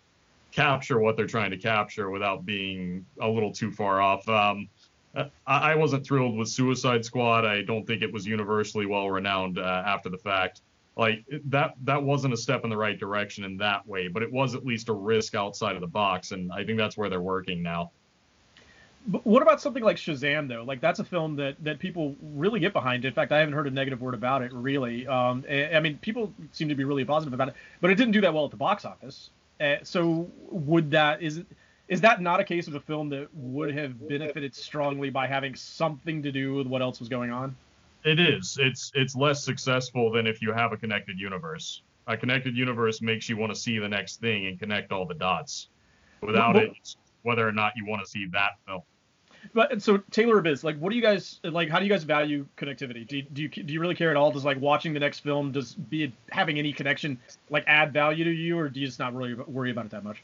capture 0.52 1.00
what 1.00 1.16
they're 1.16 1.28
trying 1.28 1.52
to 1.52 1.58
capture 1.58 2.10
without 2.10 2.46
being 2.46 3.06
a 3.22 3.28
little 3.28 3.52
too 3.52 3.72
far 3.72 4.02
off. 4.02 4.28
Um, 4.28 4.68
I 5.46 5.76
wasn't 5.76 6.06
thrilled 6.06 6.38
with 6.38 6.48
Suicide 6.48 7.04
Squad. 7.04 7.44
I 7.44 7.64
don't 7.64 7.86
think 7.86 8.02
it 8.02 8.12
was 8.12 8.26
universally 8.26 8.86
well 8.86 9.10
renowned 9.10 9.60
uh, 9.60 9.84
after 9.86 10.10
the 10.10 10.18
fact. 10.18 10.62
Like 10.96 11.26
that, 11.46 11.74
that 11.84 12.02
wasn't 12.02 12.34
a 12.34 12.38
step 12.38 12.64
in 12.64 12.70
the 12.70 12.78
right 12.78 12.98
direction 12.98 13.44
in 13.44 13.58
that 13.58 13.86
way, 13.88 14.08
but 14.08 14.24
it 14.24 14.32
was 14.32 14.56
at 14.56 14.66
least 14.66 14.88
a 14.90 14.94
risk 14.94 15.36
outside 15.36 15.76
of 15.76 15.82
the 15.82 15.88
box, 15.88 16.32
and 16.32 16.52
I 16.52 16.64
think 16.64 16.78
that's 16.78 16.96
where 16.98 17.10
they're 17.10 17.22
working 17.22 17.62
now. 17.62 17.92
But 19.08 19.26
what 19.26 19.42
about 19.42 19.62
something 19.62 19.84
like 19.84 19.98
Shazam 19.98 20.48
though? 20.48 20.64
Like 20.64 20.80
that's 20.80 21.00
a 21.00 21.04
film 21.04 21.36
that 21.38 21.56
that 21.64 21.80
people 21.80 22.16
really 22.22 22.60
get 22.60 22.72
behind. 22.74 23.04
In 23.04 23.14
fact, 23.14 23.32
I 23.32 23.40
haven't 23.40 23.56
heard 23.56 23.68
a 23.68 23.72
negative 23.72 24.02
word 24.02 24.14
about 24.14 24.42
it 24.42 24.54
really. 24.54 25.08
Um, 25.08 25.44
I 25.50 25.80
mean, 25.80 25.98
people 26.00 26.32
seem 26.52 26.70
to 26.70 26.76
be 26.76 26.84
really 26.84 27.04
positive 27.04 27.34
about 27.34 27.50
it, 27.50 27.56
but 27.80 27.90
it 27.90 27.96
didn't 27.96 28.14
do 28.14 28.22
that 28.22 28.34
well 28.34 28.46
at 28.46 28.52
the 28.52 28.58
box 28.58 28.86
office. 28.86 29.32
Uh, 29.60 29.78
so 29.84 30.30
would 30.50 30.92
that 30.92 31.22
is 31.22 31.44
is 31.88 32.02
that 32.02 32.22
not 32.22 32.40
a 32.40 32.44
case 32.44 32.68
of 32.68 32.76
a 32.76 32.80
film 32.80 33.10
that 33.10 33.28
would 33.34 33.76
have 33.76 34.08
benefited 34.08 34.56
strongly 34.56 35.10
by 35.10 35.28
having 35.28 35.56
something 35.56 36.24
to 36.24 36.32
do 36.32 36.54
with 36.54 36.68
what 36.68 36.82
else 36.82 37.00
was 37.00 37.10
going 37.10 37.32
on? 37.32 37.56
It 38.04 38.20
is. 38.20 38.58
It's 38.60 38.92
it's 38.96 39.16
less 39.16 39.44
successful 39.44 40.12
than 40.12 40.28
if 40.28 40.42
you 40.42 40.54
have 40.54 40.74
a 40.74 40.78
connected 40.78 41.20
universe. 41.20 41.82
A 42.08 42.16
connected 42.16 42.56
universe 42.56 43.02
makes 43.02 43.28
you 43.30 43.38
want 43.38 43.54
to 43.54 43.60
see 43.60 43.78
the 43.78 43.90
next 43.90 44.22
thing 44.22 44.48
and 44.48 44.60
connect 44.60 44.92
all 44.92 45.06
the 45.06 45.16
dots. 45.16 45.70
Without 46.22 46.56
Well- 46.56 46.64
it, 46.66 46.96
whether 47.24 47.48
or 47.48 47.52
not 47.52 47.74
you 47.76 47.86
want 47.86 48.04
to 48.04 48.10
see 48.10 48.26
that 48.28 48.52
film. 48.66 48.82
But 49.54 49.82
so 49.82 49.98
Taylor 50.12 50.38
Abyss, 50.38 50.64
like, 50.64 50.78
what 50.78 50.92
do 50.92 50.96
you 50.96 51.02
guys 51.02 51.40
like? 51.44 51.70
How 51.70 51.80
do 51.80 51.86
you 51.86 51.92
guys 51.92 52.04
value 52.04 52.46
connectivity? 52.58 53.08
Do 53.08 53.18
you, 53.18 53.24
do 53.24 53.42
you 53.42 53.50
do 53.50 53.74
you 53.74 53.80
really 53.80 53.96
care 53.96 54.12
at 54.12 54.18
all? 54.18 54.32
Does 54.32 54.46
like 54.46 54.62
watching 54.62 54.94
the 54.94 55.00
next 55.00 55.20
film, 55.20 55.52
does 55.52 55.74
be 55.74 56.14
having 56.32 56.60
any 56.60 56.72
connection 56.74 57.20
like 57.50 57.64
add 57.68 57.92
value 57.92 58.24
to 58.24 58.32
you, 58.32 58.58
or 58.60 58.70
do 58.70 58.80
you 58.80 58.86
just 58.86 59.00
not 59.00 59.16
really 59.16 59.34
worry 59.34 59.72
about 59.72 59.86
it 59.86 59.92
that 59.92 60.04
much? 60.04 60.22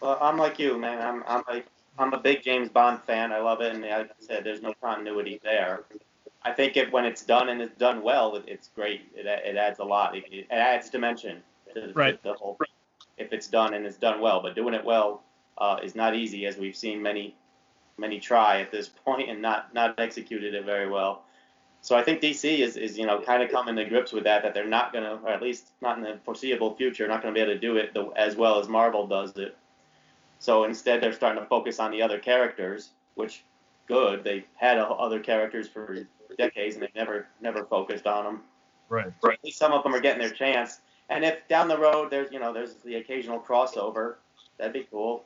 Well, 0.00 0.18
I'm 0.20 0.38
like 0.38 0.58
you, 0.58 0.78
man. 0.78 1.00
I'm 1.00 1.24
I'm 1.26 1.44
a 1.48 1.62
I'm 1.98 2.12
a 2.12 2.18
big 2.18 2.42
James 2.42 2.68
Bond 2.68 3.00
fan. 3.02 3.32
I 3.32 3.38
love 3.38 3.60
it, 3.60 3.74
and 3.74 3.82
like 3.82 4.10
I 4.10 4.26
said, 4.26 4.44
there's 4.44 4.62
no 4.62 4.74
continuity 4.80 5.40
there. 5.42 5.82
I 6.44 6.52
think 6.52 6.76
if 6.76 6.92
when 6.92 7.04
it's 7.04 7.24
done 7.24 7.48
and 7.48 7.60
it's 7.60 7.76
done 7.78 8.02
well, 8.02 8.36
it, 8.36 8.44
it's 8.46 8.68
great. 8.74 9.02
It, 9.14 9.26
it 9.26 9.56
adds 9.56 9.78
a 9.78 9.84
lot. 9.84 10.16
It, 10.16 10.24
it 10.30 10.46
adds 10.50 10.90
dimension 10.90 11.42
to 11.74 11.88
the, 11.88 11.92
Right. 11.94 12.22
the 12.22 12.34
whole. 12.34 12.58
If 13.16 13.32
it's 13.32 13.46
done 13.46 13.74
and 13.74 13.86
it's 13.86 13.96
done 13.96 14.20
well, 14.20 14.42
but 14.42 14.54
doing 14.54 14.74
it 14.74 14.84
well 14.84 15.23
uh, 15.58 15.78
is 15.82 15.94
not 15.94 16.14
easy, 16.14 16.46
as 16.46 16.56
we've 16.56 16.76
seen 16.76 17.02
many 17.02 17.34
many 17.96 18.18
try 18.18 18.60
at 18.60 18.72
this 18.72 18.88
point 18.88 19.30
and 19.30 19.40
not 19.40 19.72
not 19.74 19.98
executed 20.00 20.54
it 20.54 20.64
very 20.64 20.88
well. 20.88 21.22
So 21.80 21.94
I 21.94 22.02
think 22.02 22.22
DC 22.22 22.60
is, 22.60 22.76
is 22.76 22.98
you 22.98 23.06
know 23.06 23.20
kind 23.20 23.42
of 23.42 23.50
coming 23.50 23.76
to 23.76 23.84
grips 23.84 24.12
with 24.12 24.24
that 24.24 24.42
that 24.42 24.54
they're 24.54 24.66
not 24.66 24.92
gonna, 24.92 25.20
or 25.22 25.30
at 25.30 25.42
least 25.42 25.72
not 25.80 25.98
in 25.98 26.04
the 26.04 26.18
foreseeable 26.24 26.74
future, 26.74 27.06
not 27.06 27.22
gonna 27.22 27.34
be 27.34 27.40
able 27.40 27.52
to 27.52 27.58
do 27.58 27.76
it 27.76 27.94
the, 27.94 28.06
as 28.16 28.36
well 28.36 28.58
as 28.58 28.68
Marvel 28.68 29.06
does 29.06 29.36
it. 29.36 29.56
So 30.38 30.64
instead, 30.64 31.02
they're 31.02 31.12
starting 31.12 31.42
to 31.42 31.48
focus 31.48 31.78
on 31.78 31.90
the 31.90 32.02
other 32.02 32.18
characters, 32.18 32.90
which 33.14 33.44
good. 33.86 34.24
They 34.24 34.44
had 34.56 34.78
other 34.78 35.20
characters 35.20 35.68
for 35.68 35.98
decades 36.38 36.76
and 36.76 36.82
they 36.82 36.90
never 36.96 37.26
never 37.40 37.64
focused 37.64 38.06
on 38.06 38.24
them. 38.24 38.40
Right. 38.88 39.12
So 39.22 39.30
at 39.30 39.38
least 39.44 39.58
some 39.58 39.72
of 39.72 39.82
them 39.82 39.94
are 39.94 40.00
getting 40.00 40.20
their 40.20 40.30
chance. 40.30 40.80
And 41.10 41.24
if 41.24 41.46
down 41.48 41.68
the 41.68 41.78
road 41.78 42.10
there's 42.10 42.32
you 42.32 42.38
know 42.38 42.52
there's 42.52 42.74
the 42.84 42.96
occasional 42.96 43.40
crossover, 43.40 44.16
that'd 44.58 44.72
be 44.72 44.86
cool. 44.90 45.24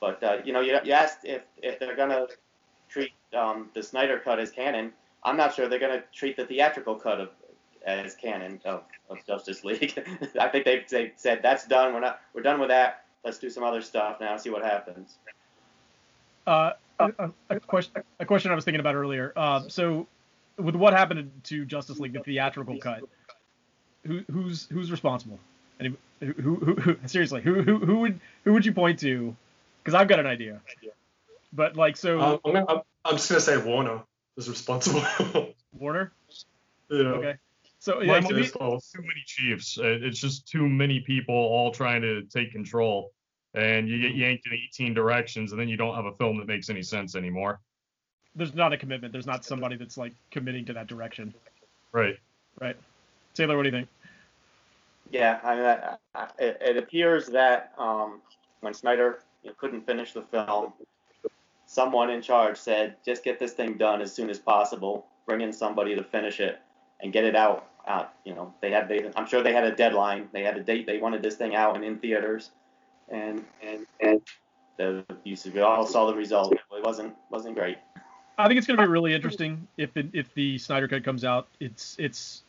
But 0.00 0.22
uh, 0.22 0.38
you 0.44 0.52
know 0.52 0.60
you, 0.60 0.78
you 0.84 0.92
asked 0.92 1.18
if 1.24 1.42
if 1.62 1.78
they're 1.78 1.96
gonna 1.96 2.26
treat 2.88 3.12
um, 3.36 3.68
the 3.74 3.82
Snyder 3.82 4.18
cut 4.18 4.38
as 4.38 4.50
canon. 4.50 4.92
I'm 5.22 5.36
not 5.36 5.54
sure 5.54 5.68
they're 5.68 5.78
gonna 5.78 6.02
treat 6.14 6.36
the 6.36 6.46
theatrical 6.46 6.94
cut 6.94 7.20
of 7.20 7.30
as 7.86 8.14
canon 8.14 8.60
of, 8.64 8.82
of 9.08 9.18
Justice 9.26 9.64
League. 9.64 9.98
I 10.40 10.48
think 10.48 10.64
they 10.64 10.84
they 10.88 11.12
said 11.16 11.40
that's 11.42 11.66
done. 11.66 11.94
We're 11.94 12.00
not 12.00 12.20
we're 12.34 12.42
done 12.42 12.60
with 12.60 12.70
that. 12.70 13.04
Let's 13.24 13.38
do 13.38 13.50
some 13.50 13.62
other 13.62 13.82
stuff 13.82 14.20
now. 14.20 14.36
See 14.36 14.50
what 14.50 14.62
happens. 14.62 15.16
Uh, 16.46 16.72
a, 16.98 17.30
a 17.50 17.60
question, 17.60 18.02
a 18.18 18.26
question 18.26 18.50
I 18.50 18.54
was 18.54 18.64
thinking 18.64 18.80
about 18.80 18.94
earlier. 18.94 19.32
Uh, 19.36 19.68
so, 19.68 20.06
with 20.58 20.74
what 20.74 20.92
happened 20.92 21.30
to 21.44 21.64
Justice 21.64 21.98
League, 21.98 22.12
the 22.12 22.20
theatrical 22.20 22.78
cut, 22.78 23.02
who, 24.06 24.22
who's 24.30 24.66
who's 24.70 24.90
responsible? 24.90 25.38
Any, 25.78 25.94
who, 26.20 26.32
who, 26.32 26.74
who, 26.74 26.96
seriously, 27.06 27.40
who, 27.42 27.62
who, 27.62 27.78
who 27.78 27.98
would 28.00 28.20
who 28.44 28.52
would 28.52 28.64
you 28.64 28.72
point 28.72 28.98
to? 29.00 29.36
Because 29.82 29.94
I've 29.94 30.08
got 30.08 30.18
an 30.20 30.26
idea. 30.26 30.60
But 31.52 31.76
like, 31.76 31.96
so 31.96 32.20
Um, 32.20 32.40
I'm, 32.44 32.52
gonna, 32.52 32.66
I'm, 32.68 32.80
I'm 33.04 33.16
just 33.16 33.28
gonna 33.28 33.40
say 33.40 33.56
Warner 33.56 34.02
is 34.36 34.48
responsible. 34.48 35.02
Warner. 35.78 36.12
yeah. 36.90 36.98
Okay. 36.98 37.34
So 37.78 38.00
yeah, 38.02 38.12
Mine 38.12 38.24
to 38.24 38.34
me, 38.34 38.42
be 38.42 38.48
too 38.48 38.78
many 38.98 39.22
chiefs. 39.26 39.78
Uh, 39.78 39.98
It's 40.02 40.20
just 40.20 40.46
too 40.46 40.68
many 40.68 41.00
people 41.00 41.34
all 41.34 41.70
trying 41.72 42.02
to 42.02 42.22
take 42.24 42.52
control, 42.52 43.12
and 43.54 43.88
you 43.88 44.00
get 44.02 44.14
yanked 44.14 44.46
in 44.46 44.52
18 44.52 44.92
directions, 44.92 45.52
and 45.52 45.60
then 45.60 45.66
you 45.68 45.78
don't 45.78 45.94
have 45.94 46.04
a 46.04 46.12
film 46.12 46.36
that 46.38 46.46
makes 46.46 46.68
any 46.68 46.82
sense 46.82 47.16
anymore. 47.16 47.58
there's 48.36 48.54
not 48.54 48.72
a 48.72 48.76
commitment. 48.76 49.12
There's 49.12 49.26
not 49.26 49.44
somebody 49.46 49.76
that's 49.76 49.96
like 49.96 50.12
committing 50.30 50.64
to 50.66 50.72
that 50.74 50.86
direction, 50.88 51.34
Right. 51.92 52.16
right? 52.60 52.76
Taylor, 53.34 53.56
what 53.56 53.64
do 53.64 53.70
you 53.70 53.76
think? 53.76 53.88
Yeah, 55.10 55.40
I 55.42 55.54
mean, 55.56 55.64
I, 55.64 55.96
I, 56.14 56.28
it, 56.38 56.58
it 56.60 56.76
appears 56.76 57.26
that 57.28 57.72
um, 57.78 58.20
when 58.60 58.72
Snyder 58.74 59.20
you 59.42 59.50
know, 59.50 59.54
couldn't 59.58 59.86
finish 59.86 60.12
the 60.12 60.22
film, 60.22 60.72
someone 61.66 62.10
in 62.10 62.22
charge 62.22 62.56
said, 62.56 62.96
"Just 63.04 63.24
get 63.24 63.38
this 63.38 63.52
thing 63.52 63.76
done 63.78 64.00
as 64.02 64.12
soon 64.12 64.30
as 64.30 64.38
possible. 64.38 65.06
Bring 65.26 65.40
in 65.40 65.52
somebody 65.52 65.94
to 65.94 66.02
finish 66.02 66.40
it 66.40 66.60
and 67.00 67.12
get 67.12 67.24
it 67.24 67.36
out." 67.36 67.66
Out, 67.86 68.12
you 68.26 68.34
know, 68.34 68.52
they 68.60 68.70
had 68.70 68.88
they. 68.88 69.10
I'm 69.16 69.26
sure 69.26 69.42
they 69.42 69.54
had 69.54 69.64
a 69.64 69.74
deadline. 69.74 70.28
They 70.32 70.42
had 70.42 70.56
a 70.58 70.62
date. 70.62 70.86
They 70.86 70.98
wanted 70.98 71.22
this 71.22 71.36
thing 71.36 71.54
out 71.54 71.76
and 71.76 71.84
in 71.84 71.98
theaters, 71.98 72.50
and 73.08 73.42
and 73.62 73.86
and 74.00 74.20
the 74.76 75.04
you 75.24 75.64
all 75.64 75.86
saw 75.86 76.06
the 76.06 76.14
result. 76.14 76.52
It 76.52 76.84
wasn't 76.84 77.14
wasn't 77.30 77.56
great. 77.56 77.78
I 78.36 78.48
think 78.48 78.58
it's 78.58 78.66
going 78.66 78.78
to 78.78 78.84
be 78.84 78.88
really 78.88 79.14
interesting 79.14 79.66
if 79.76 79.96
it, 79.96 80.06
if 80.12 80.32
the 80.34 80.56
Snyder 80.58 80.88
Cut 80.88 81.04
comes 81.04 81.24
out. 81.24 81.48
It's 81.60 81.96
it's 81.98 82.42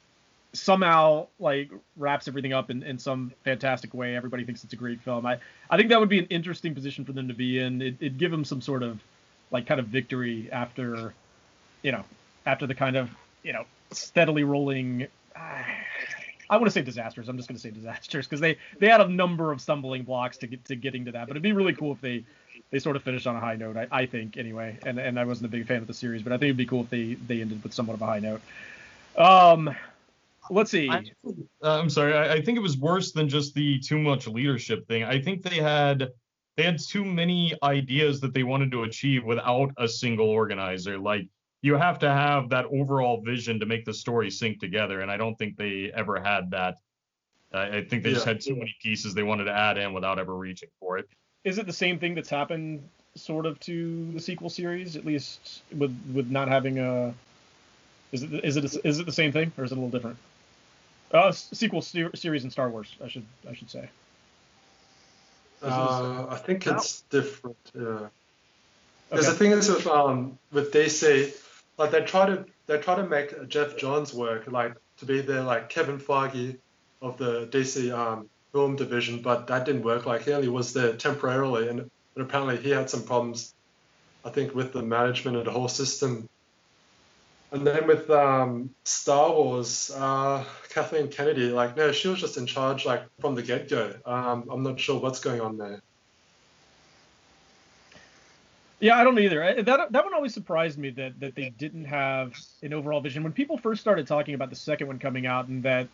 somehow 0.54 1.28
like 1.40 1.72
wraps 1.96 2.28
everything 2.28 2.54
up 2.54 2.70
in, 2.70 2.84
in 2.84 2.98
some 3.00 3.32
fantastic 3.44 3.94
way. 3.94 4.16
Everybody 4.16 4.44
thinks 4.44 4.64
it's 4.64 4.74
a 4.74 4.78
great 4.78 5.02
film. 5.02 5.26
I, 5.26 5.38
I 5.70 5.78
think 5.78 5.90
that 5.90 6.00
would 6.00 6.10
be 6.10 6.20
an 6.20 6.26
interesting 6.26 6.76
position 6.76 7.06
for 7.06 7.14
them 7.14 7.28
to 7.28 7.34
be 7.34 7.60
in. 7.60 7.82
It, 7.82 7.96
it'd 8.00 8.18
give 8.18 8.32
them 8.32 8.44
some 8.44 8.62
sort 8.62 8.84
of 8.84 9.00
like 9.52 9.66
kind 9.66 9.80
of 9.80 9.88
victory 9.88 10.50
after, 10.52 11.14
you 11.84 11.92
know, 11.92 12.04
after 12.46 12.68
the 12.68 12.76
kind 12.76 12.96
of 12.96 13.10
you 13.44 13.54
know 13.54 13.66
steadily 13.92 14.44
rolling. 14.44 15.08
I 15.36 16.58
want 16.58 16.66
to 16.66 16.72
say 16.72 16.82
disasters. 16.82 17.30
I'm 17.30 17.38
just 17.38 17.48
going 17.48 17.56
to 17.56 17.62
say 17.62 17.72
disasters 17.72 18.28
because 18.28 18.42
they 18.42 18.58
they 18.80 18.90
had 18.90 19.02
a 19.02 19.08
number 19.08 19.52
of 19.52 19.62
stumbling 19.62 20.04
blocks 20.04 20.38
to 20.38 20.48
get 20.48 20.66
to 20.66 20.76
getting 20.76 21.06
to 21.06 21.12
that. 21.14 21.28
But 21.28 21.32
it'd 21.32 21.44
be 21.44 21.54
really 21.54 21.74
cool 21.74 21.94
if 21.94 22.02
they 22.02 22.26
they 22.72 22.80
sort 22.80 22.96
of 22.98 23.04
finished 23.04 23.28
on 23.28 23.36
a 23.36 23.40
high 23.40 23.56
note. 23.56 23.78
I, 23.78 23.88
I 23.92 24.06
think 24.06 24.38
anyway. 24.38 24.78
And 24.86 25.00
and 25.00 25.18
I 25.18 25.24
wasn't 25.24 25.46
a 25.46 25.50
big 25.50 25.68
fan 25.68 25.78
of 25.78 25.88
the 25.88 25.94
series, 25.94 26.22
but 26.22 26.34
I 26.34 26.36
think 26.36 26.50
it'd 26.50 26.58
be 26.58 26.66
cool 26.66 26.82
if 26.82 26.90
they 26.90 27.14
they 27.14 27.40
ended 27.40 27.64
with 27.64 27.74
somewhat 27.74 27.94
of 27.94 28.02
a 28.02 28.06
high 28.06 28.20
note. 28.20 28.42
Um, 29.18 29.76
let's 30.52 30.72
see. 30.72 30.90
I, 30.90 31.04
uh, 31.26 31.80
I'm 31.80 31.90
sorry. 31.90 32.14
I, 32.14 32.34
I 32.34 32.42
think 32.42 32.58
it 32.58 32.62
was 32.62 32.78
worse 32.78 33.12
than 33.12 33.30
just 33.30 33.54
the 33.56 33.80
too 33.80 33.98
much 33.98 34.28
leadership 34.28 34.88
thing. 34.88 35.04
I 35.04 35.22
think 35.22 35.42
they 35.42 35.58
had 35.58 36.10
they 36.58 36.64
had 36.64 36.80
too 36.80 37.06
many 37.06 37.56
ideas 37.64 38.20
that 38.22 38.34
they 38.34 38.44
wanted 38.44 38.72
to 38.72 38.84
achieve 38.84 39.24
without 39.24 39.72
a 39.78 39.88
single 39.88 40.30
organizer. 40.30 41.00
Like 41.00 41.28
you 41.62 41.76
have 41.76 42.00
to 42.00 42.10
have 42.10 42.50
that 42.50 42.66
overall 42.66 43.22
vision 43.22 43.60
to 43.60 43.66
make 43.66 43.86
the 43.86 43.94
story 43.94 44.30
sync 44.30 44.60
together, 44.60 45.02
and 45.02 45.10
I 45.10 45.18
don't 45.18 45.36
think 45.36 45.58
they 45.58 45.92
ever 45.96 46.20
had 46.20 46.52
that. 46.52 46.76
Uh, 47.54 47.70
I 47.72 47.84
think 47.84 48.04
they 48.04 48.14
just 48.14 48.26
had 48.26 48.40
too 48.40 48.56
many 48.56 48.76
pieces 48.82 49.14
they 49.14 49.24
wanted 49.24 49.46
to 49.46 49.52
add 49.52 49.78
in 49.78 49.94
without 49.94 50.20
ever 50.20 50.36
reaching 50.36 50.70
for 50.80 50.98
it. 50.98 51.08
Is 51.44 51.58
it 51.58 51.66
the 51.66 51.74
same 51.74 52.00
thing 52.00 52.16
that's 52.16 52.30
happened 52.30 52.82
sort 53.16 53.46
of 53.46 53.60
to 53.62 54.12
the 54.14 54.20
sequel 54.20 54.50
series, 54.50 54.96
at 54.96 55.06
least 55.06 55.64
with 55.78 55.96
with 56.14 56.30
not 56.30 56.48
having 56.48 56.80
a? 56.80 57.14
Is 58.12 58.24
it 58.24 58.44
is 58.44 58.58
it 58.58 58.66
is 58.84 59.00
it 59.00 59.06
the 59.06 59.12
same 59.12 59.32
thing 59.32 59.52
or 59.58 59.64
is 59.64 59.72
it 59.72 59.78
a 59.78 59.82
little 59.82 59.90
different? 59.90 60.18
Uh, 61.14 61.32
sequel 61.32 61.82
ser- 61.82 62.16
series 62.16 62.44
in 62.44 62.52
Star 62.52 62.70
Wars, 62.70 62.96
I 63.04 63.08
should 63.08 63.26
I 63.50 63.54
should 63.54 63.70
say. 63.70 63.90
Uh, 65.62 66.26
I 66.30 66.38
think 66.38 66.66
it's 66.66 67.02
different. 67.10 67.58
Yeah. 67.76 67.82
Okay. 67.82 68.08
Because 69.10 69.28
the 69.28 69.34
thing 69.34 69.52
is 69.52 69.70
with 69.70 69.88
um 69.88 70.40
with 70.52 70.72
DC, 70.72 71.36
like 71.78 71.92
they 71.92 72.02
try 72.02 72.26
to 72.28 72.46
they 72.68 72.78
try 72.78 72.96
to 72.96 73.04
make 73.06 73.48
Geoff 73.50 73.78
Johns 73.78 74.14
work 74.14 74.50
like 74.50 74.76
to 74.98 75.06
be 75.06 75.22
the 75.22 75.44
like 75.44 75.70
Kevin 75.70 76.00
Feige 76.00 76.58
of 77.02 77.18
the 77.18 77.48
DC 77.48 77.94
um 77.94 78.30
film 78.52 78.76
division, 78.76 79.22
but 79.22 79.48
that 79.48 79.66
didn't 79.66 79.84
work. 79.84 80.06
Like 80.06 80.24
he 80.24 80.34
only 80.34 80.48
was 80.48 80.74
there 80.74 80.94
temporarily, 80.94 81.68
and, 81.68 81.80
and 81.80 81.90
apparently 82.18 82.58
he 82.58 82.70
had 82.70 82.90
some 82.90 83.04
problems, 83.04 83.54
I 84.26 84.30
think, 84.30 84.54
with 84.56 84.74
the 84.74 84.82
management 84.82 85.38
of 85.38 85.46
the 85.46 85.52
whole 85.52 85.68
system. 85.68 86.28
And 87.52 87.68
then 87.68 87.86
with 87.86 88.10
um, 88.10 88.70
Star 88.86 89.30
Wars, 89.32 89.92
uh, 89.96 90.46
Kathleen 90.70 91.10
Kennedy, 91.10 91.50
like 91.50 91.76
no, 91.76 91.92
she 91.92 92.08
was 92.08 92.22
just 92.22 92.38
in 92.38 92.46
charge 92.46 92.86
like 92.86 93.04
from 93.20 93.36
the 93.36 93.42
get 93.42 93.70
go. 93.70 93.94
Um, 94.06 94.48
I'm 94.50 94.64
not 94.64 94.80
sure 94.80 95.00
what's 95.00 95.20
going 95.20 95.42
on 95.42 95.58
there. 95.58 95.82
Yeah, 98.80 98.98
I 98.98 99.04
don't 99.04 99.20
either. 99.20 99.44
I, 99.44 99.62
that 99.62 99.92
that 99.92 100.04
one 100.04 100.14
always 100.14 100.34
surprised 100.34 100.80
me 100.80 100.92
that 100.92 101.20
that 101.20 101.36
they 101.36 101.50
didn't 101.50 101.86
have 101.86 102.40
an 102.64 102.74
overall 102.74 103.02
vision. 103.02 103.22
When 103.22 103.34
people 103.34 103.58
first 103.58 103.82
started 103.82 104.08
talking 104.08 104.34
about 104.34 104.50
the 104.50 104.56
second 104.56 104.88
one 104.88 104.98
coming 104.98 105.26
out 105.26 105.48
and 105.48 105.62
that 105.64 105.88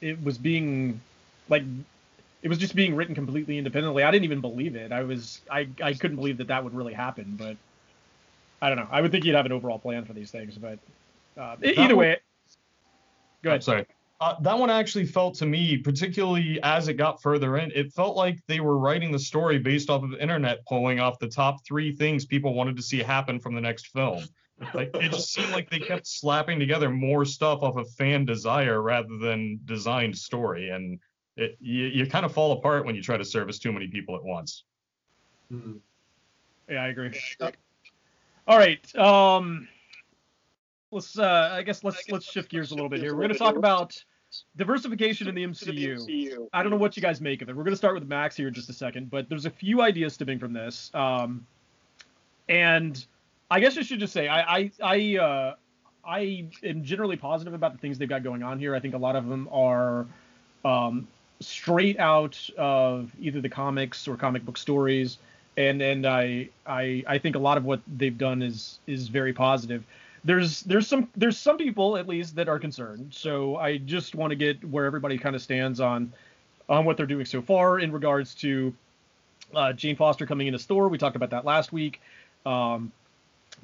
it 0.00 0.22
was 0.22 0.36
being 0.36 1.00
like 1.48 1.62
it 2.42 2.48
was 2.48 2.58
just 2.58 2.74
being 2.74 2.96
written 2.96 3.14
completely 3.14 3.56
independently, 3.56 4.02
I 4.02 4.10
didn't 4.10 4.24
even 4.24 4.40
believe 4.40 4.74
it. 4.74 4.90
I 4.90 5.04
was 5.04 5.40
I 5.48 5.68
I 5.80 5.94
couldn't 5.94 6.16
believe 6.16 6.38
that 6.38 6.48
that 6.48 6.64
would 6.64 6.74
really 6.74 6.92
happen. 6.92 7.36
But 7.38 7.56
I 8.60 8.68
don't 8.68 8.78
know. 8.78 8.88
I 8.90 9.00
would 9.00 9.10
think 9.12 9.24
you'd 9.24 9.34
have 9.36 9.46
an 9.46 9.52
overall 9.52 9.78
plan 9.78 10.04
for 10.04 10.12
these 10.12 10.30
things. 10.30 10.56
But 10.58 10.78
uh, 11.36 11.56
That 11.60 11.78
either 11.78 11.94
one- 11.96 12.06
way, 12.06 12.16
go 13.42 13.50
I'm 13.50 13.54
ahead. 13.54 13.64
sorry. 13.64 13.86
Uh, 14.20 14.34
that 14.40 14.58
one 14.58 14.68
actually 14.68 15.06
felt 15.06 15.36
to 15.36 15.46
me, 15.46 15.76
particularly 15.76 16.58
as 16.64 16.88
it 16.88 16.94
got 16.94 17.22
further 17.22 17.56
in, 17.58 17.70
it 17.72 17.92
felt 17.92 18.16
like 18.16 18.40
they 18.48 18.58
were 18.58 18.76
writing 18.76 19.12
the 19.12 19.18
story 19.18 19.58
based 19.58 19.88
off 19.90 20.02
of 20.02 20.12
internet 20.14 20.64
polling 20.66 20.98
off 20.98 21.20
the 21.20 21.28
top 21.28 21.64
three 21.64 21.94
things 21.94 22.26
people 22.26 22.52
wanted 22.52 22.76
to 22.76 22.82
see 22.82 22.98
happen 22.98 23.38
from 23.38 23.54
the 23.54 23.60
next 23.60 23.86
film. 23.92 24.24
Like 24.74 24.90
it 24.94 25.12
just 25.12 25.32
seemed 25.32 25.50
like 25.52 25.70
they 25.70 25.78
kept 25.78 26.04
slapping 26.04 26.58
together 26.58 26.90
more 26.90 27.24
stuff 27.24 27.62
off 27.62 27.76
of 27.76 27.88
fan 27.92 28.24
desire 28.24 28.82
rather 28.82 29.16
than 29.18 29.60
designed 29.66 30.18
story, 30.18 30.70
and 30.70 30.98
it, 31.36 31.56
you, 31.60 31.84
you 31.84 32.06
kind 32.08 32.26
of 32.26 32.32
fall 32.32 32.50
apart 32.50 32.84
when 32.84 32.96
you 32.96 33.02
try 33.02 33.16
to 33.16 33.24
service 33.24 33.60
too 33.60 33.70
many 33.70 33.86
people 33.86 34.16
at 34.16 34.24
once. 34.24 34.64
Mm. 35.52 35.78
Yeah, 36.68 36.82
I 36.82 36.88
agree. 36.88 37.12
Uh, 37.40 37.52
all 38.48 38.58
right. 38.58 38.96
Um, 38.96 39.68
let's. 40.90 41.18
Uh, 41.18 41.50
I 41.52 41.62
guess 41.62 41.84
let's 41.84 42.08
let's 42.10 42.30
shift 42.30 42.50
gears 42.50 42.72
a 42.72 42.74
little 42.74 42.88
bit 42.88 43.00
here. 43.00 43.14
We're 43.14 43.22
going 43.22 43.32
to 43.32 43.38
talk 43.38 43.56
about 43.56 44.02
diversification 44.56 45.28
in 45.28 45.34
the 45.34 45.44
MCU. 45.44 46.48
I 46.52 46.62
don't 46.62 46.70
know 46.70 46.78
what 46.78 46.96
you 46.96 47.02
guys 47.02 47.20
make 47.20 47.42
of 47.42 47.48
it. 47.48 47.56
We're 47.56 47.62
going 47.62 47.72
to 47.72 47.78
start 47.78 47.94
with 47.94 48.08
Max 48.08 48.36
here 48.36 48.48
in 48.48 48.54
just 48.54 48.68
a 48.68 48.72
second, 48.72 49.10
but 49.10 49.28
there's 49.28 49.46
a 49.46 49.50
few 49.50 49.82
ideas 49.82 50.14
stemming 50.14 50.38
from 50.38 50.52
this. 50.52 50.90
Um, 50.94 51.46
and 52.48 53.04
I 53.50 53.60
guess 53.60 53.76
I 53.76 53.82
should 53.82 54.00
just 54.00 54.12
say 54.12 54.28
I 54.28 54.56
I 54.56 54.70
I, 54.82 55.16
uh, 55.18 55.54
I 56.04 56.46
am 56.62 56.82
generally 56.82 57.16
positive 57.16 57.52
about 57.52 57.72
the 57.72 57.78
things 57.78 57.98
they've 57.98 58.08
got 58.08 58.22
going 58.22 58.42
on 58.42 58.58
here. 58.58 58.74
I 58.74 58.80
think 58.80 58.94
a 58.94 58.98
lot 58.98 59.14
of 59.14 59.28
them 59.28 59.46
are 59.52 60.06
um, 60.64 61.06
straight 61.40 61.98
out 61.98 62.38
of 62.56 63.12
either 63.20 63.40
the 63.40 63.48
comics 63.48 64.08
or 64.08 64.16
comic 64.16 64.44
book 64.44 64.56
stories, 64.56 65.18
and 65.58 65.82
and 65.82 66.06
I 66.06 66.48
I 66.66 67.02
I 67.06 67.18
think 67.18 67.34
a 67.34 67.40
lot 67.40 67.58
of 67.58 67.64
what 67.64 67.80
they've 67.88 68.16
done 68.16 68.42
is 68.42 68.78
is 68.86 69.08
very 69.08 69.32
positive. 69.32 69.84
There's 70.24 70.60
there's 70.62 70.86
some 70.86 71.08
there's 71.16 71.36
some 71.36 71.58
people 71.58 71.96
at 71.96 72.06
least 72.06 72.36
that 72.36 72.48
are 72.48 72.60
concerned. 72.60 73.08
So 73.10 73.56
I 73.56 73.78
just 73.78 74.14
want 74.14 74.30
to 74.30 74.36
get 74.36 74.64
where 74.64 74.86
everybody 74.86 75.18
kind 75.18 75.34
of 75.34 75.42
stands 75.42 75.80
on 75.80 76.12
on 76.68 76.84
what 76.84 76.96
they're 76.96 77.06
doing 77.06 77.24
so 77.24 77.42
far 77.42 77.80
in 77.80 77.90
regards 77.90 78.34
to 78.36 78.72
uh, 79.54 79.72
Jane 79.72 79.96
Foster 79.96 80.26
coming 80.26 80.46
into 80.46 80.60
store. 80.60 80.88
We 80.88 80.96
talked 80.96 81.16
about 81.16 81.30
that 81.30 81.44
last 81.44 81.72
week. 81.72 82.00
Um, 82.46 82.92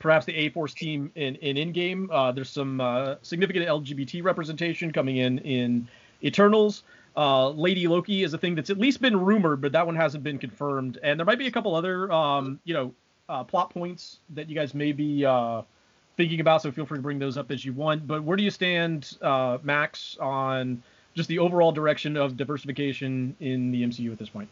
perhaps 0.01 0.27
the 0.27 0.35
A 0.35 0.49
Force 0.49 0.75
team 0.75 1.13
in 1.15 1.37
in 1.37 1.57
Endgame. 1.57 2.09
Uh, 2.11 2.33
there's 2.33 2.51
some 2.51 2.81
uh, 2.81 3.17
significant 3.23 3.69
LGBT 3.69 4.25
representation 4.25 4.93
coming 4.93 5.19
in 5.19 5.39
in 5.39 5.87
Eternals. 6.25 6.83
Uh, 7.17 7.51
Lady 7.51 7.87
Loki 7.87 8.25
is 8.25 8.35
a 8.35 8.39
thing 8.39 8.55
that's 8.55 8.71
at 8.71 8.79
least 8.79 9.01
been 9.01 9.19
rumored, 9.19 9.61
but 9.61 9.73
that 9.73 9.87
one 9.87 9.95
hasn't 9.95 10.25
been 10.25 10.39
confirmed. 10.39 10.99
And 11.03 11.19
there 11.19 11.25
might 11.25 11.39
be 11.39 11.47
a 11.47 11.51
couple 11.51 11.75
other, 11.75 12.11
um, 12.11 12.59
you 12.65 12.75
know, 12.75 12.93
uh, 13.29 13.45
plot 13.45 13.71
points 13.71 14.19
that 14.31 14.49
you 14.49 14.55
guys 14.55 14.75
may 14.75 14.93
be 14.93 15.25
uh, 15.25 15.63
thinking 16.17 16.41
about. 16.41 16.63
So 16.63 16.73
feel 16.73 16.87
free 16.87 16.99
to 16.99 17.03
bring 17.03 17.19
those 17.19 17.37
up 17.37 17.51
as 17.51 17.65
you 17.65 17.73
want. 17.73 18.07
But 18.07 18.25
where 18.25 18.37
do 18.37 18.43
you 18.43 18.51
stand, 18.51 19.17
uh, 19.23 19.59
Max, 19.63 20.17
on 20.19 20.83
just 21.15 21.29
the 21.29 21.39
overall 21.39 21.73
direction 21.73 22.17
of 22.17 22.37
diversification 22.37 23.37
in 23.41 23.71
the 23.71 23.85
MCU 23.85 24.11
at 24.13 24.19
this 24.19 24.29
point? 24.29 24.49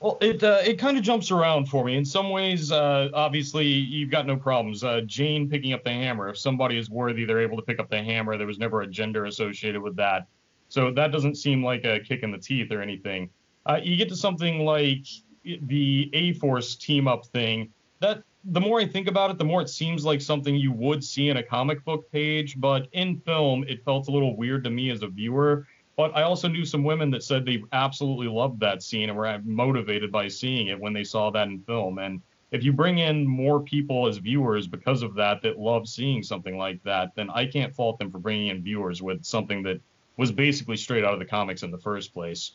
Well, 0.00 0.16
it 0.20 0.44
uh, 0.44 0.60
it 0.64 0.78
kind 0.78 0.96
of 0.96 1.02
jumps 1.02 1.32
around 1.32 1.68
for 1.68 1.84
me. 1.84 1.96
In 1.96 2.04
some 2.04 2.30
ways, 2.30 2.70
uh, 2.70 3.08
obviously, 3.12 3.66
you've 3.66 4.10
got 4.10 4.26
no 4.26 4.36
problems. 4.36 4.84
Uh, 4.84 5.00
Jane 5.00 5.50
picking 5.50 5.72
up 5.72 5.82
the 5.82 5.90
hammer. 5.90 6.28
If 6.28 6.38
somebody 6.38 6.78
is 6.78 6.88
worthy, 6.88 7.24
they're 7.24 7.40
able 7.40 7.56
to 7.56 7.64
pick 7.64 7.80
up 7.80 7.90
the 7.90 8.00
hammer. 8.00 8.36
There 8.38 8.46
was 8.46 8.60
never 8.60 8.82
a 8.82 8.86
gender 8.86 9.24
associated 9.24 9.82
with 9.82 9.96
that, 9.96 10.28
so 10.68 10.90
that 10.92 11.12
doesn't 11.12 11.36
seem 11.36 11.64
like 11.64 11.84
a 11.84 12.00
kick 12.00 12.22
in 12.22 12.30
the 12.30 12.38
teeth 12.38 12.70
or 12.72 12.82
anything. 12.82 13.30
Uh, 13.66 13.80
you 13.82 13.96
get 13.96 14.08
to 14.08 14.16
something 14.16 14.64
like 14.64 15.06
the 15.44 16.10
A 16.12 16.32
Force 16.34 16.76
team 16.76 17.08
up 17.08 17.26
thing. 17.26 17.72
That 18.00 18.22
the 18.44 18.60
more 18.60 18.80
I 18.80 18.86
think 18.86 19.08
about 19.08 19.30
it, 19.30 19.38
the 19.38 19.44
more 19.44 19.60
it 19.60 19.68
seems 19.68 20.04
like 20.04 20.20
something 20.20 20.54
you 20.54 20.72
would 20.72 21.02
see 21.02 21.28
in 21.28 21.38
a 21.38 21.42
comic 21.42 21.84
book 21.84 22.10
page, 22.12 22.58
but 22.58 22.88
in 22.92 23.20
film, 23.20 23.64
it 23.68 23.84
felt 23.84 24.08
a 24.08 24.10
little 24.10 24.36
weird 24.36 24.64
to 24.64 24.70
me 24.70 24.90
as 24.90 25.02
a 25.02 25.08
viewer 25.08 25.66
but 25.98 26.16
I 26.16 26.22
also 26.22 26.46
knew 26.46 26.64
some 26.64 26.84
women 26.84 27.10
that 27.10 27.24
said 27.24 27.44
they 27.44 27.64
absolutely 27.72 28.28
loved 28.28 28.60
that 28.60 28.84
scene 28.84 29.08
and 29.08 29.18
were 29.18 29.40
motivated 29.44 30.12
by 30.12 30.28
seeing 30.28 30.68
it 30.68 30.78
when 30.78 30.92
they 30.92 31.02
saw 31.02 31.28
that 31.32 31.48
in 31.48 31.58
film. 31.58 31.98
And 31.98 32.22
if 32.52 32.62
you 32.62 32.72
bring 32.72 32.98
in 32.98 33.26
more 33.26 33.60
people 33.60 34.06
as 34.06 34.18
viewers 34.18 34.68
because 34.68 35.02
of 35.02 35.16
that 35.16 35.42
that 35.42 35.58
love 35.58 35.88
seeing 35.88 36.22
something 36.22 36.56
like 36.56 36.80
that, 36.84 37.16
then 37.16 37.28
I 37.30 37.46
can't 37.46 37.74
fault 37.74 37.98
them 37.98 38.12
for 38.12 38.20
bringing 38.20 38.46
in 38.46 38.62
viewers 38.62 39.02
with 39.02 39.24
something 39.24 39.60
that 39.64 39.80
was 40.18 40.30
basically 40.30 40.76
straight 40.76 41.04
out 41.04 41.14
of 41.14 41.18
the 41.18 41.24
comics 41.24 41.62
in 41.62 41.70
the 41.70 41.78
first 41.78 42.12
place. 42.12 42.52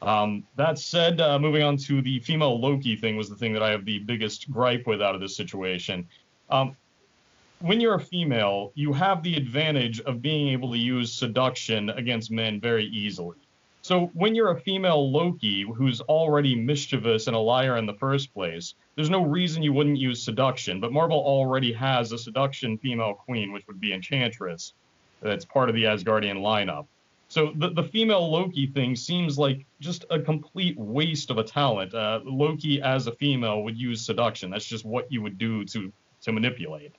Um, 0.00 0.44
that 0.56 0.78
said, 0.78 1.20
uh, 1.20 1.38
moving 1.38 1.62
on 1.62 1.76
to 1.78 2.00
the 2.00 2.18
female 2.20 2.58
Loki 2.58 2.96
thing 2.96 3.16
was 3.16 3.28
the 3.28 3.36
thing 3.36 3.52
that 3.52 3.62
I 3.62 3.70
have 3.70 3.84
the 3.84 3.98
biggest 3.98 4.50
gripe 4.50 4.86
with 4.86 5.02
out 5.02 5.14
of 5.14 5.20
this 5.20 5.36
situation. 5.36 6.08
Um, 6.48 6.76
when 7.60 7.80
you're 7.80 7.94
a 7.94 8.00
female, 8.00 8.72
you 8.74 8.92
have 8.92 9.22
the 9.22 9.36
advantage 9.36 10.00
of 10.00 10.20
being 10.20 10.48
able 10.48 10.72
to 10.72 10.78
use 10.78 11.12
seduction 11.12 11.90
against 11.90 12.30
men 12.30 12.60
very 12.60 12.86
easily. 12.86 13.36
So 13.82 14.10
when 14.14 14.34
you're 14.34 14.50
a 14.50 14.60
female 14.60 15.10
Loki 15.10 15.62
who's 15.62 16.00
already 16.02 16.54
mischievous 16.54 17.26
and 17.26 17.34
a 17.34 17.38
liar 17.38 17.76
in 17.76 17.86
the 17.86 17.94
first 17.94 18.32
place, 18.32 18.74
there's 18.94 19.10
no 19.10 19.24
reason 19.24 19.62
you 19.62 19.72
wouldn't 19.72 19.98
use 19.98 20.22
seduction. 20.22 20.80
But 20.80 20.92
Marvel 20.92 21.18
already 21.18 21.72
has 21.72 22.12
a 22.12 22.18
seduction 22.18 22.78
female 22.78 23.14
queen, 23.14 23.52
which 23.52 23.66
would 23.66 23.80
be 23.80 23.92
Enchantress. 23.92 24.74
That's 25.22 25.44
part 25.44 25.68
of 25.68 25.74
the 25.74 25.84
Asgardian 25.84 26.38
lineup. 26.38 26.86
So 27.28 27.52
the, 27.56 27.70
the 27.70 27.84
female 27.84 28.30
Loki 28.30 28.66
thing 28.66 28.94
seems 28.94 29.38
like 29.38 29.64
just 29.80 30.04
a 30.10 30.20
complete 30.20 30.76
waste 30.76 31.30
of 31.30 31.38
a 31.38 31.42
talent. 31.42 31.94
Uh, 31.94 32.20
Loki 32.24 32.82
as 32.82 33.06
a 33.06 33.12
female 33.12 33.62
would 33.62 33.78
use 33.78 34.04
seduction. 34.04 34.50
That's 34.50 34.66
just 34.66 34.84
what 34.84 35.10
you 35.10 35.22
would 35.22 35.38
do 35.38 35.64
to 35.64 35.90
to 36.22 36.32
manipulate. 36.32 36.92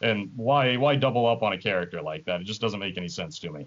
And 0.00 0.30
why 0.36 0.76
why 0.76 0.94
double 0.94 1.26
up 1.26 1.42
on 1.42 1.54
a 1.54 1.58
character 1.58 2.00
like 2.00 2.24
that? 2.26 2.40
It 2.40 2.44
just 2.44 2.60
doesn't 2.60 2.78
make 2.78 2.96
any 2.96 3.08
sense 3.08 3.40
to 3.40 3.50
me. 3.50 3.66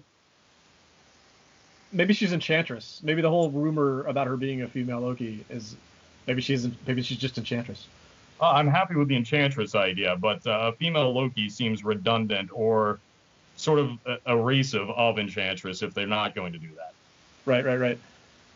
Maybe 1.92 2.14
she's 2.14 2.32
Enchantress. 2.32 3.00
Maybe 3.04 3.20
the 3.20 3.28
whole 3.28 3.50
rumor 3.50 4.04
about 4.06 4.26
her 4.26 4.38
being 4.38 4.62
a 4.62 4.68
female 4.68 5.00
Loki 5.00 5.44
is 5.50 5.76
maybe 6.26 6.40
she's 6.40 6.66
maybe 6.86 7.02
she's 7.02 7.18
just 7.18 7.36
Enchantress. 7.36 7.86
Uh, 8.40 8.50
I'm 8.50 8.66
happy 8.66 8.94
with 8.94 9.08
the 9.08 9.16
Enchantress 9.16 9.74
idea, 9.74 10.16
but 10.16 10.46
uh, 10.46 10.72
female 10.72 11.12
Loki 11.12 11.50
seems 11.50 11.84
redundant 11.84 12.48
or 12.52 12.98
sort 13.56 13.78
of 13.78 13.98
erasive 14.26 14.90
of 14.90 14.90
of 14.90 15.18
Enchantress 15.18 15.82
if 15.82 15.94
they're 15.94 16.06
not 16.06 16.34
going 16.34 16.52
to 16.52 16.58
do 16.58 16.68
that. 16.76 16.92
Right, 17.46 17.64
right, 17.64 17.78
right. 17.78 17.98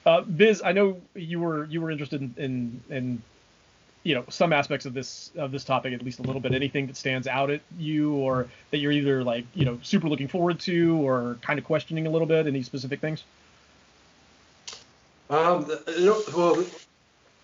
Uh, 0.06 0.22
Biz, 0.22 0.62
I 0.64 0.72
know 0.72 1.00
you 1.14 1.40
were 1.40 1.64
you 1.66 1.80
were 1.80 1.90
interested 1.90 2.22
in, 2.22 2.34
in, 2.38 2.80
in 2.88 3.22
you 4.04 4.14
know 4.14 4.24
some 4.30 4.52
aspects 4.52 4.86
of 4.86 4.94
this 4.94 5.30
of 5.36 5.52
this 5.52 5.64
topic 5.64 5.92
at 5.92 6.02
least 6.02 6.18
a 6.18 6.22
little 6.22 6.40
bit 6.40 6.54
anything 6.54 6.86
that 6.86 6.96
stands 6.96 7.26
out 7.26 7.50
at 7.50 7.60
you 7.78 8.14
or 8.14 8.46
that 8.70 8.78
you're 8.78 8.92
either 8.92 9.22
like 9.22 9.44
you 9.54 9.66
know 9.66 9.78
super 9.82 10.08
looking 10.08 10.28
forward 10.28 10.58
to 10.60 10.96
or 11.06 11.36
kind 11.42 11.58
of 11.58 11.64
questioning 11.64 12.06
a 12.06 12.10
little 12.10 12.26
bit 12.26 12.46
any 12.46 12.62
specific 12.62 13.00
things 13.00 13.24
um 15.28 15.70
you 15.88 16.06
know, 16.06 16.22
well 16.34 16.64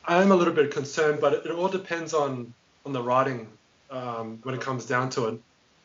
i'm 0.07 0.31
a 0.31 0.35
little 0.35 0.55
bit 0.55 0.71
concerned 0.71 1.21
but 1.21 1.35
it, 1.45 1.51
all 1.51 1.69
depends 1.69 2.15
on 2.15 2.55
on 2.87 2.93
the 2.93 3.03
writing 3.03 3.47
um, 3.91 4.39
when 4.43 4.55
it 4.55 4.61
comes 4.61 4.87
down 4.87 5.11
to 5.11 5.27
it 5.27 5.41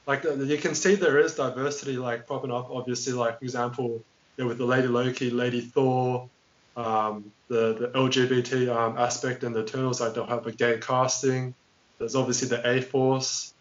like 0.10 0.24
you 0.24 0.57
can 0.57 0.76
see 0.76 0.95
there 0.95 1.20
is 1.20 1.36
diversity 1.36 1.95
like 1.97 2.28
popping 2.28 2.51
up 2.51 2.70
obviously 2.72 3.14
like 3.14 3.39
for 3.39 3.45
example 3.45 4.03
with 4.38 4.57
the 4.57 4.66
lady 4.66 4.88
loki 4.88 5.30
lady 5.30 5.62
thor 5.62 6.30
um, 6.80 7.32
the, 7.49 7.74
the 7.74 7.88
LGBT 7.89 8.74
um, 8.74 8.97
aspect 8.97 9.43
in 9.43 9.53
the 9.53 9.64
Eternals, 9.64 9.99
like 9.99 10.14
they'll 10.14 10.26
have 10.26 10.47
a 10.47 10.51
gay 10.51 10.78
casting. 10.80 11.53
There's 11.97 12.16
obviously 12.16 12.47
the 12.47 12.66
A 12.68 12.82
Force, 12.82 13.53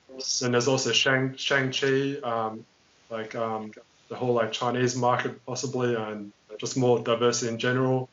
and 0.42 0.54
there's 0.54 0.68
also 0.68 0.92
Shang 0.92 1.36
Shang 1.36 1.72
Chi, 1.72 2.16
um, 2.22 2.64
like 3.10 3.34
um, 3.34 3.72
the 4.08 4.14
whole 4.14 4.34
like 4.34 4.52
Chinese 4.52 4.94
market 4.94 5.44
possibly, 5.44 5.96
and 5.96 6.32
just 6.58 6.76
more 6.76 7.00
diversity 7.00 7.52
in 7.52 7.58
general. 7.58 8.08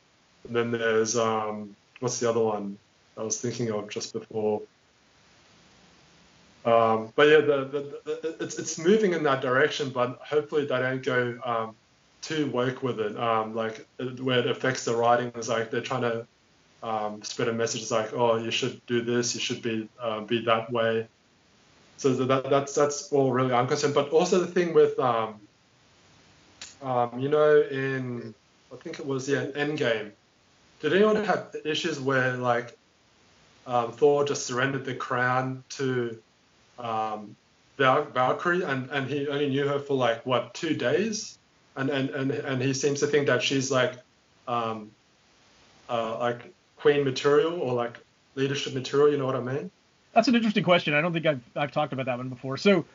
And 0.47 0.55
then 0.55 0.71
there's 0.71 1.15
um, 1.17 1.75
what's 1.99 2.19
the 2.19 2.29
other 2.29 2.41
one 2.41 2.77
I 3.17 3.23
was 3.23 3.39
thinking 3.39 3.71
of 3.71 3.89
just 3.89 4.13
before. 4.13 4.61
Um, 6.65 7.13
but 7.15 7.27
yeah, 7.29 7.41
the, 7.41 7.65
the, 7.65 7.99
the, 8.05 8.35
it's 8.39 8.57
it's 8.57 8.79
moving 8.79 9.13
in 9.13 9.23
that 9.23 9.41
direction, 9.41 9.91
but 9.91 10.19
hopefully 10.27 10.65
they 10.65 10.79
don't 10.79 11.03
go 11.03 11.37
um, 11.45 11.75
too 12.21 12.47
woke 12.47 12.81
with 12.81 12.99
it. 12.99 13.15
Um, 13.17 13.53
like 13.53 13.85
where 14.19 14.39
it 14.39 14.47
affects 14.47 14.83
the 14.83 14.95
writing 14.95 15.31
is 15.35 15.47
like 15.47 15.69
they're 15.69 15.81
trying 15.81 16.01
to 16.01 16.25
um, 16.81 17.21
spread 17.21 17.49
a 17.49 17.53
message 17.53 17.89
like, 17.91 18.13
oh, 18.13 18.37
you 18.37 18.49
should 18.49 18.83
do 18.87 19.01
this, 19.01 19.35
you 19.35 19.41
should 19.41 19.61
be 19.61 19.87
uh, 20.01 20.21
be 20.21 20.43
that 20.45 20.71
way. 20.71 21.07
So 21.97 22.13
that, 22.13 22.49
that's 22.49 22.73
that's 22.73 23.11
all 23.11 23.31
really 23.31 23.53
I'm. 23.53 23.67
But 23.67 24.09
also 24.09 24.39
the 24.39 24.47
thing 24.47 24.73
with, 24.73 24.97
um, 24.99 25.35
um, 26.81 27.19
you 27.19 27.29
know, 27.29 27.61
in 27.61 28.33
I 28.73 28.75
think 28.77 28.99
it 28.99 29.05
was 29.05 29.29
yeah, 29.29 29.45
Endgame. 29.45 30.11
Did 30.81 30.93
anyone 30.93 31.23
have 31.23 31.55
issues 31.63 31.99
where 31.99 32.33
like 32.37 32.75
um, 33.67 33.91
Thor 33.91 34.25
just 34.25 34.45
surrendered 34.45 34.83
the 34.83 34.95
crown 34.95 35.63
to 35.69 36.17
um, 36.79 37.35
Val- 37.77 38.05
Valkyrie 38.05 38.63
and, 38.63 38.89
and 38.89 39.07
he 39.07 39.27
only 39.27 39.49
knew 39.49 39.67
her 39.67 39.79
for 39.79 39.95
like 39.95 40.25
what 40.25 40.53
two 40.53 40.73
days? 40.73 41.37
and 41.75 41.89
and 41.89 42.09
and, 42.11 42.31
and 42.31 42.61
he 42.61 42.73
seems 42.73 42.99
to 43.01 43.07
think 43.07 43.27
that 43.27 43.41
she's 43.41 43.71
like 43.71 43.95
um, 44.47 44.91
uh, 45.89 46.17
like 46.19 46.53
queen 46.77 47.03
material 47.03 47.59
or 47.59 47.73
like 47.73 47.97
leadership 48.35 48.73
material. 48.73 49.11
You 49.11 49.17
know 49.17 49.25
what 49.25 49.35
I 49.35 49.41
mean? 49.41 49.71
That's 50.13 50.27
an 50.27 50.35
interesting 50.35 50.63
question. 50.63 50.93
I 50.93 51.01
don't 51.01 51.13
think 51.13 51.25
I've 51.25 51.41
I've 51.55 51.71
talked 51.71 51.93
about 51.93 52.05
that 52.05 52.17
one 52.17 52.29
before. 52.29 52.57
So 52.57 52.85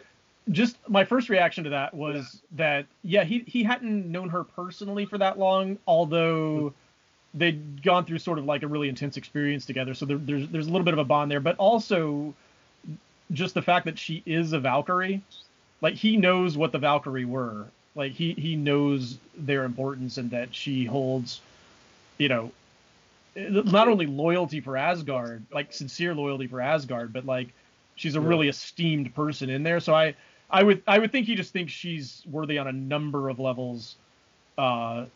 just 0.50 0.76
my 0.88 1.04
first 1.04 1.28
reaction 1.28 1.64
to 1.64 1.70
that 1.70 1.92
was 1.92 2.40
yeah. 2.42 2.56
that 2.56 2.86
yeah 3.02 3.24
he 3.24 3.44
he 3.46 3.62
hadn't 3.62 4.10
known 4.10 4.28
her 4.30 4.42
personally 4.42 5.04
for 5.04 5.18
that 5.18 5.38
long 5.38 5.78
although 5.86 6.72
they'd 7.34 7.82
gone 7.82 8.06
through 8.06 8.18
sort 8.18 8.38
of 8.38 8.46
like 8.46 8.62
a 8.62 8.66
really 8.66 8.88
intense 8.88 9.18
experience 9.18 9.66
together 9.66 9.92
so 9.92 10.06
there, 10.06 10.16
there's 10.16 10.48
there's 10.48 10.66
a 10.66 10.70
little 10.70 10.84
bit 10.84 10.94
of 10.94 10.98
a 10.98 11.04
bond 11.04 11.30
there 11.30 11.40
but 11.40 11.54
also 11.58 12.34
just 13.32 13.54
the 13.54 13.62
fact 13.62 13.84
that 13.84 13.98
she 13.98 14.22
is 14.26 14.52
a 14.52 14.60
valkyrie 14.60 15.22
like 15.80 15.94
he 15.94 16.16
knows 16.16 16.56
what 16.56 16.72
the 16.72 16.78
valkyrie 16.78 17.24
were 17.24 17.66
like 17.94 18.12
he 18.12 18.32
he 18.32 18.56
knows 18.56 19.18
their 19.36 19.64
importance 19.64 20.16
and 20.18 20.30
that 20.30 20.54
she 20.54 20.84
holds, 20.84 21.40
you 22.18 22.28
know, 22.28 22.52
not 23.36 23.88
only 23.88 24.06
loyalty 24.06 24.60
for 24.60 24.76
Asgard, 24.76 25.44
like 25.52 25.72
sincere 25.72 26.14
loyalty 26.14 26.46
for 26.46 26.60
Asgard, 26.60 27.12
but 27.12 27.26
like 27.26 27.48
she's 27.96 28.14
a 28.14 28.20
really 28.20 28.48
esteemed 28.48 29.14
person 29.14 29.50
in 29.50 29.62
there. 29.62 29.80
So 29.80 29.94
I 29.94 30.14
I 30.50 30.62
would 30.62 30.82
I 30.86 30.98
would 30.98 31.10
think 31.10 31.26
he 31.26 31.34
just 31.34 31.52
thinks 31.52 31.72
she's 31.72 32.22
worthy 32.30 32.58
on 32.58 32.68
a 32.68 32.72
number 32.72 33.28
of 33.28 33.40
levels 33.40 33.96
uh, 34.56 35.06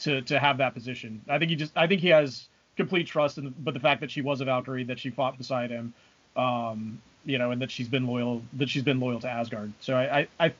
to 0.00 0.22
to 0.22 0.38
have 0.38 0.58
that 0.58 0.72
position. 0.72 1.20
I 1.28 1.38
think 1.38 1.50
he 1.50 1.56
just 1.56 1.76
I 1.76 1.86
think 1.86 2.00
he 2.00 2.08
has 2.08 2.48
complete 2.76 3.06
trust 3.06 3.36
in 3.36 3.54
but 3.58 3.74
the 3.74 3.80
fact 3.80 4.00
that 4.00 4.10
she 4.10 4.22
was 4.22 4.40
a 4.40 4.46
Valkyrie, 4.46 4.84
that 4.84 4.98
she 4.98 5.10
fought 5.10 5.36
beside 5.36 5.70
him, 5.70 5.92
um, 6.34 7.00
you 7.26 7.38
know, 7.38 7.50
and 7.50 7.60
that 7.60 7.70
she's 7.70 7.88
been 7.88 8.06
loyal 8.06 8.42
that 8.54 8.70
she's 8.70 8.82
been 8.82 9.00
loyal 9.00 9.20
to 9.20 9.28
Asgard. 9.28 9.72
So 9.80 9.96
I 9.96 10.20
I 10.20 10.28
I, 10.40 10.54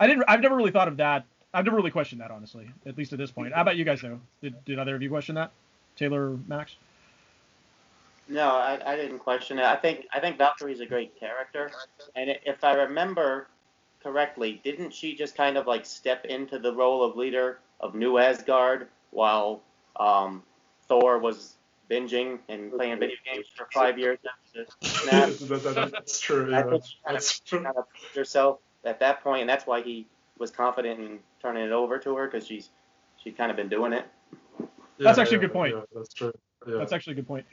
I 0.00 0.06
didn't 0.06 0.24
I've 0.28 0.40
never 0.40 0.56
really 0.56 0.70
thought 0.70 0.88
of 0.88 0.96
that. 0.96 1.24
I've 1.52 1.64
never 1.64 1.76
really 1.76 1.90
questioned 1.90 2.20
that 2.20 2.30
honestly, 2.30 2.68
at 2.86 2.96
least 2.96 3.12
at 3.12 3.18
this 3.18 3.30
point. 3.30 3.52
How 3.52 3.62
about 3.62 3.76
you 3.76 3.84
guys 3.84 4.00
though? 4.00 4.20
Did 4.40 4.64
did 4.64 4.78
either 4.78 4.94
of 4.94 5.02
you 5.02 5.10
question 5.10 5.34
that? 5.34 5.50
Taylor 5.96 6.38
Max? 6.46 6.76
No, 8.28 8.48
I, 8.48 8.80
I 8.84 8.96
didn't 8.96 9.20
question 9.20 9.58
it. 9.58 9.64
I 9.64 9.76
think 9.76 10.06
I 10.12 10.20
think 10.20 10.38
Valkyrie's 10.38 10.80
a 10.80 10.86
great 10.86 11.18
character, 11.18 11.70
and 12.14 12.30
if 12.44 12.64
I 12.64 12.74
remember 12.74 13.48
correctly, 14.02 14.60
didn't 14.64 14.94
she 14.94 15.14
just 15.14 15.36
kind 15.36 15.56
of 15.56 15.66
like 15.66 15.84
step 15.84 16.24
into 16.26 16.58
the 16.58 16.72
role 16.72 17.02
of 17.02 17.16
leader 17.16 17.58
of 17.80 17.94
New 17.94 18.18
Asgard 18.18 18.88
while 19.10 19.62
um, 19.98 20.42
Thor 20.88 21.18
was 21.18 21.55
binging 21.90 22.38
and 22.48 22.72
playing 22.72 22.98
video 22.98 23.16
games 23.24 23.46
for 23.54 23.66
five 23.72 23.98
years 23.98 24.18
that's 25.04 26.20
true. 26.20 26.50
Yeah, 26.50 26.62
that's, 26.62 26.96
that's 27.06 27.40
true. 27.40 27.62
Kind 27.62 27.76
of 27.76 27.84
herself 28.14 28.58
at 28.84 29.00
that 29.00 29.22
point, 29.22 29.42
and 29.42 29.50
that's 29.50 29.66
why 29.66 29.82
he 29.82 30.06
was 30.38 30.50
confident 30.50 31.00
in 31.00 31.18
turning 31.42 31.64
it 31.64 31.72
over 31.72 31.98
to 31.98 32.16
her 32.16 32.26
because 32.26 32.46
she's 32.46 32.70
she'd 33.22 33.36
kind 33.36 33.50
of 33.50 33.56
been 33.56 33.68
doing 33.68 33.92
it. 33.92 34.06
Yeah, 34.58 34.66
that's 34.98 35.18
actually 35.18 35.36
yeah, 35.36 35.44
a 35.44 35.46
good 35.46 35.52
point. 35.52 35.74
that's 35.94 36.14
true. 36.14 36.32
That's 36.66 36.92
actually 36.92 37.12
a 37.12 37.16
good 37.16 37.28
point. 37.28 37.46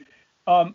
Um, 0.46 0.74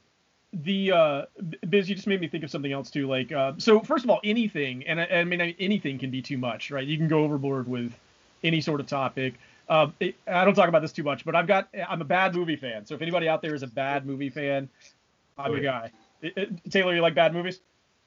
the 0.54 0.92
uh, 0.92 1.22
Biz, 1.70 1.90
you 1.90 1.96
just 1.96 2.08
made 2.08 2.22
me 2.22 2.28
think 2.28 2.44
of 2.44 2.52
something 2.52 2.72
else 2.72 2.90
too. 2.90 3.08
Like, 3.08 3.32
uh, 3.32 3.54
so 3.58 3.82
first 3.82 4.04
of 4.04 4.10
all, 4.10 4.20
anything, 4.24 4.86
and 4.88 5.00
I, 5.00 5.06
I, 5.06 5.24
mean, 5.24 5.42
anything 5.60 6.00
can 6.00 6.10
be 6.10 6.22
too 6.22 6.38
much, 6.38 6.72
right? 6.72 6.86
You 6.86 6.98
can 6.98 7.08
go 7.08 7.24
overboard 7.24 7.68
with 7.68 7.94
any 8.44 8.62
sort 8.62 8.80
of 8.80 8.88
topic. 8.88 9.36
It, 10.00 10.16
I 10.28 10.46
don't 10.46 10.56
talk 10.56 10.68
about 10.70 10.82
this 10.82 10.92
too 10.92 11.04
much, 11.04 11.26
but 11.26 11.36
I've 11.36 11.48
got, 11.48 11.70
I'm 11.88 12.02
a 12.02 12.06
bad 12.06 12.34
movie 12.34 12.56
fan. 12.56 12.86
So 12.86 12.96
if 12.96 13.02
anybody 13.02 13.28
out 13.28 13.42
there 13.42 13.54
is 13.54 13.64
a 13.64 13.68
bad 13.68 14.06
movie 14.06 14.30
fan, 14.30 14.70
I'm 15.38 15.54
the 15.54 15.62
guy. 15.62 15.92
It, 16.22 16.34
it, 16.36 16.72
Taylor, 16.72 16.96
you 16.96 17.02
like 17.02 17.16
bad 17.16 17.34
movies? 17.34 17.62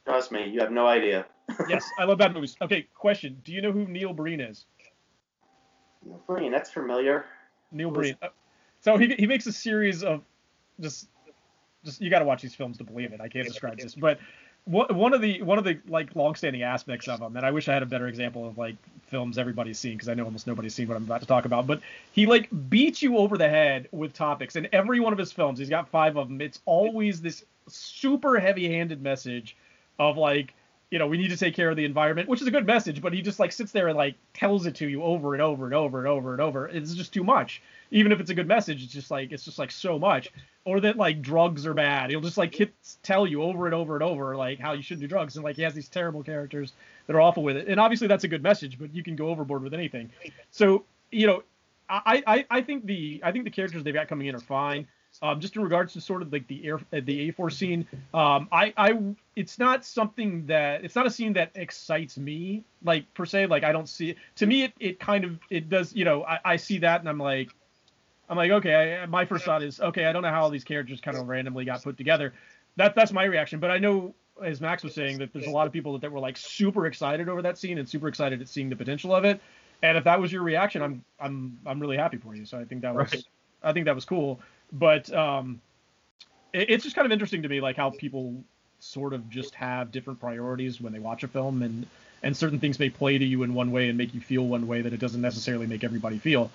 Trust 0.04 0.32
me, 0.32 0.48
you 0.48 0.60
have 0.60 0.72
no 0.72 0.86
idea. 0.86 1.26
yes, 1.68 1.84
I 1.98 2.04
love 2.04 2.18
bad 2.18 2.34
movies. 2.34 2.56
Okay, 2.60 2.86
question: 2.94 3.40
Do 3.44 3.52
you 3.52 3.62
know 3.62 3.72
who 3.72 3.86
Neil 3.86 4.12
Breen 4.12 4.40
is? 4.40 4.66
Neil 6.04 6.20
Breen, 6.26 6.50
that's 6.50 6.70
familiar. 6.70 7.24
Neil 7.70 7.90
Breen. 7.90 8.16
Uh, 8.20 8.28
so 8.80 8.96
he 8.96 9.14
he 9.14 9.26
makes 9.26 9.46
a 9.46 9.52
series 9.52 10.02
of 10.02 10.22
just 10.80 11.08
just 11.84 12.00
you 12.00 12.10
got 12.10 12.18
to 12.18 12.24
watch 12.24 12.42
these 12.42 12.54
films 12.54 12.78
to 12.78 12.84
believe 12.84 13.12
it. 13.12 13.20
I 13.20 13.28
can't 13.28 13.46
describe 13.46 13.78
this, 13.78 13.94
but 13.94 14.18
one 14.64 15.12
of 15.12 15.20
the 15.20 15.42
one 15.42 15.58
of 15.58 15.64
the 15.64 15.78
like 15.88 16.14
long-standing 16.14 16.62
aspects 16.62 17.08
of 17.08 17.20
him 17.20 17.36
and 17.36 17.44
I 17.44 17.50
wish 17.50 17.68
I 17.68 17.74
had 17.74 17.82
a 17.82 17.86
better 17.86 18.06
example 18.06 18.46
of 18.46 18.58
like 18.58 18.76
films 19.12 19.36
everybody's 19.36 19.78
seen 19.78 19.92
because 19.92 20.08
I 20.08 20.14
know 20.14 20.24
almost 20.24 20.46
nobody's 20.46 20.74
seen 20.74 20.88
what 20.88 20.96
I'm 20.96 21.04
about 21.04 21.20
to 21.20 21.26
talk 21.26 21.44
about. 21.44 21.66
But 21.66 21.80
he 22.12 22.26
like 22.26 22.48
beats 22.70 23.02
you 23.02 23.18
over 23.18 23.36
the 23.36 23.48
head 23.48 23.88
with 23.92 24.14
topics, 24.14 24.56
and 24.56 24.68
every 24.72 25.00
one 25.00 25.12
of 25.12 25.18
his 25.18 25.30
films, 25.30 25.58
he's 25.58 25.68
got 25.68 25.88
five 25.88 26.16
of 26.16 26.28
them. 26.28 26.40
It's 26.40 26.60
always 26.64 27.20
this 27.20 27.44
super 27.68 28.40
heavy-handed 28.40 29.02
message 29.02 29.54
of 29.98 30.16
like 30.16 30.54
you 30.92 30.98
know, 30.98 31.06
we 31.06 31.16
need 31.16 31.30
to 31.30 31.38
take 31.38 31.54
care 31.54 31.70
of 31.70 31.76
the 31.76 31.86
environment, 31.86 32.28
which 32.28 32.42
is 32.42 32.46
a 32.46 32.50
good 32.50 32.66
message, 32.66 33.00
but 33.00 33.14
he 33.14 33.22
just 33.22 33.40
like 33.40 33.50
sits 33.50 33.72
there 33.72 33.88
and 33.88 33.96
like 33.96 34.14
tells 34.34 34.66
it 34.66 34.74
to 34.74 34.86
you 34.86 35.02
over 35.02 35.32
and 35.32 35.40
over 35.40 35.64
and 35.64 35.72
over 35.72 35.98
and 36.00 36.06
over 36.06 36.32
and 36.32 36.40
over. 36.42 36.68
It's 36.68 36.92
just 36.92 37.14
too 37.14 37.24
much. 37.24 37.62
Even 37.90 38.12
if 38.12 38.20
it's 38.20 38.28
a 38.28 38.34
good 38.34 38.46
message, 38.46 38.84
it's 38.84 38.92
just 38.92 39.10
like 39.10 39.32
it's 39.32 39.42
just 39.42 39.58
like 39.58 39.70
so 39.70 39.98
much. 39.98 40.30
Or 40.66 40.80
that 40.80 40.98
like 40.98 41.22
drugs 41.22 41.66
are 41.66 41.72
bad. 41.72 42.10
He'll 42.10 42.20
just 42.20 42.36
like 42.36 42.54
hit, 42.54 42.74
tell 43.02 43.26
you 43.26 43.42
over 43.42 43.64
and 43.64 43.74
over 43.74 43.94
and 43.94 44.02
over 44.02 44.36
like 44.36 44.58
how 44.58 44.74
you 44.74 44.82
shouldn't 44.82 45.00
do 45.00 45.08
drugs, 45.08 45.34
and 45.36 45.42
like 45.42 45.56
he 45.56 45.62
has 45.62 45.72
these 45.72 45.88
terrible 45.88 46.22
characters 46.22 46.74
that 47.06 47.16
are 47.16 47.22
awful 47.22 47.42
with 47.42 47.56
it. 47.56 47.68
And 47.68 47.80
obviously 47.80 48.06
that's 48.06 48.24
a 48.24 48.28
good 48.28 48.42
message, 48.42 48.78
but 48.78 48.94
you 48.94 49.02
can 49.02 49.16
go 49.16 49.28
overboard 49.28 49.62
with 49.62 49.72
anything. 49.72 50.10
So 50.50 50.84
you 51.10 51.26
know, 51.26 51.42
I 51.88 52.22
I, 52.26 52.46
I 52.50 52.60
think 52.60 52.84
the 52.84 53.18
I 53.24 53.32
think 53.32 53.44
the 53.44 53.50
characters 53.50 53.82
they've 53.82 53.94
got 53.94 54.08
coming 54.08 54.26
in 54.26 54.34
are 54.34 54.40
fine. 54.40 54.86
Um, 55.20 55.40
just 55.40 55.56
in 55.56 55.62
regards 55.62 55.92
to 55.92 56.00
sort 56.00 56.22
of 56.22 56.32
like 56.32 56.46
the 56.46 56.64
air 56.64 56.80
the 56.90 57.28
A 57.28 57.30
Force 57.32 57.56
scene, 57.56 57.86
um, 58.14 58.48
I 58.50 58.72
I 58.76 58.98
it's 59.36 59.58
not 59.58 59.84
something 59.84 60.46
that 60.46 60.84
it's 60.84 60.96
not 60.96 61.06
a 61.06 61.10
scene 61.10 61.34
that 61.34 61.50
excites 61.54 62.16
me 62.16 62.64
like 62.82 63.12
per 63.14 63.26
se. 63.26 63.46
Like 63.46 63.62
I 63.62 63.72
don't 63.72 63.88
see 63.88 64.10
it. 64.10 64.16
To 64.36 64.46
me, 64.46 64.64
it, 64.64 64.72
it 64.80 65.00
kind 65.00 65.24
of 65.24 65.38
it 65.50 65.68
does. 65.68 65.94
You 65.94 66.04
know, 66.04 66.24
I, 66.24 66.38
I 66.44 66.56
see 66.56 66.78
that 66.78 67.00
and 67.00 67.08
I'm 67.08 67.18
like, 67.18 67.50
I'm 68.28 68.36
like, 68.36 68.50
okay. 68.50 69.00
I, 69.02 69.06
my 69.06 69.24
first 69.24 69.44
thought 69.44 69.62
is, 69.62 69.80
okay, 69.80 70.06
I 70.06 70.12
don't 70.12 70.22
know 70.22 70.30
how 70.30 70.42
all 70.42 70.50
these 70.50 70.64
characters 70.64 71.00
kind 71.00 71.16
of 71.16 71.28
randomly 71.28 71.64
got 71.66 71.82
put 71.82 71.96
together. 71.96 72.32
That 72.76 72.94
that's 72.94 73.12
my 73.12 73.24
reaction. 73.24 73.60
But 73.60 73.70
I 73.70 73.78
know, 73.78 74.14
as 74.42 74.60
Max 74.60 74.82
was 74.82 74.94
saying, 74.94 75.18
that 75.18 75.32
there's 75.32 75.46
a 75.46 75.50
lot 75.50 75.66
of 75.66 75.72
people 75.72 75.92
that, 75.92 76.00
that 76.00 76.10
were 76.10 76.20
like 76.20 76.38
super 76.38 76.86
excited 76.86 77.28
over 77.28 77.42
that 77.42 77.58
scene 77.58 77.78
and 77.78 77.88
super 77.88 78.08
excited 78.08 78.40
at 78.40 78.48
seeing 78.48 78.70
the 78.70 78.76
potential 78.76 79.14
of 79.14 79.24
it. 79.24 79.40
And 79.82 79.98
if 79.98 80.04
that 80.04 80.18
was 80.20 80.32
your 80.32 80.42
reaction, 80.42 80.80
I'm 80.80 81.04
I'm 81.20 81.58
I'm 81.66 81.78
really 81.78 81.98
happy 81.98 82.16
for 82.16 82.34
you. 82.34 82.46
So 82.46 82.58
I 82.58 82.64
think 82.64 82.80
that 82.82 82.94
was 82.94 83.12
right. 83.12 83.24
I 83.62 83.72
think 83.72 83.84
that 83.86 83.94
was 83.94 84.04
cool 84.04 84.40
but 84.72 85.12
um, 85.12 85.60
it, 86.52 86.70
it's 86.70 86.84
just 86.84 86.96
kind 86.96 87.06
of 87.06 87.12
interesting 87.12 87.42
to 87.42 87.48
me, 87.48 87.60
like 87.60 87.76
how 87.76 87.90
people 87.90 88.42
sort 88.80 89.12
of 89.12 89.28
just 89.30 89.54
have 89.54 89.92
different 89.92 90.18
priorities 90.18 90.80
when 90.80 90.92
they 90.92 90.98
watch 90.98 91.22
a 91.22 91.28
film, 91.28 91.62
and 91.62 91.86
and 92.22 92.36
certain 92.36 92.58
things 92.58 92.78
may 92.78 92.88
play 92.88 93.18
to 93.18 93.24
you 93.24 93.42
in 93.42 93.54
one 93.54 93.70
way 93.72 93.88
and 93.88 93.98
make 93.98 94.14
you 94.14 94.20
feel 94.20 94.46
one 94.46 94.66
way 94.66 94.82
that 94.82 94.92
it 94.92 95.00
doesn't 95.00 95.20
necessarily 95.20 95.66
make 95.66 95.84
everybody 95.84 96.18
feel. 96.18 96.50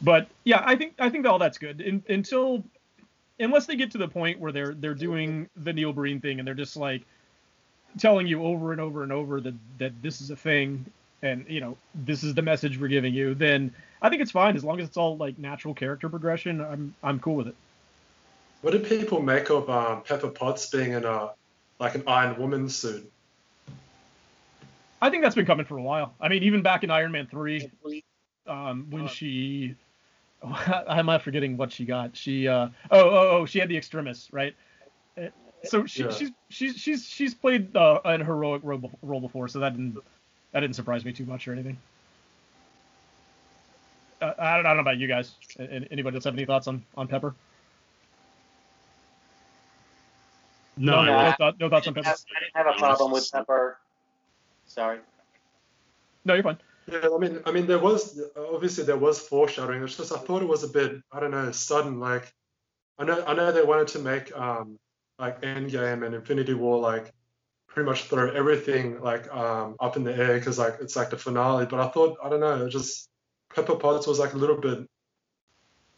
But 0.00 0.28
yeah, 0.44 0.62
I 0.64 0.76
think 0.76 0.94
I 0.98 1.10
think 1.10 1.26
all 1.26 1.38
that's 1.38 1.58
good 1.58 1.80
in, 1.80 2.02
until 2.08 2.64
unless 3.40 3.66
they 3.66 3.76
get 3.76 3.90
to 3.92 3.98
the 3.98 4.08
point 4.08 4.38
where 4.38 4.52
they're 4.52 4.74
they're 4.74 4.94
doing 4.94 5.48
the 5.56 5.72
Neil 5.72 5.92
Breen 5.92 6.20
thing 6.20 6.38
and 6.38 6.46
they're 6.46 6.54
just 6.54 6.76
like 6.76 7.02
telling 7.98 8.26
you 8.26 8.44
over 8.44 8.72
and 8.72 8.80
over 8.80 9.02
and 9.02 9.12
over 9.12 9.40
that 9.40 9.54
that 9.78 10.02
this 10.02 10.20
is 10.20 10.30
a 10.30 10.36
thing 10.36 10.84
and 11.22 11.44
you 11.48 11.60
know 11.60 11.76
this 11.94 12.22
is 12.22 12.34
the 12.34 12.42
message 12.42 12.78
we're 12.78 12.88
giving 12.88 13.12
you 13.12 13.34
then 13.34 13.74
I 14.00 14.08
think 14.08 14.22
it's 14.22 14.30
fine 14.30 14.56
as 14.56 14.64
long 14.64 14.80
as 14.80 14.88
it's 14.88 14.96
all 14.96 15.16
like 15.16 15.38
natural 15.38 15.74
character 15.74 16.08
progression. 16.08 16.60
I'm 16.60 16.94
I'm 17.02 17.18
cool 17.18 17.36
with 17.36 17.48
it. 17.48 17.54
What 18.62 18.72
did 18.72 18.84
people 18.86 19.22
make 19.22 19.50
of 19.50 19.68
um, 19.70 20.02
Pepper 20.02 20.28
Potts 20.28 20.66
being 20.70 20.92
in 20.92 21.04
a 21.04 21.30
like 21.78 21.94
an 21.94 22.04
Iron 22.06 22.38
Woman 22.38 22.68
suit? 22.68 23.10
I 25.00 25.10
think 25.10 25.22
that's 25.22 25.34
been 25.34 25.46
coming 25.46 25.66
for 25.66 25.78
a 25.78 25.82
while. 25.82 26.14
I 26.20 26.28
mean, 26.28 26.42
even 26.42 26.62
back 26.62 26.84
in 26.84 26.90
Iron 26.90 27.12
Man 27.12 27.26
three, 27.26 27.70
um, 28.46 28.86
when 28.90 29.06
she, 29.06 29.76
I'm 30.42 31.06
not 31.06 31.22
forgetting 31.22 31.56
what 31.56 31.70
she 31.70 31.84
got. 31.84 32.16
She, 32.16 32.48
uh, 32.48 32.68
oh, 32.90 33.10
oh, 33.10 33.28
oh, 33.30 33.46
she 33.46 33.60
had 33.60 33.68
the 33.68 33.76
extremis, 33.76 34.28
right? 34.32 34.54
Uh, 35.16 35.28
so 35.64 35.86
she, 35.86 36.04
yeah. 36.04 36.10
she's 36.10 36.30
she's 36.48 36.76
she's 36.76 37.06
she's 37.06 37.34
played 37.34 37.76
uh, 37.76 38.00
an 38.04 38.24
heroic 38.24 38.62
role 38.64 39.20
before, 39.20 39.48
so 39.48 39.60
that 39.60 39.76
didn't 39.76 39.98
that 40.58 40.62
didn't 40.62 40.76
surprise 40.76 41.04
me 41.04 41.12
too 41.12 41.24
much 41.24 41.46
or 41.46 41.52
anything 41.52 41.78
uh, 44.20 44.32
I, 44.36 44.56
don't, 44.56 44.66
I 44.66 44.68
don't 44.70 44.76
know 44.78 44.80
about 44.80 44.98
you 44.98 45.06
guys. 45.06 45.30
Anybody 45.58 46.16
else 46.16 46.24
have 46.24 46.34
any 46.34 46.44
thoughts 46.44 46.66
on 46.66 46.84
on 46.96 47.06
Pepper? 47.06 47.36
No, 50.76 51.04
no, 51.04 51.22
no, 51.22 51.34
thought, 51.38 51.60
no 51.60 51.68
thoughts 51.68 51.86
on 51.86 51.94
Pepper. 51.94 52.08
I 52.08 52.14
didn't 52.40 52.66
have 52.66 52.74
a 52.74 52.78
problem 52.78 53.12
with 53.12 53.30
Pepper. 53.30 53.78
Sorry. 54.66 54.98
No, 56.24 56.34
you're 56.34 56.42
fine. 56.42 56.58
Yeah, 56.90 57.08
I 57.14 57.18
mean, 57.18 57.40
I 57.46 57.52
mean, 57.52 57.66
there 57.66 57.78
was 57.78 58.20
obviously 58.36 58.84
there 58.84 58.96
was 58.96 59.20
foreshadowing. 59.20 59.82
It's 59.82 59.96
just 59.96 60.12
I 60.12 60.18
thought 60.18 60.42
it 60.42 60.48
was 60.48 60.64
a 60.64 60.68
bit, 60.68 61.00
I 61.12 61.20
don't 61.20 61.30
know, 61.30 61.52
sudden. 61.52 62.00
Like, 62.00 62.32
I 62.98 63.04
know, 63.04 63.22
I 63.24 63.34
know 63.34 63.52
they 63.52 63.62
wanted 63.62 63.86
to 63.88 63.98
make 64.00 64.36
um 64.36 64.80
like 65.18 65.42
Endgame 65.42 66.04
and 66.04 66.14
Infinity 66.14 66.54
War 66.54 66.80
like 66.80 67.12
pretty 67.68 67.88
much 67.88 68.04
throw 68.04 68.30
everything 68.30 69.00
like 69.00 69.32
um 69.32 69.76
up 69.78 69.96
in 69.96 70.04
the 70.04 70.14
air 70.14 70.38
because 70.38 70.58
like 70.58 70.78
it's 70.80 70.96
like 70.96 71.10
the 71.10 71.16
finale. 71.16 71.66
But 71.66 71.80
I 71.80 71.88
thought, 71.88 72.18
I 72.22 72.28
don't 72.28 72.40
know, 72.40 72.66
it 72.66 72.70
just 72.70 73.08
Pepper 73.54 73.76
Potts 73.76 74.06
was 74.06 74.18
like 74.18 74.32
a 74.32 74.38
little 74.38 74.56
bit. 74.56 74.86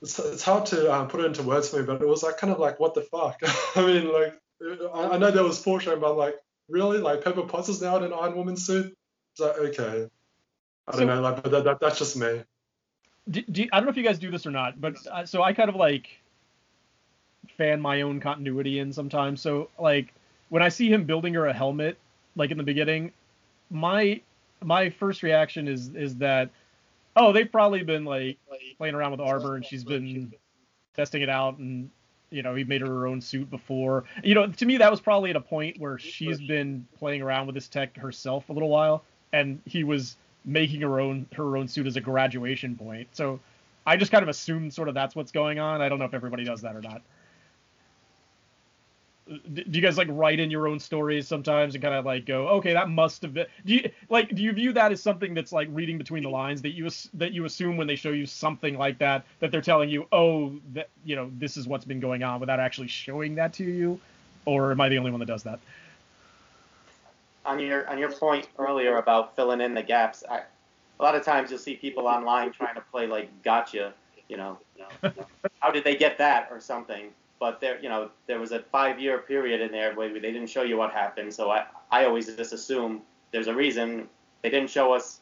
It's, 0.02 0.18
it's 0.18 0.42
hard 0.42 0.66
to 0.66 0.92
um, 0.92 1.08
put 1.08 1.20
it 1.20 1.26
into 1.26 1.42
words 1.42 1.68
for 1.68 1.78
me, 1.78 1.84
but 1.84 2.00
it 2.00 2.08
was 2.08 2.22
like 2.22 2.38
kind 2.38 2.52
of 2.52 2.58
like 2.58 2.80
what 2.80 2.94
the 2.94 3.02
fuck. 3.02 3.40
I 3.76 3.86
mean, 3.86 4.12
like 4.12 4.34
I, 4.94 5.10
I 5.14 5.18
know 5.18 5.30
there 5.30 5.44
was 5.44 5.62
foreshadowing, 5.62 6.00
but 6.00 6.12
I'm 6.12 6.18
like, 6.18 6.36
really, 6.68 6.98
like 6.98 7.22
Pepper 7.22 7.42
Potts 7.42 7.68
is 7.68 7.82
now 7.82 7.96
in 7.96 8.04
an 8.04 8.12
Iron 8.12 8.36
Woman 8.36 8.56
suit. 8.56 8.94
It's 9.32 9.40
like 9.40 9.58
okay, 9.58 10.08
I 10.88 10.92
don't 10.92 11.00
so, 11.00 11.06
know, 11.06 11.20
like, 11.20 11.42
but 11.42 11.52
that, 11.52 11.64
that, 11.64 11.80
that's 11.80 11.98
just 11.98 12.16
me. 12.16 12.42
Do, 13.30 13.42
do, 13.42 13.68
I 13.72 13.76
don't 13.76 13.84
know 13.84 13.90
if 13.90 13.96
you 13.96 14.02
guys 14.02 14.18
do 14.18 14.30
this 14.30 14.46
or 14.46 14.50
not, 14.50 14.80
but 14.80 14.96
uh, 15.06 15.26
so 15.26 15.42
I 15.42 15.52
kind 15.52 15.68
of 15.68 15.76
like 15.76 16.08
fan 17.56 17.80
my 17.80 18.02
own 18.02 18.20
continuity 18.20 18.78
in 18.78 18.92
sometimes. 18.92 19.40
So 19.40 19.68
like 19.78 20.14
when 20.50 20.62
I 20.62 20.68
see 20.68 20.92
him 20.92 21.04
building 21.04 21.34
her 21.34 21.46
a 21.46 21.52
helmet, 21.52 21.96
like 22.36 22.50
in 22.50 22.58
the 22.58 22.64
beginning, 22.64 23.12
my 23.70 24.20
my 24.62 24.90
first 24.90 25.22
reaction 25.22 25.66
is 25.66 25.94
is 25.94 26.16
that 26.16 26.50
oh, 27.16 27.32
they've 27.32 27.50
probably 27.50 27.82
been 27.82 28.04
like 28.04 28.38
playing 28.76 28.94
around 28.94 29.12
with 29.12 29.20
Arbor, 29.20 29.56
and 29.56 29.64
she's 29.64 29.84
been 29.84 30.32
testing 30.94 31.22
it 31.22 31.28
out, 31.28 31.58
and 31.58 31.90
you 32.30 32.42
know, 32.42 32.54
he 32.54 32.64
made 32.64 32.80
her 32.80 32.86
her 32.86 33.06
own 33.06 33.20
suit 33.20 33.50
before. 33.50 34.04
You 34.22 34.34
know, 34.34 34.46
to 34.46 34.66
me, 34.66 34.76
that 34.76 34.90
was 34.90 35.00
probably 35.00 35.30
at 35.30 35.36
a 35.36 35.40
point 35.40 35.78
where 35.78 35.98
she's 35.98 36.40
been 36.40 36.86
playing 36.98 37.22
around 37.22 37.46
with 37.46 37.54
this 37.54 37.68
tech 37.68 37.96
herself 37.96 38.48
a 38.48 38.52
little 38.52 38.68
while, 38.68 39.02
and 39.32 39.60
he 39.64 39.84
was 39.84 40.16
making 40.44 40.80
her 40.80 41.00
own 41.00 41.26
her 41.34 41.56
own 41.56 41.68
suit 41.68 41.86
as 41.86 41.96
a 41.96 42.00
graduation 42.00 42.76
point. 42.76 43.08
So 43.12 43.40
I 43.86 43.96
just 43.96 44.12
kind 44.12 44.22
of 44.22 44.28
assumed 44.28 44.72
sort 44.72 44.88
of 44.88 44.94
that's 44.94 45.14
what's 45.14 45.32
going 45.32 45.58
on. 45.58 45.80
I 45.80 45.88
don't 45.88 45.98
know 45.98 46.04
if 46.04 46.14
everybody 46.14 46.44
does 46.44 46.60
that 46.62 46.76
or 46.76 46.80
not. 46.80 47.02
Do 49.30 49.62
you 49.70 49.80
guys 49.80 49.96
like 49.96 50.08
write 50.10 50.40
in 50.40 50.50
your 50.50 50.66
own 50.66 50.80
stories 50.80 51.28
sometimes 51.28 51.74
and 51.74 51.82
kind 51.82 51.94
of 51.94 52.04
like 52.04 52.26
go, 52.26 52.48
okay, 52.48 52.72
that 52.72 52.88
must 52.88 53.22
have 53.22 53.32
been? 53.32 53.46
Do 53.64 53.74
you 53.74 53.90
like 54.08 54.34
do 54.34 54.42
you 54.42 54.52
view 54.52 54.72
that 54.72 54.90
as 54.90 55.00
something 55.00 55.34
that's 55.34 55.52
like 55.52 55.68
reading 55.70 55.98
between 55.98 56.24
the 56.24 56.30
lines 56.30 56.60
that 56.62 56.70
you 56.70 56.90
that 57.14 57.32
you 57.32 57.44
assume 57.44 57.76
when 57.76 57.86
they 57.86 57.94
show 57.94 58.10
you 58.10 58.26
something 58.26 58.76
like 58.76 58.98
that 58.98 59.24
that 59.38 59.52
they're 59.52 59.60
telling 59.60 59.88
you, 59.88 60.06
oh, 60.10 60.54
that 60.72 60.88
you 61.04 61.14
know 61.14 61.30
this 61.38 61.56
is 61.56 61.68
what's 61.68 61.84
been 61.84 62.00
going 62.00 62.24
on 62.24 62.40
without 62.40 62.58
actually 62.58 62.88
showing 62.88 63.36
that 63.36 63.52
to 63.52 63.64
you, 63.64 64.00
or 64.46 64.72
am 64.72 64.80
I 64.80 64.88
the 64.88 64.98
only 64.98 65.12
one 65.12 65.20
that 65.20 65.26
does 65.26 65.44
that? 65.44 65.60
On 67.46 67.60
your 67.60 67.88
on 67.88 67.98
your 67.98 68.10
point 68.10 68.48
earlier 68.58 68.96
about 68.96 69.36
filling 69.36 69.60
in 69.60 69.74
the 69.74 69.82
gaps, 69.82 70.24
I, 70.28 70.38
a 70.38 71.02
lot 71.02 71.14
of 71.14 71.24
times 71.24 71.50
you'll 71.50 71.60
see 71.60 71.76
people 71.76 72.08
online 72.08 72.50
trying 72.50 72.74
to 72.74 72.82
play 72.90 73.06
like 73.06 73.30
gotcha, 73.44 73.94
you 74.28 74.36
know, 74.36 74.58
how 75.60 75.70
did 75.70 75.84
they 75.84 75.94
get 75.94 76.18
that 76.18 76.48
or 76.50 76.58
something 76.58 77.10
but 77.40 77.60
there, 77.60 77.80
you 77.80 77.88
know, 77.88 78.10
there 78.26 78.38
was 78.38 78.52
a 78.52 78.60
five-year 78.60 79.18
period 79.18 79.62
in 79.62 79.72
there 79.72 79.94
where 79.94 80.12
they 80.12 80.20
didn't 80.20 80.48
show 80.48 80.62
you 80.62 80.76
what 80.76 80.92
happened. 80.92 81.34
So 81.34 81.50
I, 81.50 81.64
I 81.90 82.04
always 82.04 82.26
just 82.36 82.52
assume 82.52 83.00
there's 83.32 83.48
a 83.48 83.54
reason 83.54 84.08
they 84.42 84.50
didn't 84.50 84.70
show 84.70 84.92
us 84.92 85.20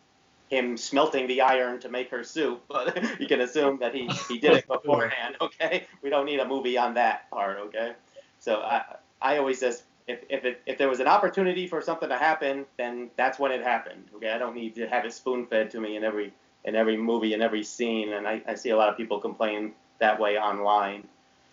him 0.51 0.77
smelting 0.77 1.29
the 1.29 1.41
iron 1.41 1.79
to 1.81 1.89
make 1.89 2.11
her 2.11 2.25
soup, 2.25 2.62
but 2.69 3.21
you 3.21 3.27
can 3.27 3.41
assume 3.41 3.79
that 3.79 3.95
he, 3.95 4.09
he 4.29 4.39
did 4.39 4.53
it 4.53 4.69
beforehand. 4.69 5.37
Okay, 5.41 5.87
we 6.03 6.11
don't 6.11 6.27
need 6.27 6.41
a 6.41 6.47
movie 6.47 6.77
on 6.77 6.95
that 6.95 7.31
part. 7.31 7.59
Okay, 7.59 7.93
so 8.41 8.61
I, 8.61 8.83
I 9.23 9.39
always 9.39 9.61
just 9.61 9.85
if 10.09 10.21
if 10.29 10.45
it, 10.45 10.62
if 10.66 10.79
there 10.79 10.89
was 10.89 11.01
an 11.01 11.07
opportunity 11.07 11.66
for 11.66 11.81
something 11.81 12.09
to 12.09 12.16
happen, 12.19 12.64
then 12.79 13.11
that's 13.16 13.39
when 13.39 13.53
it 13.53 13.62
happened. 13.62 14.07
Okay, 14.16 14.31
I 14.31 14.39
don't 14.39 14.55
need 14.55 14.75
to 14.77 14.89
have 14.89 15.05
it 15.05 15.12
spoon-fed 15.12 15.71
to 15.73 15.81
me 15.81 15.97
in 15.97 16.03
every 16.03 16.33
in 16.64 16.75
every 16.75 16.97
movie 16.97 17.35
in 17.35 17.43
every 17.43 17.62
scene, 17.62 18.12
and 18.12 18.27
I, 18.27 18.43
I 18.49 18.55
see 18.55 18.71
a 18.71 18.77
lot 18.77 18.89
of 18.89 18.97
people 18.97 19.21
complain 19.21 19.75
that 20.01 20.19
way 20.19 20.39
online. 20.39 21.07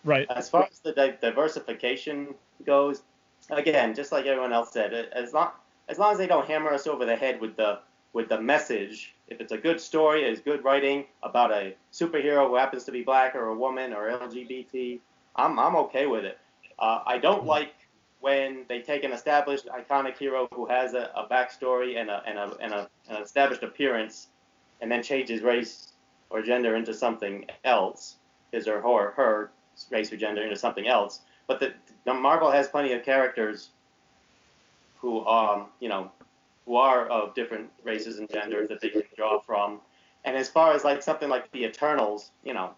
Right. 0.05 0.27
As 0.29 0.47
far 0.49 0.67
as 0.71 0.79
the 0.79 0.93
di- 0.93 1.17
diversification 1.19 2.35
goes, 2.63 3.01
again, 3.49 3.95
just 3.95 4.11
like 4.11 4.25
everyone 4.27 4.53
else 4.53 4.71
said, 4.71 4.93
as 4.93 5.33
long 5.33 5.49
as 5.89 5.97
long 5.97 6.11
as 6.11 6.19
they 6.19 6.27
don't 6.27 6.47
hammer 6.47 6.71
us 6.71 6.85
over 6.87 7.05
the 7.05 7.15
head 7.15 7.41
with 7.41 7.57
the 7.57 7.79
with 8.13 8.29
the 8.29 8.39
message, 8.39 9.15
if 9.27 9.41
it's 9.41 9.51
a 9.51 9.57
good 9.57 9.81
story, 9.81 10.23
is 10.23 10.39
good 10.39 10.63
writing 10.63 11.05
about 11.23 11.51
a 11.51 11.75
superhero 11.91 12.47
who 12.47 12.55
happens 12.55 12.83
to 12.85 12.91
be 12.91 13.01
black 13.01 13.35
or 13.35 13.47
a 13.47 13.55
woman 13.55 13.93
or 13.93 14.09
LGBT, 14.09 14.99
I'm 15.35 15.59
I'm 15.59 15.75
okay 15.75 16.05
with 16.05 16.23
it. 16.23 16.37
Uh, 16.77 16.99
I 17.05 17.17
don't 17.17 17.45
like 17.45 17.73
when 18.19 18.63
they 18.69 18.81
take 18.81 19.03
an 19.03 19.11
established 19.11 19.67
iconic 19.67 20.17
hero 20.17 20.47
who 20.53 20.67
has 20.67 20.93
a, 20.93 21.09
a 21.15 21.27
backstory 21.27 21.99
and 21.99 22.11
a 22.11 22.21
and 22.27 22.37
a 22.37 22.55
and 22.61 22.73
a 22.73 22.89
an 23.09 23.23
established 23.23 23.63
appearance, 23.63 24.27
and 24.81 24.91
then 24.91 25.01
changes 25.01 25.41
race 25.41 25.93
or 26.29 26.43
gender 26.43 26.75
into 26.75 26.93
something 26.93 27.45
else, 27.63 28.17
his 28.51 28.67
or 28.67 28.81
her, 28.81 29.11
her 29.11 29.51
race 29.89 30.11
or 30.11 30.17
gender 30.17 30.41
into 30.41 30.55
something 30.55 30.87
else. 30.87 31.21
But 31.47 31.59
the, 31.59 31.73
the 32.05 32.13
Marvel 32.13 32.51
has 32.51 32.67
plenty 32.67 32.93
of 32.93 33.03
characters 33.03 33.69
who 34.97 35.25
um 35.27 35.67
you 35.79 35.89
know 35.89 36.11
who 36.65 36.75
are 36.75 37.07
of 37.07 37.35
different 37.35 37.69
races 37.83 38.19
and 38.19 38.29
genders 38.29 38.67
that 38.69 38.81
they 38.81 38.89
can 38.89 39.03
draw 39.15 39.39
from. 39.39 39.79
And 40.23 40.35
as 40.35 40.49
far 40.49 40.73
as 40.73 40.83
like 40.83 41.03
something 41.03 41.29
like 41.29 41.51
the 41.51 41.63
Eternals, 41.63 42.31
you 42.43 42.53
know, 42.53 42.71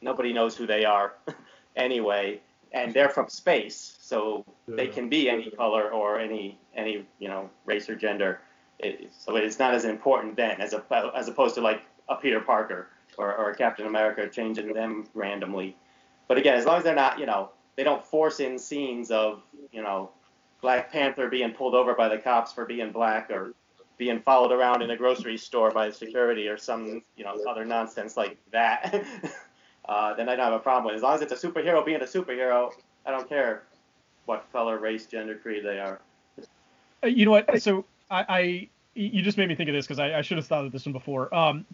nobody 0.00 0.32
knows 0.32 0.56
who 0.56 0.66
they 0.66 0.84
are 0.84 1.14
anyway, 1.76 2.40
and 2.72 2.92
they're 2.92 3.08
from 3.08 3.28
space, 3.28 3.96
so 4.00 4.44
they 4.66 4.88
can 4.88 5.08
be 5.08 5.30
any 5.30 5.50
color 5.50 5.90
or 5.90 6.18
any 6.18 6.58
any 6.74 7.06
you 7.18 7.28
know 7.28 7.48
race 7.64 7.88
or 7.88 7.94
gender. 7.94 8.40
It, 8.80 9.12
so 9.16 9.36
it's 9.36 9.58
not 9.58 9.74
as 9.74 9.84
important 9.84 10.36
then 10.36 10.60
as 10.60 10.72
a, 10.72 10.84
as 11.16 11.28
opposed 11.28 11.56
to 11.56 11.60
like 11.60 11.82
a 12.08 12.14
Peter 12.14 12.40
Parker 12.40 12.88
or, 13.16 13.34
or 13.34 13.50
a 13.50 13.56
Captain 13.56 13.86
America 13.86 14.28
changing 14.28 14.72
them 14.72 15.06
randomly. 15.14 15.76
But 16.28 16.38
again, 16.38 16.56
as 16.56 16.66
long 16.66 16.78
as 16.78 16.84
they're 16.84 16.94
not, 16.94 17.18
you 17.18 17.26
know, 17.26 17.50
they 17.76 17.84
don't 17.84 18.04
force 18.04 18.40
in 18.40 18.58
scenes 18.58 19.10
of, 19.10 19.42
you 19.72 19.82
know, 19.82 20.10
Black 20.60 20.92
Panther 20.92 21.28
being 21.28 21.52
pulled 21.52 21.74
over 21.74 21.94
by 21.94 22.08
the 22.08 22.18
cops 22.18 22.52
for 22.52 22.64
being 22.64 22.92
black 22.92 23.30
or 23.30 23.54
being 23.96 24.20
followed 24.20 24.52
around 24.52 24.82
in 24.82 24.90
a 24.90 24.96
grocery 24.96 25.36
store 25.36 25.70
by 25.70 25.90
security 25.90 26.48
or 26.48 26.56
some, 26.56 27.02
you 27.16 27.24
know, 27.24 27.36
other 27.48 27.64
nonsense 27.64 28.16
like 28.16 28.36
that, 28.52 29.04
uh, 29.88 30.14
then 30.14 30.28
I 30.28 30.36
don't 30.36 30.44
have 30.46 30.54
a 30.54 30.58
problem 30.58 30.84
with 30.86 30.94
it. 30.94 30.96
As 30.96 31.02
long 31.02 31.14
as 31.14 31.22
it's 31.22 31.32
a 31.32 31.48
superhero 31.48 31.84
being 31.84 32.00
a 32.00 32.04
superhero, 32.04 32.72
I 33.04 33.10
don't 33.10 33.28
care 33.28 33.64
what 34.26 34.46
color, 34.52 34.78
race, 34.78 35.06
gender, 35.06 35.34
creed 35.34 35.64
they 35.64 35.80
are. 35.80 36.00
Uh, 37.02 37.06
you 37.06 37.24
know 37.24 37.30
what? 37.32 37.62
So 37.62 37.84
I, 38.10 38.24
I 38.28 38.68
you 38.94 39.22
just 39.22 39.38
made 39.38 39.48
me 39.48 39.54
think 39.54 39.68
of 39.68 39.74
this 39.74 39.86
because 39.86 39.98
I, 39.98 40.18
I, 40.18 40.22
should 40.22 40.38
have 40.38 40.46
thought 40.46 40.64
of 40.64 40.72
this 40.72 40.84
one 40.84 40.92
before. 40.92 41.32
Um, 41.34 41.64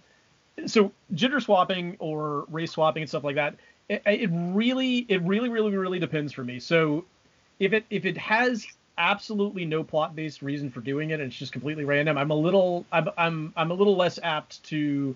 so 0.67 0.93
gender 1.13 1.41
swapping 1.41 1.97
or 1.99 2.47
race 2.51 2.73
swapping 2.73 3.03
and 3.03 3.09
stuff 3.09 3.25
like 3.25 3.35
that 3.35 3.57
it, 3.89 4.03
it 4.07 4.31
really, 4.33 4.99
it 5.09 5.23
really, 5.23 5.49
really, 5.49 5.77
really 5.77 5.99
depends 5.99 6.33
for 6.33 6.45
me. 6.45 6.59
So 6.59 7.05
if 7.59 7.73
it 7.73 7.85
if 7.91 8.05
it 8.05 8.17
has 8.17 8.67
absolutely 8.97 9.65
no 9.65 9.83
plot 9.83 10.15
based 10.15 10.43
reason 10.43 10.71
for 10.71 10.81
doing 10.81 11.11
it 11.11 11.15
and 11.15 11.25
it's 11.25 11.37
just 11.37 11.53
completely 11.53 11.85
random, 11.85 12.17
I'm 12.17 12.31
a 12.31 12.37
little 12.37 12.87
I'm 12.93 13.09
I'm 13.17 13.53
I'm 13.57 13.71
a 13.71 13.75
little 13.75 13.97
less 13.97 14.19
apt 14.23 14.63
to 14.65 15.15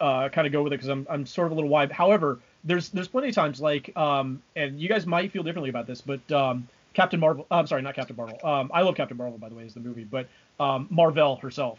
uh, 0.00 0.28
kind 0.28 0.46
of 0.46 0.52
go 0.52 0.62
with 0.62 0.72
it 0.72 0.76
because 0.76 0.88
I'm 0.88 1.06
I'm 1.10 1.26
sort 1.26 1.46
of 1.46 1.52
a 1.52 1.54
little 1.54 1.70
wide. 1.70 1.92
However, 1.92 2.38
there's 2.64 2.88
there's 2.90 3.08
plenty 3.08 3.28
of 3.28 3.34
times 3.34 3.60
like 3.60 3.94
um 3.96 4.42
and 4.56 4.80
you 4.80 4.88
guys 4.88 5.06
might 5.06 5.32
feel 5.32 5.42
differently 5.42 5.70
about 5.70 5.86
this, 5.86 6.00
but 6.00 6.30
um 6.32 6.68
Captain 6.94 7.20
Marvel. 7.20 7.46
I'm 7.50 7.66
sorry, 7.66 7.82
not 7.82 7.94
Captain 7.94 8.16
Marvel. 8.16 8.38
Um, 8.42 8.70
I 8.72 8.82
love 8.82 8.96
Captain 8.96 9.16
Marvel 9.16 9.38
by 9.38 9.48
the 9.48 9.54
way, 9.54 9.64
is 9.64 9.74
the 9.74 9.80
movie, 9.80 10.04
but 10.04 10.26
um, 10.58 10.88
Mar-Vell 10.90 11.36
herself. 11.36 11.78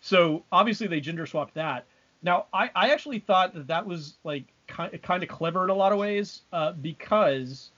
So 0.00 0.44
obviously 0.52 0.86
they 0.86 1.00
gender 1.00 1.26
swapped 1.26 1.54
that. 1.54 1.86
Now 2.22 2.46
I 2.52 2.70
I 2.74 2.90
actually 2.90 3.20
thought 3.20 3.54
that 3.54 3.68
that 3.68 3.86
was 3.86 4.14
like 4.24 4.44
kind 4.66 5.22
of 5.22 5.28
clever 5.28 5.64
in 5.64 5.70
a 5.70 5.74
lot 5.74 5.92
of 5.92 5.98
ways 5.98 6.42
uh, 6.52 6.72
because 6.72 7.70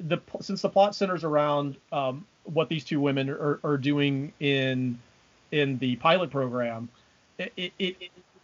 the 0.00 0.18
since 0.40 0.62
the 0.62 0.68
plot 0.68 0.94
centers 0.94 1.24
around 1.24 1.76
um, 1.92 2.26
what 2.44 2.68
these 2.68 2.84
two 2.84 3.00
women 3.00 3.30
are, 3.30 3.60
are 3.64 3.76
doing 3.76 4.32
in 4.40 4.98
in 5.50 5.78
the 5.78 5.96
pilot 5.96 6.30
program, 6.30 6.88
it, 7.38 7.52
it, 7.56 7.72
it, 7.78 7.96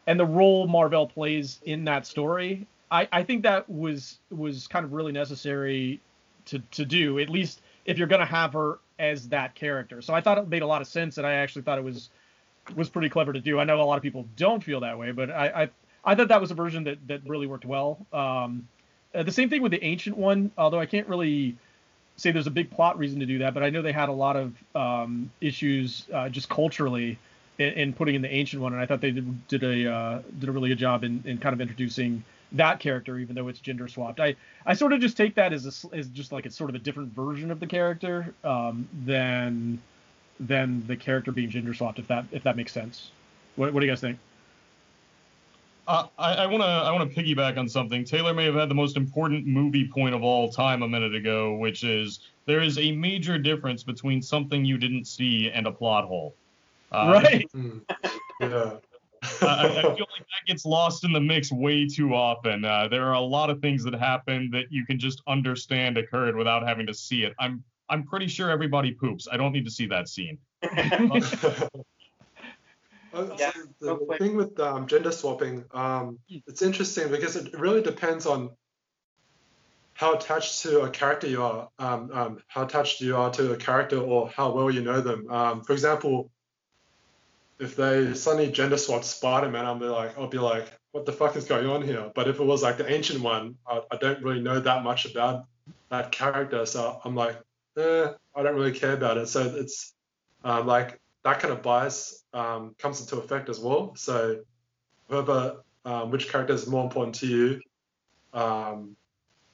and 0.07 0.19
the 0.19 0.25
role 0.27 0.67
Mar-Vell 0.69 1.09
plays 1.09 1.59
in 1.65 1.85
that 1.85 2.07
story, 2.07 2.67
I, 2.91 3.09
I 3.13 3.23
think 3.25 3.43
that 3.43 3.69
was 3.69 4.19
was 4.31 4.67
kind 4.67 4.85
of 4.85 4.93
really 4.93 5.13
necessary 5.13 6.01
to 6.47 6.59
to 6.73 6.85
do 6.85 7.19
at 7.19 7.29
least 7.29 7.63
if 7.85 7.99
you're 7.99 8.09
gonna 8.09 8.25
have 8.25 8.53
her 8.53 8.79
as 8.99 9.29
that 9.29 9.55
character. 9.55 10.03
So 10.03 10.15
I 10.15 10.21
thought 10.21 10.39
it 10.39 10.49
made 10.49 10.63
a 10.63 10.67
lot 10.67 10.83
of 10.83 10.89
sense, 10.89 11.19
and 11.19 11.27
I 11.27 11.35
actually 11.35 11.63
thought 11.63 11.79
it 11.79 11.85
was 11.85 12.11
was 12.77 12.89
pretty 12.89 13.09
clever 13.09 13.33
to 13.33 13.41
do. 13.41 13.59
I 13.59 13.65
know 13.65 13.81
a 13.81 13.83
lot 13.83 13.97
of 13.97 14.03
people 14.03 14.27
don't 14.37 14.63
feel 14.63 14.81
that 14.81 14.99
way, 14.99 15.13
but 15.13 15.31
I, 15.31 15.63
I 15.63 15.71
I 16.05 16.15
thought 16.15 16.29
that 16.29 16.41
was 16.41 16.51
a 16.51 16.55
version 16.55 16.85
that 16.85 16.99
that 17.09 17.29
really 17.29 17.47
worked 17.47 17.65
well. 17.65 18.07
Um, 18.13 18.69
uh, 19.15 19.23
the 19.23 19.33
same 19.33 19.51
thing 19.51 19.63
with 19.63 19.73
the 19.73 19.83
ancient 19.83 20.17
one, 20.17 20.51
although 20.57 20.81
I 20.81 20.87
can't 20.87 21.09
really 21.09 21.57
say 22.17 22.31
there's 22.31 22.47
a 22.47 22.51
big 22.51 22.71
plot 22.71 22.99
reason 22.99 23.21
to 23.21 23.27
do 23.27 23.39
that, 23.39 23.55
but 23.55 23.63
I 23.63 23.71
know 23.71 23.83
they 23.83 23.93
had 23.93 24.09
a 24.09 24.13
lot 24.13 24.37
of 24.37 24.55
um, 24.75 25.31
issues 25.41 26.07
uh, 26.13 26.29
just 26.29 26.49
culturally 26.49 27.19
in, 27.59 27.73
in, 27.73 27.93
putting 27.93 28.15
in 28.15 28.23
the 28.23 28.33
ancient 28.33 28.63
one, 28.63 28.73
and 28.73 28.81
I 28.81 28.87
thought 28.87 29.01
they 29.01 29.11
did, 29.11 29.49
did 29.49 29.65
a 29.65 29.93
uh, 29.93 30.23
did 30.39 30.49
a 30.49 30.53
really 30.53 30.69
good 30.69 30.79
job 30.79 31.03
in, 31.03 31.23
in 31.27 31.39
kind 31.39 31.55
of 31.55 31.61
introducing 31.61 32.23
that 32.53 32.81
character, 32.81 33.19
even 33.19 33.35
though 33.35 33.49
it's 33.49 33.61
gender 33.61 33.89
swapped. 33.89 34.21
I, 34.21 34.37
I 34.67 34.75
sort 34.75 34.93
of 34.93 35.01
just 35.01 35.17
take 35.17 35.35
that 35.37 35.53
as 35.53 35.67
a, 35.67 35.97
as 35.97 36.09
just 36.09 36.33
like 36.33 36.47
it's 36.47 36.57
sort 36.57 36.71
of 36.71 36.77
a 36.77 36.81
different 36.81 37.13
version 37.15 37.51
of 37.51 37.61
the 37.61 37.67
character 37.67 38.35
um, 38.45 38.89
than 39.05 39.81
than 40.41 40.85
the 40.87 40.97
character 40.97 41.31
being 41.31 41.51
gender 41.51 41.75
swapped, 41.75 41.99
if 41.99 42.09
that 42.09 42.25
if 42.33 42.43
that 42.43 42.57
makes 42.57 42.73
sense. 42.73 43.11
What, 43.57 43.73
what 43.73 43.81
do 43.81 43.87
you 43.87 43.93
guys 43.93 44.01
think? 44.01 44.19
I 45.91 46.47
want 46.47 46.63
to 46.63 46.69
I 46.69 46.93
want 46.93 47.13
to 47.13 47.21
piggyback 47.23 47.59
on 47.59 47.69
something. 47.69 48.05
Taylor 48.05 48.33
may 48.33 48.45
have 48.45 48.55
had 48.55 48.69
the 48.69 48.75
most 48.75 48.97
important 48.97 49.47
movie 49.47 49.89
point 49.89 50.15
of 50.15 50.23
all 50.23 50.51
time 50.51 50.83
a 50.83 50.89
minute 50.89 51.15
ago, 51.15 51.55
which 51.55 51.85
is 51.85 52.21
there 52.47 52.61
is 52.61 52.79
a 52.79 52.93
major 52.93 53.39
difference 53.39 53.83
between 53.83 54.23
something 54.23 54.65
you 54.65 54.79
didn't 54.79 55.07
see 55.07 55.51
and 55.51 55.67
a 55.67 55.73
plot 55.73 56.05
hole. 56.05 56.35
Uh, 56.93 57.21
right. 57.23 57.51
Hmm. 57.53 57.79
yeah. 58.41 58.73
I, 59.43 59.67
I, 59.67 59.83
feel 59.83 59.91
like 59.91 59.99
that 59.99 60.47
gets 60.47 60.65
lost 60.65 61.05
in 61.05 61.13
the 61.13 61.21
mix 61.21 61.53
way 61.53 61.87
too 61.87 62.15
often. 62.15 62.65
Uh, 62.65 62.89
there 62.89 63.05
are 63.07 63.15
a 63.15 63.21
lot 63.21 63.51
of 63.51 63.61
things 63.61 63.85
that 63.85 63.95
happen 63.95 64.49
that 64.53 64.67
you 64.71 64.87
can 64.87 64.99
just 64.99 65.23
understand 65.27 65.99
occurred 65.99 66.35
without 66.37 66.67
having 66.67 66.87
to 66.87 66.95
see 66.95 67.25
it. 67.25 67.35
I'm 67.39 67.63
I'm 67.91 68.05
pretty 68.05 68.29
sure 68.29 68.51
everybody 68.51 68.93
poops. 68.93 69.29
I 69.31 69.37
don't 69.37 69.53
need 69.53 69.65
to 69.67 69.71
see 69.71 69.87
that 69.87 70.09
scene. 70.09 70.39
Uh, 73.13 73.27
yeah, 73.39 73.51
so 73.83 74.07
the 74.09 74.17
thing 74.19 74.37
with 74.37 74.59
um, 74.61 74.87
gender 74.87 75.11
swapping, 75.11 75.65
um, 75.73 76.17
it's 76.47 76.63
interesting 76.63 77.11
because 77.11 77.35
it 77.35 77.53
really 77.59 77.83
depends 77.83 78.25
on 78.25 78.51
how 79.95 80.15
attached 80.15 80.63
to 80.63 80.83
a 80.83 80.91
character 80.91 81.27
you 81.27 81.43
are, 81.43 81.69
um, 81.81 82.11
um 82.13 82.39
how 82.47 82.63
attached 82.63 83.01
you 83.01 83.17
are 83.17 83.31
to 83.31 83.53
a 83.53 83.57
character, 83.57 83.99
or 83.99 84.29
how 84.29 84.53
well 84.53 84.71
you 84.71 84.81
know 84.81 85.01
them. 85.01 85.29
Um, 85.29 85.63
for 85.65 85.73
example, 85.73 86.31
if 87.59 87.75
they 87.75 88.15
suddenly 88.15 88.53
gender 88.53 88.77
swapped 88.79 89.05
Spider-Man, 89.05 89.67
I'll 89.67 89.79
be 89.79 89.87
like, 89.87 90.17
I'll 90.17 90.29
be 90.29 90.39
like, 90.39 90.71
what 90.93 91.05
the 91.05 91.13
fuck 91.13 91.35
is 91.35 91.47
going 91.47 91.67
on 91.67 91.83
here? 91.83 92.13
But 92.15 92.29
if 92.29 92.39
it 92.39 92.45
was 92.45 92.63
like 92.63 92.79
the 92.79 92.89
ancient 92.89 93.23
one, 93.23 93.57
I, 93.67 93.81
I 93.91 93.97
don't 93.97 94.23
really 94.23 94.41
know 94.41 94.61
that 94.61 94.85
much 94.85 95.05
about 95.05 95.47
that 95.91 96.13
character, 96.13 96.65
so 96.65 97.01
I'm 97.05 97.17
like, 97.17 97.37
eh, 97.77 98.09
I 98.35 98.43
don't 98.43 98.55
really 98.55 98.79
care 98.79 98.93
about 98.93 99.19
it. 99.19 99.29
So 99.29 99.43
it's 99.57 99.95
um, 100.45 100.67
like 100.67 101.01
that 101.25 101.41
kind 101.41 101.53
of 101.53 101.63
bias 101.63 102.25
um, 102.33 102.75
comes 102.79 103.01
into 103.01 103.17
effect 103.17 103.49
as 103.49 103.61
well. 103.61 103.95
So 103.97 104.41
whoever 105.09 105.63
um, 105.85 106.11
which 106.11 106.31
character 106.31 106.55
is 106.55 106.67
more 106.67 106.85
important 106.85 107.17
to 107.17 107.27
you, 107.27 107.61
um, 108.33 108.97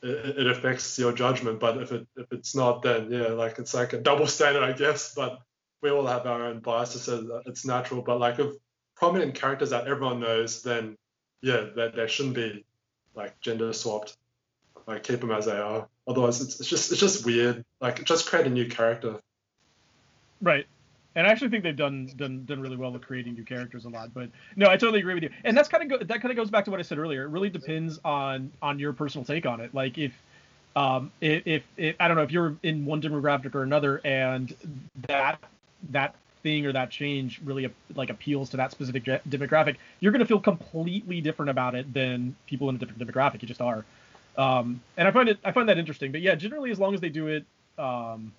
it, 0.02 0.38
it, 0.38 0.46
affects 0.46 0.98
your 0.98 1.12
judgment. 1.12 1.60
But 1.60 1.78
if 1.78 1.92
it 1.92 2.06
if 2.16 2.26
it's 2.32 2.54
not, 2.54 2.82
then 2.82 3.10
yeah, 3.10 3.28
like 3.28 3.58
it's 3.58 3.74
like 3.74 3.92
a 3.92 4.00
double 4.00 4.26
standard, 4.26 4.62
I 4.62 4.72
guess. 4.72 5.14
But 5.14 5.38
we 5.82 5.90
all 5.90 6.06
have 6.06 6.26
our 6.26 6.46
own 6.46 6.60
biases, 6.60 7.02
so 7.02 7.42
it's 7.46 7.64
natural. 7.64 8.02
But 8.02 8.20
like 8.20 8.38
if 8.38 8.54
prominent 8.96 9.34
characters 9.34 9.70
that 9.70 9.86
everyone 9.86 10.20
knows, 10.20 10.62
then 10.62 10.96
yeah, 11.40 11.66
that 11.76 11.94
they 11.94 12.06
shouldn't 12.06 12.34
be 12.34 12.64
like 13.14 13.40
gender 13.40 13.72
swapped. 13.72 14.16
Like 14.86 15.02
keep 15.02 15.20
them 15.20 15.32
as 15.32 15.46
they 15.46 15.58
are. 15.58 15.88
Otherwise, 16.06 16.40
it's, 16.40 16.60
it's 16.60 16.68
just 16.68 16.92
it's 16.92 17.00
just 17.00 17.26
weird. 17.26 17.64
Like 17.80 18.04
just 18.04 18.28
create 18.28 18.46
a 18.46 18.50
new 18.50 18.68
character. 18.68 19.18
Right. 20.40 20.66
And 21.16 21.26
I 21.26 21.30
actually 21.30 21.48
think 21.48 21.64
they've 21.64 21.74
done 21.74 22.12
done 22.16 22.44
done 22.44 22.60
really 22.60 22.76
well 22.76 22.92
with 22.92 23.02
creating 23.02 23.34
new 23.34 23.42
characters 23.42 23.84
a 23.86 23.88
lot. 23.88 24.12
But 24.14 24.30
no, 24.54 24.68
I 24.68 24.76
totally 24.76 25.00
agree 25.00 25.14
with 25.14 25.22
you. 25.22 25.30
And 25.44 25.56
that's 25.56 25.68
kind 25.68 25.82
of 25.82 25.88
go, 25.88 26.04
that 26.04 26.20
kind 26.20 26.30
of 26.30 26.36
goes 26.36 26.50
back 26.50 26.66
to 26.66 26.70
what 26.70 26.78
I 26.78 26.82
said 26.82 26.98
earlier. 26.98 27.24
It 27.24 27.30
really 27.30 27.50
depends 27.50 27.98
on 28.04 28.52
on 28.62 28.78
your 28.78 28.92
personal 28.92 29.24
take 29.24 29.46
on 29.46 29.60
it. 29.60 29.74
Like 29.74 29.98
if 29.98 30.12
um 30.76 31.10
if, 31.20 31.46
if, 31.46 31.62
if 31.76 31.96
I 31.98 32.06
don't 32.06 32.16
know 32.16 32.22
if 32.22 32.30
you're 32.30 32.54
in 32.62 32.84
one 32.84 33.00
demographic 33.00 33.54
or 33.54 33.62
another, 33.62 34.00
and 34.04 34.54
that 35.08 35.40
that 35.90 36.14
thing 36.42 36.66
or 36.66 36.72
that 36.72 36.90
change 36.90 37.40
really 37.44 37.68
like 37.94 38.10
appeals 38.10 38.50
to 38.50 38.58
that 38.58 38.70
specific 38.70 39.04
demographic, 39.04 39.76
you're 40.00 40.12
going 40.12 40.20
to 40.20 40.26
feel 40.26 40.38
completely 40.38 41.20
different 41.20 41.50
about 41.50 41.74
it 41.74 41.92
than 41.92 42.36
people 42.46 42.68
in 42.68 42.76
a 42.76 42.78
different 42.78 43.00
demographic. 43.00 43.42
You 43.42 43.48
just 43.48 43.60
are. 43.60 43.84
Um, 44.36 44.80
and 44.96 45.08
I 45.08 45.10
find 45.10 45.28
it 45.28 45.38
I 45.44 45.52
find 45.52 45.68
that 45.68 45.78
interesting. 45.78 46.12
But 46.12 46.20
yeah, 46.20 46.34
generally 46.34 46.70
as 46.70 46.78
long 46.78 46.94
as 46.94 47.00
they 47.00 47.08
do 47.08 47.28
it 47.28 47.44
um, 47.78 48.32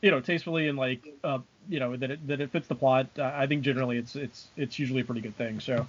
you 0.00 0.10
know, 0.10 0.20
tastefully 0.20 0.68
and 0.68 0.78
like, 0.78 1.12
uh, 1.24 1.38
you 1.68 1.80
know, 1.80 1.96
that 1.96 2.10
it, 2.10 2.26
that 2.26 2.40
it 2.40 2.50
fits 2.50 2.68
the 2.68 2.74
plot. 2.74 3.08
Uh, 3.18 3.32
I 3.34 3.46
think 3.46 3.62
generally 3.62 3.98
it's 3.98 4.16
it's 4.16 4.48
it's 4.56 4.78
usually 4.78 5.00
a 5.00 5.04
pretty 5.04 5.20
good 5.20 5.36
thing. 5.36 5.60
So, 5.60 5.86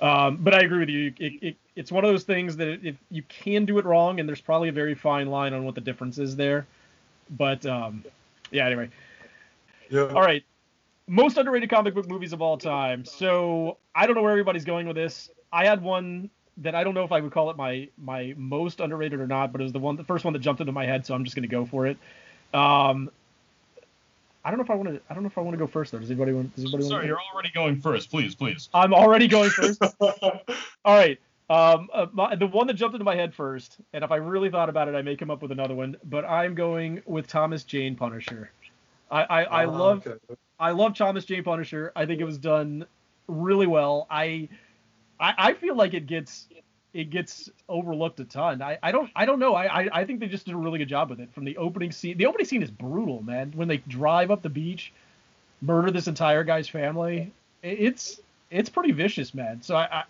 um, 0.00 0.38
but 0.40 0.54
I 0.54 0.60
agree 0.60 0.80
with 0.80 0.88
you. 0.88 1.12
It, 1.18 1.42
it, 1.42 1.56
it's 1.74 1.90
one 1.90 2.04
of 2.04 2.10
those 2.10 2.24
things 2.24 2.56
that 2.56 2.84
if 2.84 2.96
you 3.10 3.22
can 3.28 3.64
do 3.64 3.78
it 3.78 3.84
wrong, 3.84 4.20
and 4.20 4.28
there's 4.28 4.40
probably 4.40 4.68
a 4.68 4.72
very 4.72 4.94
fine 4.94 5.28
line 5.28 5.54
on 5.54 5.64
what 5.64 5.74
the 5.74 5.80
difference 5.80 6.18
is 6.18 6.36
there. 6.36 6.66
But 7.30 7.64
um, 7.66 8.04
yeah, 8.50 8.66
anyway. 8.66 8.90
Yeah. 9.88 10.02
All 10.02 10.22
right. 10.22 10.44
Most 11.08 11.38
underrated 11.38 11.70
comic 11.70 11.94
book 11.94 12.08
movies 12.08 12.32
of 12.32 12.40
all 12.40 12.56
time. 12.56 13.04
So 13.04 13.78
I 13.94 14.06
don't 14.06 14.14
know 14.14 14.22
where 14.22 14.30
everybody's 14.30 14.64
going 14.64 14.86
with 14.86 14.94
this. 14.94 15.28
I 15.52 15.64
had 15.64 15.82
one 15.82 16.30
that 16.60 16.74
I 16.74 16.84
don't 16.84 16.94
know 16.94 17.04
if 17.04 17.12
I 17.12 17.20
would 17.20 17.32
call 17.32 17.50
it 17.50 17.56
my 17.56 17.88
my 17.98 18.34
most 18.36 18.80
underrated 18.80 19.20
or 19.20 19.26
not, 19.26 19.52
but 19.52 19.60
it 19.60 19.64
was 19.64 19.72
the 19.72 19.78
one 19.78 19.96
the 19.96 20.04
first 20.04 20.24
one 20.24 20.32
that 20.34 20.40
jumped 20.40 20.60
into 20.60 20.72
my 20.72 20.86
head, 20.86 21.04
so 21.06 21.14
I'm 21.14 21.24
just 21.24 21.34
gonna 21.34 21.48
go 21.48 21.64
for 21.64 21.86
it. 21.86 21.96
Um, 22.54 23.10
I 24.44 24.50
don't 24.50 24.58
know 24.58 24.64
if 24.64 24.70
I 24.70 24.74
want 24.74 24.88
to. 24.88 25.00
I 25.10 25.14
don't 25.14 25.22
know 25.22 25.28
if 25.28 25.38
I 25.38 25.42
want 25.42 25.54
to 25.54 25.58
go 25.58 25.66
first 25.66 25.92
though. 25.92 25.98
Does 25.98 26.10
anybody 26.10 26.32
want? 26.32 26.54
Does 26.54 26.64
anybody 26.64 26.84
Sorry, 26.84 26.94
want 26.94 27.06
you're 27.06 27.20
already 27.32 27.50
going 27.50 27.80
first. 27.80 28.10
Please, 28.10 28.34
please. 28.34 28.68
I'm 28.72 28.94
already 28.94 29.28
going 29.28 29.50
first. 29.50 29.82
All 30.00 30.40
right. 30.86 31.18
Um, 31.50 31.90
uh, 31.92 32.06
my, 32.12 32.36
the 32.36 32.46
one 32.46 32.68
that 32.68 32.74
jumped 32.74 32.94
into 32.94 33.04
my 33.04 33.16
head 33.16 33.34
first, 33.34 33.78
and 33.92 34.04
if 34.04 34.12
I 34.12 34.16
really 34.16 34.50
thought 34.50 34.68
about 34.68 34.86
it, 34.86 34.94
I 34.94 35.02
may 35.02 35.16
come 35.16 35.30
up 35.30 35.42
with 35.42 35.50
another 35.50 35.74
one. 35.74 35.96
But 36.04 36.24
I'm 36.24 36.54
going 36.54 37.02
with 37.06 37.26
Thomas 37.26 37.64
Jane 37.64 37.96
Punisher. 37.96 38.50
I 39.10 39.22
I, 39.22 39.42
I 39.42 39.64
oh, 39.66 39.70
love 39.70 40.06
okay. 40.06 40.36
I 40.58 40.70
love 40.70 40.94
Thomas 40.96 41.24
Jane 41.24 41.42
Punisher. 41.42 41.92
I 41.96 42.06
think 42.06 42.20
it 42.20 42.24
was 42.24 42.38
done 42.38 42.86
really 43.26 43.66
well. 43.66 44.06
I 44.10 44.48
I, 45.20 45.34
I 45.36 45.54
feel 45.54 45.76
like 45.76 45.94
it 45.94 46.06
gets 46.06 46.48
it 46.92 47.10
gets 47.10 47.50
overlooked 47.68 48.18
a 48.20 48.24
ton. 48.24 48.62
I, 48.62 48.78
I 48.82 48.90
don't 48.90 49.10
I 49.14 49.26
don't 49.26 49.38
know. 49.38 49.54
I, 49.54 49.82
I, 49.82 50.00
I 50.00 50.04
think 50.04 50.20
they 50.20 50.26
just 50.26 50.46
did 50.46 50.54
a 50.54 50.58
really 50.58 50.78
good 50.78 50.88
job 50.88 51.10
with 51.10 51.20
it. 51.20 51.32
From 51.32 51.44
the 51.44 51.56
opening 51.56 51.92
scene, 51.92 52.16
the 52.16 52.26
opening 52.26 52.46
scene 52.46 52.62
is 52.62 52.70
brutal, 52.70 53.22
man. 53.22 53.52
When 53.54 53.68
they 53.68 53.76
drive 53.76 54.30
up 54.30 54.42
the 54.42 54.48
beach, 54.48 54.92
murder 55.60 55.90
this 55.90 56.08
entire 56.08 56.42
guy's 56.42 56.68
family, 56.68 57.30
it's 57.62 58.20
it's 58.50 58.70
pretty 58.70 58.92
vicious, 58.92 59.34
man. 59.34 59.62
So 59.62 59.76
I, 59.76 60.00
I 60.00 60.04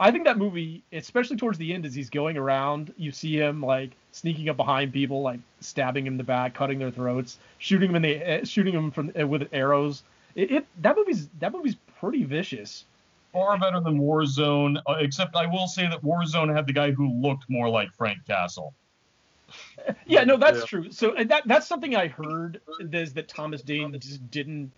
I 0.00 0.10
think 0.10 0.24
that 0.24 0.38
movie, 0.38 0.82
especially 0.92 1.36
towards 1.36 1.58
the 1.58 1.72
end, 1.72 1.84
as 1.84 1.94
he's 1.94 2.10
going 2.10 2.36
around, 2.36 2.92
you 2.96 3.10
see 3.10 3.36
him 3.36 3.62
like 3.62 3.90
sneaking 4.12 4.48
up 4.48 4.56
behind 4.56 4.92
people, 4.92 5.22
like 5.22 5.40
stabbing 5.60 6.06
him 6.06 6.14
in 6.14 6.18
the 6.18 6.24
back, 6.24 6.54
cutting 6.54 6.78
their 6.78 6.90
throats, 6.90 7.38
shooting 7.58 7.88
them 7.92 7.96
in 7.96 8.02
the 8.02 8.16
eh, 8.16 8.44
shooting 8.44 8.74
them 8.74 8.90
from 8.90 9.12
eh, 9.14 9.22
with 9.22 9.48
arrows. 9.52 10.02
It, 10.34 10.50
it 10.50 10.66
that 10.82 10.96
movie's 10.96 11.28
that 11.40 11.52
movie's 11.52 11.76
pretty 12.00 12.24
vicious 12.24 12.84
far 13.32 13.58
better 13.58 13.80
than 13.80 13.98
Warzone, 13.98 14.80
uh, 14.86 14.94
except 14.98 15.36
I 15.36 15.46
will 15.46 15.66
say 15.66 15.88
that 15.88 16.02
Warzone 16.02 16.54
had 16.54 16.66
the 16.66 16.72
guy 16.72 16.90
who 16.90 17.12
looked 17.12 17.48
more 17.48 17.68
like 17.68 17.92
Frank 17.94 18.18
Castle. 18.26 18.74
Yeah, 20.06 20.24
no, 20.24 20.36
that's 20.36 20.58
yeah. 20.58 20.64
true. 20.66 20.92
So 20.92 21.16
uh, 21.16 21.24
that 21.24 21.44
that's 21.46 21.66
something 21.66 21.96
I 21.96 22.08
heard 22.08 22.60
is 22.80 23.14
that 23.14 23.28
Thomas 23.28 23.62
Jane 23.62 23.98
just 23.98 24.30
didn't 24.30 24.70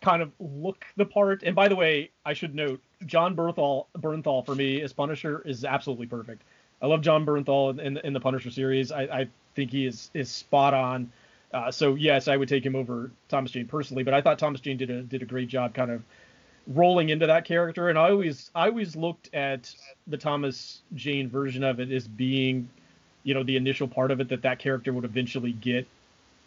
kind 0.00 0.22
of 0.22 0.30
look 0.38 0.84
the 0.96 1.04
part. 1.04 1.42
And 1.42 1.56
by 1.56 1.66
the 1.66 1.74
way, 1.74 2.10
I 2.24 2.32
should 2.32 2.54
note 2.54 2.80
Jon 3.06 3.34
Bernthal 3.34 3.86
Bernthal 3.98 4.46
for 4.46 4.54
me 4.54 4.80
as 4.82 4.92
Punisher 4.92 5.42
is 5.44 5.64
absolutely 5.64 6.06
perfect. 6.06 6.42
I 6.80 6.86
love 6.86 7.00
Jon 7.00 7.24
Bernthal 7.24 7.78
in, 7.80 7.96
in 7.98 8.12
the 8.12 8.20
Punisher 8.20 8.50
series. 8.50 8.92
I, 8.92 9.02
I 9.02 9.28
think 9.54 9.70
he 9.70 9.86
is 9.86 10.10
is 10.14 10.30
spot 10.30 10.74
on. 10.74 11.10
Uh, 11.52 11.70
so 11.70 11.94
yes, 11.94 12.28
I 12.28 12.36
would 12.36 12.48
take 12.48 12.64
him 12.64 12.76
over 12.76 13.10
Thomas 13.28 13.50
Jane 13.50 13.66
personally, 13.66 14.02
but 14.02 14.14
I 14.14 14.20
thought 14.20 14.38
Thomas 14.38 14.60
Jane 14.60 14.76
did 14.76 14.90
a 14.90 15.02
did 15.02 15.22
a 15.22 15.26
great 15.26 15.48
job, 15.48 15.74
kind 15.74 15.90
of 15.90 16.02
rolling 16.66 17.08
into 17.08 17.26
that 17.26 17.44
character. 17.44 17.88
And 17.88 17.98
I 17.98 18.10
always 18.10 18.50
I 18.54 18.68
always 18.68 18.96
looked 18.96 19.34
at 19.34 19.74
the 20.06 20.16
Thomas 20.16 20.80
Jane 20.94 21.28
version 21.28 21.64
of 21.64 21.80
it 21.80 21.90
as 21.90 22.06
being 22.06 22.68
you 23.24 23.34
know 23.34 23.42
the 23.42 23.56
initial 23.56 23.88
part 23.88 24.10
of 24.10 24.20
it 24.20 24.28
that 24.28 24.42
that 24.42 24.58
character 24.58 24.92
would 24.92 25.04
eventually 25.04 25.52
get 25.52 25.86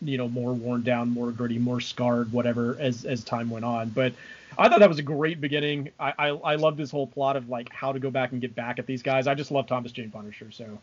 you 0.02 0.18
know 0.18 0.28
more 0.28 0.54
worn 0.54 0.84
down 0.84 1.10
more 1.10 1.32
gritty 1.32 1.58
more 1.58 1.80
scarred 1.80 2.32
whatever 2.32 2.78
as 2.80 3.06
as 3.06 3.24
time 3.24 3.50
went 3.50 3.66
on. 3.66 3.90
But 3.90 4.14
I 4.58 4.70
thought 4.70 4.80
that 4.80 4.90
was 4.90 5.00
a 5.00 5.04
great 5.04 5.42
beginning. 5.42 5.92
I 6.00 6.14
I, 6.18 6.28
I 6.30 6.56
love 6.56 6.78
this 6.78 6.92
whole 6.92 7.08
plot 7.08 7.36
of 7.36 7.50
like 7.50 7.72
how 7.72 7.92
to 7.92 8.00
go 8.00 8.10
back 8.10 8.32
and 8.32 8.42
get 8.42 8.56
back 8.56 8.80
at 8.80 8.86
these 8.86 9.04
guys. 9.04 9.28
I 9.28 9.36
just 9.36 9.52
love 9.52 9.68
Thomas 9.68 9.92
Jane 9.92 10.12
Punisher 10.12 10.52
so 10.52 10.80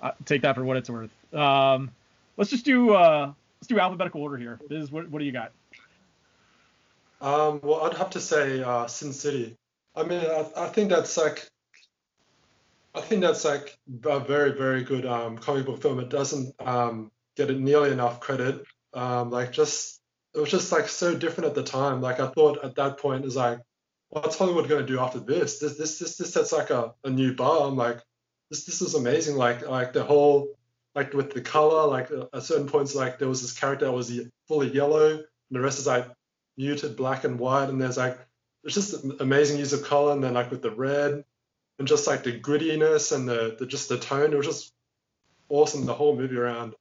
uh, 0.00 0.12
take 0.24 0.42
that 0.42 0.54
for 0.54 0.64
what 0.64 0.76
it's 0.76 0.90
worth. 0.90 1.10
Um 1.34 1.90
let's 2.36 2.50
just 2.50 2.64
do 2.64 2.94
uh 2.94 3.32
let's 3.60 3.68
do 3.68 3.78
alphabetical 3.78 4.22
order 4.22 4.36
here. 4.36 4.58
This 4.68 4.82
is 4.82 4.90
what 4.90 5.08
what 5.10 5.18
do 5.18 5.24
you 5.24 5.32
got 5.32 5.52
um, 7.22 7.60
well, 7.62 7.82
I'd 7.82 7.96
have 7.96 8.10
to 8.10 8.20
say 8.20 8.62
uh, 8.62 8.86
Sin 8.86 9.12
City. 9.12 9.56
I 9.94 10.02
mean, 10.02 10.20
I, 10.20 10.46
I 10.56 10.68
think 10.68 10.90
that's 10.90 11.16
like, 11.16 11.48
I 12.94 13.00
think 13.00 13.22
that's 13.22 13.44
like 13.44 13.78
a 14.04 14.20
very, 14.20 14.52
very 14.52 14.82
good 14.84 15.06
um, 15.06 15.38
comic 15.38 15.64
book 15.64 15.80
film. 15.80 16.00
It 16.00 16.10
doesn't 16.10 16.54
um, 16.60 17.10
get 17.36 17.48
nearly 17.56 17.92
enough 17.92 18.20
credit. 18.20 18.64
Um, 18.92 19.30
like, 19.30 19.52
just 19.52 20.00
it 20.34 20.40
was 20.40 20.50
just 20.50 20.72
like 20.72 20.88
so 20.88 21.14
different 21.14 21.48
at 21.48 21.54
the 21.54 21.62
time. 21.62 22.00
Like, 22.02 22.20
I 22.20 22.28
thought 22.28 22.64
at 22.64 22.74
that 22.74 22.98
point 22.98 23.24
is 23.24 23.36
like, 23.36 23.60
what's 24.10 24.36
Hollywood 24.36 24.68
going 24.68 24.84
to 24.84 24.92
do 24.92 24.98
after 24.98 25.20
this? 25.20 25.58
This, 25.58 25.78
this, 25.78 25.98
this, 25.98 26.16
this 26.16 26.34
sets 26.34 26.52
like 26.52 26.70
a, 26.70 26.92
a 27.04 27.10
new 27.10 27.34
bar. 27.34 27.68
I'm 27.68 27.76
like, 27.76 28.00
this, 28.50 28.64
this 28.64 28.82
is 28.82 28.94
amazing. 28.94 29.36
Like, 29.36 29.66
like 29.66 29.92
the 29.92 30.04
whole, 30.04 30.48
like 30.94 31.14
with 31.14 31.32
the 31.32 31.40
color, 31.40 31.86
like 31.86 32.10
at 32.34 32.42
certain 32.42 32.66
points, 32.66 32.94
like 32.94 33.18
there 33.18 33.28
was 33.28 33.40
this 33.40 33.58
character 33.58 33.86
that 33.86 33.92
was 33.92 34.12
fully 34.48 34.70
yellow, 34.70 35.12
and 35.12 35.24
the 35.50 35.60
rest 35.60 35.78
is 35.78 35.86
like 35.86 36.06
muted 36.62 36.96
black 36.96 37.24
and 37.24 37.38
white, 37.38 37.68
and 37.68 37.82
there's 37.82 37.96
like 37.96 38.18
there's 38.62 38.74
just 38.74 39.04
amazing 39.20 39.58
use 39.58 39.72
of 39.72 39.84
color, 39.84 40.12
and 40.12 40.22
then 40.22 40.34
like 40.34 40.50
with 40.50 40.62
the 40.62 40.70
red, 40.70 41.24
and 41.78 41.88
just 41.88 42.06
like 42.06 42.22
the 42.22 42.38
grittiness 42.38 43.14
and 43.14 43.28
the, 43.28 43.56
the 43.58 43.66
just 43.66 43.88
the 43.88 43.98
tone, 43.98 44.32
it 44.32 44.36
was 44.36 44.46
just 44.46 44.72
awesome 45.48 45.84
the 45.84 45.94
whole 45.94 46.16
movie 46.16 46.36
around. 46.36 46.74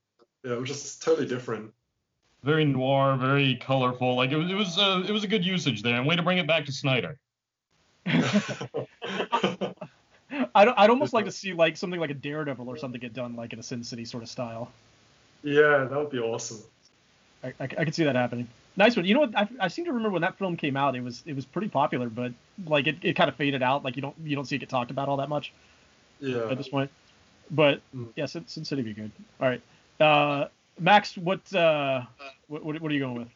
Yeah, 0.43 0.53
it 0.53 0.59
was 0.59 0.69
just 0.69 1.01
totally 1.01 1.27
different. 1.27 1.71
Very 2.43 2.65
noir, 2.65 3.17
very 3.17 3.55
colorful. 3.55 4.15
Like 4.15 4.31
it 4.31 4.37
was, 4.37 4.49
it 4.49 4.55
was, 4.55 4.77
uh, 4.77 5.03
it 5.07 5.11
was 5.11 5.23
a 5.23 5.27
good 5.27 5.45
usage 5.45 5.83
there, 5.83 5.95
and 5.95 6.05
way 6.05 6.15
to 6.15 6.23
bring 6.23 6.37
it 6.37 6.47
back 6.47 6.65
to 6.65 6.71
Snyder. 6.71 7.17
I'd, 8.05 8.87
I'd 10.67 10.89
almost 10.89 11.13
like 11.13 11.25
to 11.25 11.31
see 11.31 11.53
like 11.53 11.77
something 11.77 11.99
like 11.99 12.09
a 12.09 12.15
Daredevil 12.15 12.67
or 12.67 12.77
something 12.77 12.99
get 12.99 13.13
done 13.13 13.35
like 13.35 13.53
in 13.53 13.59
a 13.59 13.63
Sin 13.63 13.83
City 13.83 14.05
sort 14.05 14.23
of 14.23 14.29
style. 14.29 14.71
Yeah, 15.43 15.87
that 15.89 15.91
would 15.91 16.09
be 16.09 16.19
awesome. 16.19 16.59
I, 17.43 17.47
I, 17.59 17.63
I 17.63 17.85
could 17.85 17.95
see 17.95 18.03
that 18.03 18.15
happening. 18.15 18.47
Nice 18.77 18.95
one. 18.95 19.05
You 19.05 19.13
know 19.13 19.19
what? 19.21 19.37
I, 19.37 19.47
I 19.59 19.67
seem 19.67 19.85
to 19.85 19.91
remember 19.91 20.11
when 20.11 20.21
that 20.21 20.37
film 20.37 20.55
came 20.55 20.77
out, 20.77 20.95
it 20.95 21.03
was 21.03 21.23
it 21.25 21.35
was 21.35 21.45
pretty 21.45 21.67
popular, 21.67 22.09
but 22.09 22.31
like 22.65 22.87
it, 22.87 22.97
it 23.01 23.15
kind 23.15 23.29
of 23.29 23.35
faded 23.35 23.61
out. 23.61 23.83
Like 23.83 23.95
you 23.95 24.01
don't 24.01 24.15
you 24.23 24.35
don't 24.35 24.45
see 24.45 24.55
it 24.55 24.59
get 24.59 24.69
talked 24.69 24.91
about 24.91 25.09
all 25.09 25.17
that 25.17 25.29
much. 25.29 25.53
Yeah. 26.19 26.49
At 26.49 26.57
this 26.57 26.69
point, 26.69 26.91
but 27.49 27.81
mm. 27.95 28.07
yeah, 28.15 28.27
Sin, 28.27 28.47
Sin 28.47 28.63
City 28.63 28.83
be 28.83 28.93
good. 28.93 29.11
All 29.39 29.49
right, 29.49 29.61
uh, 29.99 30.45
Max, 30.79 31.17
what 31.17 31.53
uh, 31.53 32.03
what 32.47 32.63
what 32.63 32.91
are 32.91 32.93
you 32.93 32.99
going 32.99 33.17
with? 33.17 33.27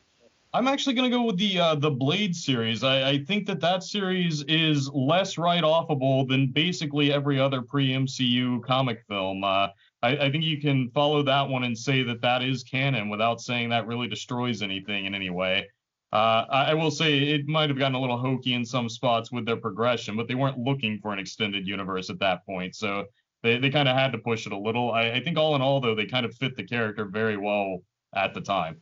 I'm 0.55 0.69
actually 0.69 0.93
going 0.93 1.11
to 1.11 1.17
go 1.17 1.23
with 1.23 1.37
the 1.37 1.59
uh, 1.59 1.75
the 1.75 1.91
Blade 1.91 2.33
series. 2.33 2.81
I, 2.81 3.09
I, 3.09 3.23
think 3.25 3.45
that 3.47 3.59
that 3.59 3.83
series 3.83 4.41
is 4.43 4.89
less 4.93 5.37
write-offable 5.37 6.29
than 6.29 6.47
basically 6.47 7.11
every 7.11 7.37
other 7.37 7.61
pre-MCU 7.61 8.63
comic 8.63 9.03
film. 9.09 9.43
Uh, 9.43 9.67
I, 10.05 10.25
I, 10.25 10.31
think 10.31 10.43
you 10.43 10.61
can 10.61 10.89
follow 10.91 11.23
that 11.23 11.49
one 11.49 11.63
and 11.63 11.77
say 11.77 12.03
that 12.03 12.21
that 12.21 12.43
is 12.43 12.63
canon 12.63 13.09
without 13.09 13.41
saying 13.41 13.69
that 13.69 13.87
really 13.87 14.07
destroys 14.07 14.61
anything 14.61 15.05
in 15.05 15.15
any 15.15 15.29
way. 15.29 15.67
Uh, 16.13 16.45
I, 16.49 16.71
I, 16.71 16.73
will 16.75 16.91
say 16.91 17.17
it 17.17 17.47
might 17.47 17.69
have 17.69 17.79
gotten 17.79 17.95
a 17.95 17.99
little 17.99 18.17
hokey 18.17 18.53
in 18.53 18.65
some 18.65 18.87
spots 18.87 19.31
with 19.31 19.45
their 19.45 19.57
progression, 19.57 20.15
but 20.15 20.27
they 20.27 20.35
weren't 20.35 20.59
looking 20.59 20.99
for 20.99 21.11
an 21.11 21.19
extended 21.19 21.67
universe 21.67 22.09
at 22.09 22.19
that 22.19 22.45
point, 22.45 22.75
so 22.75 23.05
they, 23.41 23.57
they 23.57 23.69
kind 23.69 23.89
of 23.89 23.97
had 23.97 24.11
to 24.11 24.19
push 24.19 24.45
it 24.45 24.51
a 24.51 24.57
little. 24.57 24.91
I, 24.91 25.11
I 25.11 25.19
think 25.23 25.37
all 25.37 25.55
in 25.55 25.61
all, 25.61 25.81
though, 25.81 25.95
they 25.95 26.05
kind 26.05 26.25
of 26.25 26.35
fit 26.35 26.55
the 26.55 26.63
character 26.63 27.05
very 27.05 27.37
well 27.37 27.79
at 28.13 28.33
the 28.33 28.41
time. 28.41 28.81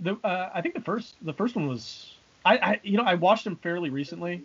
The 0.00 0.16
uh, 0.24 0.50
I 0.54 0.60
think 0.60 0.74
the 0.74 0.80
first 0.80 1.14
the 1.22 1.32
first 1.32 1.56
one 1.56 1.68
was 1.68 2.14
I, 2.44 2.56
I 2.58 2.80
you 2.82 2.96
know 2.96 3.04
I 3.04 3.14
watched 3.14 3.44
them 3.44 3.56
fairly 3.56 3.90
recently, 3.90 4.44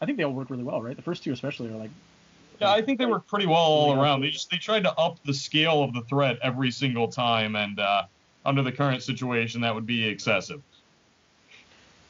I 0.00 0.06
think 0.06 0.18
they 0.18 0.24
all 0.24 0.32
work 0.32 0.50
really 0.50 0.62
well, 0.62 0.82
right? 0.82 0.96
The 0.96 1.02
first 1.02 1.24
two 1.24 1.32
especially 1.32 1.68
are 1.68 1.76
like. 1.76 1.90
Yeah, 2.60 2.72
I 2.72 2.82
think 2.82 2.98
they 2.98 3.06
work 3.06 3.26
pretty 3.26 3.46
well 3.46 3.56
all 3.56 4.00
around. 4.00 4.20
They 4.20 4.30
just 4.30 4.50
they 4.50 4.56
tried 4.56 4.84
to 4.84 4.92
up 4.94 5.22
the 5.24 5.34
scale 5.34 5.82
of 5.82 5.92
the 5.92 6.02
threat 6.02 6.38
every 6.42 6.70
single 6.70 7.08
time, 7.08 7.56
and 7.56 7.78
uh, 7.78 8.04
under 8.44 8.62
the 8.62 8.72
current 8.72 9.02
situation, 9.02 9.60
that 9.62 9.74
would 9.74 9.86
be 9.86 10.06
excessive. 10.06 10.62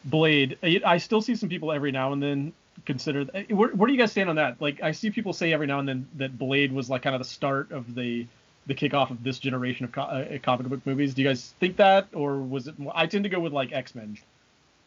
Blade, 0.05 0.57
I 0.63 0.99
still 0.99 1.21
see 1.21 1.35
some 1.35 1.49
people 1.49 1.73
every 1.73 1.91
now 1.91 2.13
and 2.13 2.23
then 2.23 2.53
consider. 2.85 3.25
Where, 3.49 3.71
where 3.71 3.87
do 3.87 3.93
you 3.93 3.99
guys 3.99 4.13
stand 4.13 4.31
on 4.31 4.37
that? 4.37 4.61
Like, 4.61 4.83
I 4.83 4.93
see 4.93 5.11
people 5.11 5.33
say 5.33 5.53
every 5.53 5.67
now 5.67 5.81
and 5.81 5.89
then 5.89 6.09
that 6.15 6.39
Blade 6.39 6.73
was 6.73 6.89
like 6.89 7.03
kind 7.03 7.15
of 7.17 7.21
the 7.21 7.29
start 7.29 7.73
of 7.73 7.95
the 7.95 8.27
the 8.67 8.75
kickoff 8.75 9.11
of 9.11 9.23
this 9.23 9.39
generation 9.39 9.85
of 9.85 9.93
co- 9.93 10.03
uh, 10.03 10.39
comic 10.43 10.67
book 10.69 10.81
movies. 10.85 11.15
Do 11.15 11.23
you 11.23 11.29
guys 11.29 11.55
think 11.61 11.77
that, 11.77 12.09
or 12.13 12.39
was 12.39 12.67
it? 12.67 12.79
More, 12.79 12.93
I 12.95 13.07
tend 13.07 13.25
to 13.25 13.31
go 13.31 13.41
with 13.41 13.53
like 13.53 13.73
X 13.73 13.95
Men. 13.95 14.19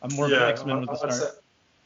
I'm 0.01 0.13
more 0.15 0.29
yeah, 0.29 0.37
of 0.37 0.41
an 0.43 0.49
X 0.49 0.65
Men 0.65 0.79
with 0.81 0.89
the 0.89 0.95
start. 0.95 1.13
Say, 1.13 1.29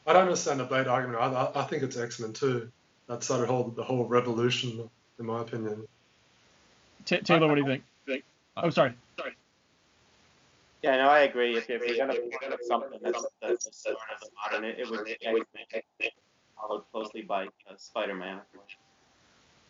I 0.05 0.13
don't 0.13 0.23
understand 0.23 0.59
the 0.59 0.65
Blade 0.65 0.87
argument. 0.87 1.21
I, 1.21 1.51
I 1.55 1.63
think 1.63 1.83
it's 1.83 1.97
X 1.97 2.19
Men 2.19 2.33
too. 2.33 2.71
That 3.07 3.23
started 3.23 3.47
whole 3.47 3.69
the 3.69 3.83
whole 3.83 4.05
revolution, 4.05 4.89
in 5.19 5.25
my 5.25 5.41
opinion. 5.41 5.87
T- 7.05 7.19
Taylor, 7.19 7.47
what 7.47 7.55
do 7.55 7.61
you 7.61 7.67
think? 7.67 8.23
Oh, 8.55 8.69
sorry. 8.69 8.93
Sorry. 9.19 9.33
Yeah, 10.83 10.97
no, 10.97 11.09
I 11.09 11.21
agree. 11.21 11.57
If, 11.57 11.69
if 11.69 11.81
you're 11.85 11.97
gonna 11.97 12.19
put 12.19 12.65
something 12.65 12.99
that's 13.01 13.25
that's 13.41 13.65
the 13.65 13.73
start 13.73 13.97
of 14.13 14.21
the 14.21 14.29
modern, 14.41 14.69
it, 14.69 14.79
it 14.79 14.89
would 14.89 15.07
X-Men, 15.09 16.09
followed 16.55 16.83
closely 16.91 17.21
by 17.21 17.45
uh, 17.45 17.75
Spider-Man. 17.77 18.39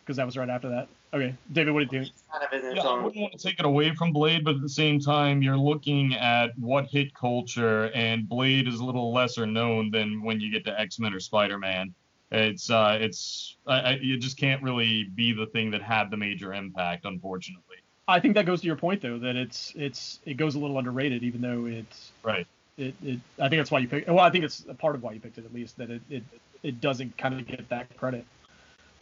Because 0.00 0.16
that 0.16 0.26
was 0.26 0.36
right 0.36 0.50
after 0.50 0.68
that. 0.68 0.88
Okay, 1.14 1.34
David, 1.52 1.72
what 1.72 1.88
do 1.88 1.96
you 1.96 2.04
think? 2.04 2.14
Kind 2.30 2.64
of 2.66 2.76
yeah, 2.76 2.82
I 2.82 3.02
wouldn't 3.02 3.16
want 3.16 3.32
to 3.32 3.38
take 3.38 3.58
it 3.58 3.64
away 3.64 3.94
from 3.94 4.12
Blade, 4.12 4.44
but 4.44 4.56
at 4.56 4.60
the 4.60 4.68
same 4.68 5.00
time, 5.00 5.40
you're 5.40 5.56
looking 5.56 6.14
at 6.14 6.56
what 6.58 6.86
hit 6.86 7.14
culture, 7.14 7.90
and 7.94 8.28
Blade 8.28 8.68
is 8.68 8.80
a 8.80 8.84
little 8.84 9.12
lesser 9.14 9.46
known 9.46 9.90
than 9.90 10.22
when 10.22 10.40
you 10.40 10.52
get 10.52 10.64
to 10.66 10.78
X-Men 10.78 11.14
or 11.14 11.20
Spider-Man. 11.20 11.94
It's 12.34 12.70
uh, 12.70 12.98
it's 13.00 13.56
I, 13.66 13.80
I, 13.80 13.90
you 14.02 14.16
just 14.16 14.36
can't 14.36 14.62
really 14.62 15.04
be 15.04 15.32
the 15.32 15.46
thing 15.46 15.70
that 15.72 15.82
had 15.82 16.10
the 16.10 16.16
major 16.16 16.52
impact, 16.52 17.04
unfortunately. 17.04 17.76
I 18.06 18.20
think 18.20 18.34
that 18.34 18.44
goes 18.44 18.60
to 18.60 18.66
your 18.66 18.76
point 18.76 19.00
though, 19.00 19.18
that 19.18 19.36
it's 19.36 19.72
it's 19.76 20.20
it 20.24 20.36
goes 20.36 20.54
a 20.54 20.58
little 20.58 20.78
underrated, 20.78 21.22
even 21.22 21.40
though 21.40 21.66
it's 21.66 22.12
right. 22.22 22.46
It, 22.76 22.94
it 23.02 23.20
I 23.38 23.48
think 23.48 23.60
that's 23.60 23.70
why 23.70 23.78
you 23.78 23.88
picked. 23.88 24.08
Well, 24.08 24.18
I 24.20 24.30
think 24.30 24.44
it's 24.44 24.64
a 24.68 24.74
part 24.74 24.94
of 24.94 25.02
why 25.02 25.12
you 25.12 25.20
picked 25.20 25.38
it 25.38 25.44
at 25.44 25.54
least 25.54 25.78
that 25.78 25.90
it 25.90 26.02
it, 26.10 26.22
it 26.62 26.80
doesn't 26.80 27.16
kind 27.16 27.34
of 27.34 27.46
get 27.46 27.68
that 27.68 27.96
credit. 27.96 28.24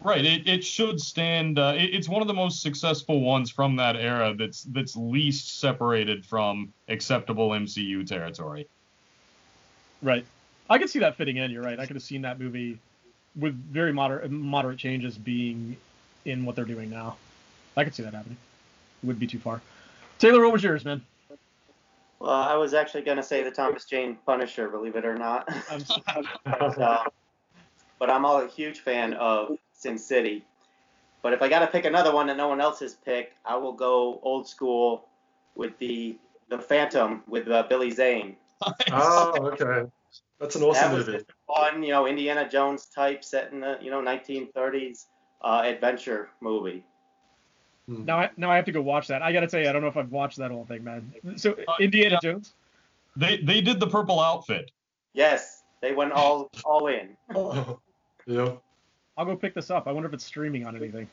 Right. 0.05 0.25
It, 0.25 0.49
it 0.49 0.65
should 0.65 1.01
stand. 1.01 1.59
Uh, 1.59 1.75
it, 1.77 1.95
it's 1.95 2.09
one 2.09 2.23
of 2.23 2.29
the 2.29 2.35
most 2.35 2.61
successful 2.61 3.21
ones 3.21 3.51
from 3.51 3.77
that 3.77 3.97
era. 3.97 4.35
That's 4.37 4.65
that's 4.65 4.97
least 4.97 5.61
separated 5.61 6.27
from 6.27 6.73
acceptable 6.89 7.51
MCU 7.51 8.07
territory. 8.07 8.69
Right. 10.03 10.27
I 10.69 10.79
could 10.79 10.91
see 10.91 11.01
that 11.01 11.17
fitting 11.17 11.37
in. 11.37 11.51
You're 11.51 11.63
right. 11.63 11.79
I 11.79 11.87
could 11.87 11.97
have 11.97 12.03
seen 12.03 12.23
that 12.23 12.41
movie 12.41 12.79
with 13.37 13.55
very 13.55 13.93
moderate 13.93 14.31
moderate 14.31 14.79
changes 14.79 15.17
being 15.17 15.77
in 16.25 16.45
what 16.45 16.57
they're 16.57 16.65
doing 16.65 16.91
now. 16.91 17.17
I 17.77 17.85
could 17.85 17.95
see 17.95 18.03
that 18.03 18.15
happening. 18.15 18.37
It 19.03 19.07
wouldn't 19.07 19.21
be 19.21 19.27
too 19.27 19.39
far. 19.39 19.61
Taylor, 20.19 20.43
what 20.43 20.53
was 20.53 20.63
yours, 20.63 20.85
man? 20.85 21.03
Well, 22.21 22.31
I 22.31 22.55
was 22.55 22.75
actually 22.75 23.03
going 23.03 23.17
to 23.17 23.23
say 23.23 23.43
the 23.43 23.51
Thomas 23.51 23.85
Jane 23.85 24.17
Punisher, 24.25 24.69
believe 24.69 24.95
it 24.95 25.05
or 25.05 25.17
not. 25.17 25.49
but, 26.45 26.79
uh, 26.79 27.05
but 27.99 28.11
I'm 28.11 28.25
all 28.25 28.41
a 28.41 28.47
huge 28.47 28.81
fan 28.81 29.15
of 29.15 29.59
Sin 29.73 29.99
City. 29.99 30.45
But 31.23 31.33
if 31.33 31.43
I 31.43 31.49
got 31.49 31.61
to 31.61 31.67
pick 31.67 31.85
another 31.85 32.15
one 32.15 32.29
that 32.29 32.37
no 32.37 32.47
one 32.47 32.61
else 32.61 32.81
has 32.81 32.95
picked, 32.95 33.35
I 33.45 33.57
will 33.57 33.73
go 33.73 34.21
old 34.23 34.49
school 34.49 35.09
with 35.57 35.77
the 35.79 36.17
the 36.49 36.59
Phantom 36.59 37.23
with 37.27 37.49
uh, 37.49 37.65
Billy 37.69 37.91
Zane. 37.91 38.37
oh, 38.93 39.53
okay. 39.53 39.91
That's 40.39 40.55
an 40.57 40.63
awesome 40.63 40.93
that 40.93 41.07
movie. 41.07 41.25
Fun, 41.55 41.83
you 41.83 41.91
know, 41.91 42.07
Indiana 42.07 42.49
Jones 42.49 42.87
type 42.87 43.25
set 43.25 43.53
in 43.53 43.61
the 43.61 43.79
you 43.81 43.91
know 43.91 44.01
1930s 44.01 45.07
uh, 45.43 45.63
adventure 45.65 46.31
movie. 46.41 46.85
Hmm. 47.87 48.05
Now, 48.05 48.19
I, 48.19 48.31
now 48.37 48.51
I 48.51 48.57
have 48.57 48.65
to 48.67 48.73
go 48.73 48.81
watch 48.81 49.09
that. 49.09 49.23
I 49.23 49.33
gotta 49.33 49.47
tell 49.47 49.61
you, 49.61 49.69
I 49.69 49.73
don't 49.73 49.83
know 49.83 49.89
if 49.89 49.97
I've 49.97 50.13
watched 50.13 50.39
that 50.39 50.51
whole 50.51 50.65
thing, 50.65 50.85
man. 50.85 51.13
So 51.37 51.53
uh, 51.53 51.75
Indiana 51.81 52.19
yeah. 52.23 52.31
Jones. 52.33 52.55
They 53.17 53.39
they 53.39 53.61
did 53.61 53.81
the 53.81 53.87
purple 53.87 54.21
outfit. 54.21 54.71
Yes, 55.13 55.63
they 55.81 55.93
went 55.93 56.13
all 56.13 56.51
all 56.65 56.87
in. 56.87 57.17
yeah. 58.27 58.53
I'll 59.19 59.27
go 59.27 59.37
pick 59.37 59.55
this 59.55 59.71
up. 59.71 59.87
I 59.87 59.93
wonder 59.93 60.09
if 60.09 60.15
it's 60.15 60.25
streaming 60.25 60.65
on 60.65 60.77
anything. 60.77 61.09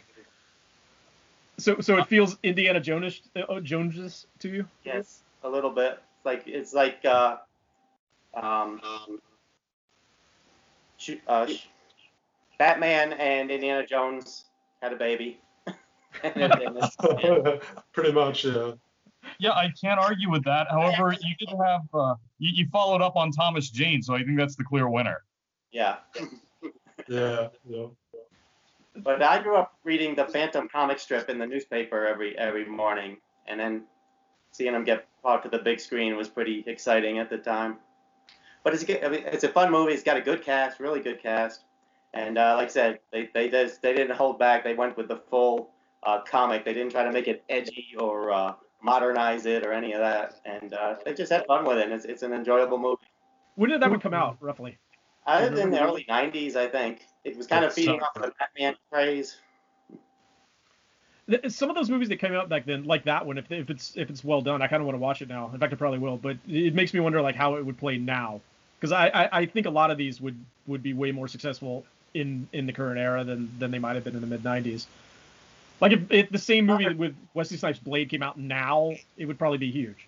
So 1.57 1.81
so 1.81 1.97
it 1.97 2.07
feels 2.07 2.37
Indiana 2.43 2.79
Jones 2.79 3.21
uh, 3.35 3.59
Joneses 3.59 4.27
to 4.39 4.49
you? 4.49 4.65
Yes, 4.85 5.23
a 5.43 5.49
little 5.49 5.71
bit. 5.71 6.01
It's 6.15 6.25
like 6.25 6.43
it's 6.47 6.73
like 6.73 7.03
uh, 7.03 7.37
um, 8.33 8.79
uh, 11.27 11.47
Batman 12.57 13.13
and 13.13 13.51
Indiana 13.51 13.85
Jones 13.85 14.45
had 14.81 14.93
a 14.93 14.95
baby. 14.95 15.39
Pretty 17.93 18.11
much, 18.11 18.45
yeah. 18.45 18.71
Yeah, 19.37 19.51
I 19.51 19.71
can't 19.79 19.99
argue 19.99 20.29
with 20.29 20.43
that. 20.45 20.67
However, 20.69 21.15
you 21.21 21.35
did 21.37 21.49
have 21.49 21.81
uh, 21.93 22.15
you, 22.39 22.51
you, 22.53 22.67
followed 22.71 23.01
up 23.01 23.15
on 23.15 23.31
Thomas 23.31 23.69
Jane, 23.69 24.01
so 24.01 24.15
I 24.15 24.23
think 24.23 24.37
that's 24.37 24.55
the 24.55 24.63
clear 24.63 24.89
winner. 24.89 25.23
Yeah. 25.71 25.97
yeah, 27.07 27.47
yeah. 27.67 27.85
But 28.95 29.21
I 29.21 29.41
grew 29.41 29.55
up 29.55 29.73
reading 29.83 30.15
the 30.15 30.25
Phantom 30.25 30.67
comic 30.67 30.99
strip 30.99 31.29
in 31.29 31.37
the 31.37 31.45
newspaper 31.45 32.05
every 32.05 32.37
every 32.37 32.65
morning, 32.65 33.17
and 33.47 33.59
then 33.59 33.83
seeing 34.51 34.73
them 34.73 34.83
get 34.83 35.05
brought 35.21 35.43
to 35.43 35.49
the 35.49 35.59
big 35.59 35.79
screen 35.79 36.15
was 36.17 36.27
pretty 36.27 36.63
exciting 36.67 37.19
at 37.19 37.29
the 37.29 37.37
time. 37.37 37.77
But 38.63 38.73
it's 38.73 38.87
mean, 38.87 39.23
it's 39.25 39.43
a 39.43 39.49
fun 39.49 39.71
movie. 39.71 39.93
It's 39.93 40.03
got 40.03 40.17
a 40.17 40.21
good 40.21 40.43
cast, 40.43 40.79
really 40.79 40.99
good 40.99 41.21
cast, 41.21 41.63
and 42.13 42.37
uh, 42.37 42.55
like 42.57 42.67
I 42.67 42.71
said, 42.71 42.99
they 43.11 43.29
they 43.33 43.49
just 43.49 43.81
they 43.81 43.93
didn't 43.93 44.15
hold 44.15 44.37
back. 44.37 44.63
They 44.63 44.73
went 44.73 44.97
with 44.97 45.07
the 45.07 45.21
full 45.29 45.71
uh, 46.03 46.21
comic. 46.21 46.65
They 46.65 46.73
didn't 46.73 46.91
try 46.91 47.03
to 47.03 47.11
make 47.11 47.27
it 47.27 47.43
edgy 47.49 47.87
or 47.97 48.31
uh, 48.31 48.53
modernize 48.81 49.45
it 49.45 49.65
or 49.65 49.71
any 49.71 49.93
of 49.93 49.99
that, 49.99 50.41
and 50.45 50.73
uh, 50.73 50.95
they 51.05 51.13
just 51.13 51.31
had 51.31 51.45
fun 51.45 51.65
with 51.65 51.77
it. 51.77 51.85
And 51.85 51.93
It's, 51.93 52.05
it's 52.05 52.23
an 52.23 52.33
enjoyable 52.33 52.77
movie. 52.77 52.97
When 53.55 53.69
did 53.69 53.81
that 53.81 53.89
one 53.89 53.99
come 53.99 54.13
out, 54.13 54.37
roughly? 54.41 54.77
I 55.25 55.47
was 55.47 55.59
in 55.59 55.69
the 55.69 55.81
early 55.81 56.05
'90s, 56.09 56.55
I 56.55 56.67
think. 56.67 57.05
It 57.23 57.37
was 57.37 57.47
kind 57.47 57.63
of 57.63 57.73
feeding 57.73 58.01
off 58.01 58.15
of 58.15 58.23
the 58.23 58.33
Batman 58.39 58.75
craze. 58.91 59.37
Some 61.49 61.69
of 61.69 61.75
those 61.75 61.89
movies 61.89 62.09
that 62.09 62.17
came 62.17 62.33
out 62.33 62.49
back 62.49 62.65
then, 62.65 62.85
like 62.85 63.03
that 63.03 63.25
one, 63.25 63.37
if, 63.37 63.51
if 63.51 63.69
it's 63.69 63.95
if 63.95 64.09
it's 64.09 64.23
well 64.23 64.41
done, 64.41 64.61
I 64.61 64.67
kind 64.67 64.81
of 64.81 64.87
want 64.87 64.95
to 64.95 64.99
watch 64.99 65.21
it 65.21 65.29
now. 65.29 65.49
In 65.53 65.59
fact, 65.59 65.73
I 65.73 65.75
probably 65.75 65.99
will. 65.99 66.17
But 66.17 66.37
it 66.47 66.73
makes 66.73 66.93
me 66.93 66.99
wonder 66.99 67.21
like 67.21 67.35
how 67.35 67.55
it 67.55 67.65
would 67.65 67.77
play 67.77 67.97
now, 67.97 68.41
because 68.79 68.91
I, 68.91 69.07
I, 69.09 69.39
I 69.39 69.45
think 69.45 69.65
a 69.65 69.69
lot 69.69 69.91
of 69.91 69.97
these 69.97 70.19
would 70.19 70.37
would 70.67 70.81
be 70.81 70.93
way 70.93 71.11
more 71.11 71.27
successful 71.27 71.85
in 72.13 72.47
in 72.53 72.65
the 72.65 72.73
current 72.73 72.99
era 72.99 73.23
than 73.23 73.51
than 73.59 73.71
they 73.71 73.79
might 73.79 73.95
have 73.95 74.03
been 74.03 74.15
in 74.15 74.21
the 74.21 74.27
mid 74.27 74.43
'90s. 74.43 74.85
Like 75.81 75.93
if, 75.93 76.11
if 76.11 76.29
the 76.29 76.39
same 76.39 76.65
movie 76.65 76.93
with 76.93 77.15
Wesley 77.33 77.57
Snipes 77.57 77.79
Blade 77.79 78.09
came 78.09 78.23
out 78.23 78.37
now, 78.37 78.95
it 79.17 79.25
would 79.25 79.37
probably 79.37 79.59
be 79.59 79.71
huge. 79.71 80.07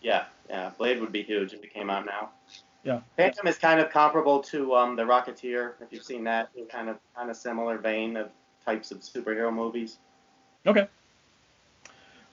Yeah, 0.00 0.24
yeah, 0.48 0.70
Blade 0.78 1.00
would 1.00 1.12
be 1.12 1.22
huge 1.22 1.52
if 1.52 1.62
it 1.62 1.74
came 1.74 1.90
out 1.90 2.06
now. 2.06 2.30
Yeah. 2.84 3.00
Phantom 3.16 3.46
is 3.46 3.58
kind 3.58 3.80
of 3.80 3.90
comparable 3.90 4.40
to 4.44 4.74
um, 4.74 4.96
the 4.96 5.02
Rocketeer, 5.02 5.72
if 5.80 5.92
you've 5.92 6.04
seen 6.04 6.24
that. 6.24 6.50
Kind 6.70 6.88
of 6.88 6.96
kind 7.14 7.30
of 7.30 7.36
similar 7.36 7.76
vein 7.76 8.16
of 8.16 8.30
types 8.64 8.90
of 8.90 9.00
superhero 9.00 9.52
movies. 9.52 9.98
Okay. 10.66 10.86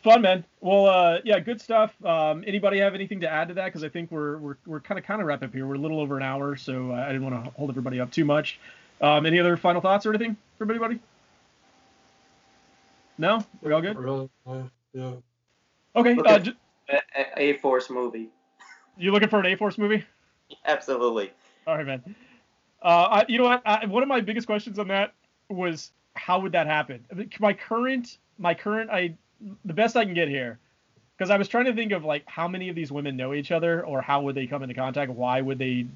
Fun 0.03 0.21
man. 0.21 0.45
Well, 0.61 0.85
uh, 0.85 1.19
yeah, 1.23 1.39
good 1.39 1.59
stuff. 1.59 1.93
Um, 2.05 2.43
anybody 2.47 2.79
have 2.79 2.95
anything 2.95 3.19
to 3.21 3.29
add 3.29 3.47
to 3.49 3.53
that? 3.55 3.65
Because 3.65 3.83
I 3.83 3.89
think 3.89 4.11
we're 4.11 4.37
we're 4.37 4.57
we're 4.65 4.79
kind 4.79 4.99
of 4.99 5.05
kind 5.05 5.21
of 5.21 5.27
wrap 5.27 5.43
up 5.43 5.53
here. 5.53 5.65
We're 5.65 5.75
a 5.75 5.79
little 5.79 5.99
over 5.99 6.17
an 6.17 6.23
hour, 6.23 6.55
so 6.55 6.91
I 6.93 7.07
didn't 7.07 7.29
want 7.29 7.43
to 7.43 7.51
hold 7.51 7.69
everybody 7.69 7.99
up 7.99 8.11
too 8.11 8.23
much. 8.23 8.59
Um, 9.01 9.25
any 9.25 9.39
other 9.39 9.57
final 9.57 9.81
thoughts 9.81 10.05
or 10.05 10.09
anything 10.13 10.37
for 10.57 10.69
anybody? 10.69 10.99
No, 13.17 13.43
we're 13.61 13.73
all 13.73 13.81
good. 13.81 13.97
Really? 13.97 14.29
Uh, 14.45 14.63
yeah. 14.93 15.11
Okay. 15.95 16.17
Uh, 16.23 16.39
j- 16.39 16.53
a-, 16.89 17.41
a 17.41 17.53
Force 17.57 17.89
movie. 17.89 18.29
You 18.97 19.11
looking 19.11 19.29
for 19.29 19.39
an 19.39 19.45
A 19.47 19.55
Force 19.55 19.77
movie? 19.77 20.05
Absolutely. 20.65 21.31
All 21.65 21.75
right, 21.75 21.85
man. 21.85 22.15
Uh, 22.81 22.87
I, 22.87 23.25
you 23.27 23.39
know 23.39 23.45
what? 23.45 23.61
I, 23.65 23.85
one 23.85 24.03
of 24.03 24.09
my 24.09 24.21
biggest 24.21 24.47
questions 24.47 24.77
on 24.79 24.87
that 24.89 25.13
was 25.49 25.91
how 26.17 26.39
would 26.39 26.51
that 26.51 26.67
happen? 26.67 27.05
My 27.39 27.53
current, 27.53 28.17
my 28.37 28.53
current, 28.53 28.89
I, 28.89 29.15
the 29.65 29.73
best 29.73 29.95
I 29.95 30.05
can 30.05 30.13
get 30.13 30.27
here, 30.27 30.59
because 31.17 31.29
I 31.29 31.37
was 31.37 31.47
trying 31.47 31.65
to 31.65 31.73
think 31.73 31.91
of 31.91 32.03
like 32.03 32.23
how 32.25 32.47
many 32.47 32.69
of 32.69 32.75
these 32.75 32.91
women 32.91 33.15
know 33.15 33.33
each 33.33 33.51
other, 33.51 33.85
or 33.85 34.01
how 34.01 34.21
would 34.21 34.35
they 34.35 34.47
come 34.47 34.63
into 34.63 34.75
contact? 34.75 35.11
Why 35.11 35.41
would 35.41 35.57
they, 35.57 35.87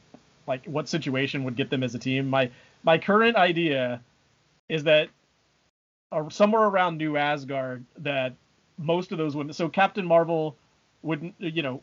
like, 0.47 0.65
what 0.65 0.87
situation 0.87 1.43
would 1.43 1.55
get 1.55 1.69
them 1.69 1.83
as 1.83 1.95
a 1.95 1.99
team? 1.99 2.29
My, 2.29 2.51
my 2.83 2.97
current 2.97 3.35
idea 3.35 4.01
is 4.69 4.83
that 4.83 5.09
uh, 6.11 6.29
somewhere 6.29 6.63
around 6.63 6.97
New 6.97 7.17
Asgard 7.17 7.83
that 7.99 8.33
most 8.77 9.11
of 9.11 9.17
those 9.17 9.35
women. 9.35 9.53
So 9.53 9.69
Captain 9.69 10.05
Marvel 10.05 10.55
wouldn't, 11.03 11.35
you 11.39 11.61
know 11.61 11.81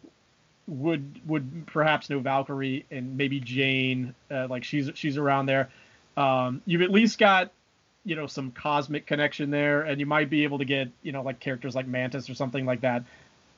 would 0.68 1.20
would 1.26 1.66
perhaps 1.66 2.10
know 2.10 2.20
Valkyrie 2.20 2.84
and 2.90 3.16
maybe 3.16 3.40
Jane. 3.40 4.14
Uh, 4.30 4.46
like 4.48 4.64
she's 4.64 4.90
she's 4.94 5.16
around 5.16 5.46
there. 5.46 5.70
Um, 6.16 6.62
you've 6.66 6.82
at 6.82 6.90
least 6.90 7.18
got 7.18 7.52
you 8.04 8.16
know 8.16 8.26
some 8.26 8.50
cosmic 8.52 9.06
connection 9.06 9.50
there, 9.50 9.82
and 9.82 10.00
you 10.00 10.06
might 10.06 10.30
be 10.30 10.44
able 10.44 10.58
to 10.58 10.64
get 10.64 10.88
you 11.02 11.12
know 11.12 11.22
like 11.22 11.40
characters 11.40 11.74
like 11.74 11.86
Mantis 11.86 12.30
or 12.30 12.34
something 12.34 12.64
like 12.66 12.80
that. 12.82 13.04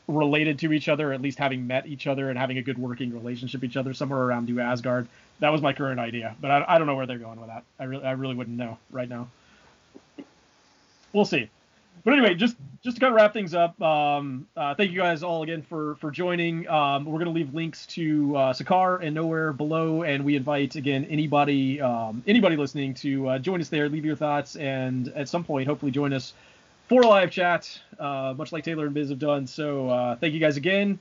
related 0.09 0.59
to 0.61 0.72
each 0.72 0.88
other, 0.88 1.12
at 1.12 1.20
least 1.22 1.38
having 1.38 1.66
met 1.66 1.86
each 1.86 2.07
other 2.07 2.30
and 2.30 2.38
having 2.38 2.59
a 2.59 2.62
good 2.62 2.78
working 2.78 3.12
relationship 3.12 3.62
each 3.64 3.76
other 3.76 3.95
somewhere 3.95 4.20
around 4.20 4.47
New 4.47 4.61
Asgard. 4.61 5.09
That 5.41 5.51
was 5.51 5.62
my 5.62 5.72
current 5.72 6.01
idea, 6.01 6.36
but 6.41 6.51
I, 6.51 6.64
I 6.68 6.78
don't 6.78 6.86
know 6.86 6.97
where 6.97 7.07
they're 7.07 7.18
going 7.18 7.41
with 7.41 7.49
that. 7.49 7.64
I 7.78 7.84
really 7.84 8.05
I 8.05 8.12
really 8.12 8.34
wouldn't 8.34 8.57
know 8.57 8.78
right 8.91 9.09
now. 9.09 9.28
We'll 11.12 11.24
see. 11.24 11.49
But 12.05 12.15
anyway, 12.15 12.35
just 12.35 12.57
just 12.83 12.97
to 12.97 13.01
kind 13.01 13.13
of 13.13 13.17
wrap 13.17 13.35
things 13.35 13.55
up, 13.55 13.81
um, 13.83 14.47
uh, 14.57 14.75
thank 14.75 14.91
you 14.91 14.99
guys 14.99 15.23
all 15.23 15.43
again 15.43 15.63
for 15.63 15.97
for 15.97 16.11
joining. 16.11 16.67
Um, 16.69 17.05
we're 17.05 17.19
gonna 17.19 17.31
leave 17.31 17.55
links 17.55 17.87
to 17.87 18.37
uh, 18.37 18.53
Sakaar 18.53 19.05
and 19.05 19.17
Knowhere 19.17 19.57
below, 19.57 20.03
and 20.03 20.25
we 20.25 20.37
invite 20.37 20.77
again 20.77 21.05
anybody 21.11 21.81
um, 21.81 22.23
anybody 22.27 22.57
listening 22.57 22.95
to 22.95 23.29
uh, 23.29 23.39
join 23.39 23.61
us 23.61 23.69
there, 23.69 23.89
leave 23.89 24.05
your 24.05 24.17
thoughts, 24.17 24.57
and 24.57 25.09
at 25.09 25.29
some 25.29 25.45
point 25.45 25.67
hopefully 25.67 25.93
join 25.93 26.13
us 26.13 26.33
for 26.89 27.03
a 27.03 27.07
live 27.07 27.31
chat, 27.31 27.81
uh, 27.99 28.35
much 28.37 28.51
like 28.51 28.65
Taylor 28.65 28.87
and 28.87 28.95
Biz 28.95 29.11
have 29.11 29.19
done. 29.19 29.47
So 29.47 29.91
uh, 29.91 30.17
thank 30.17 30.33
you 30.33 30.41
guys 30.41 30.57
again. 30.57 30.99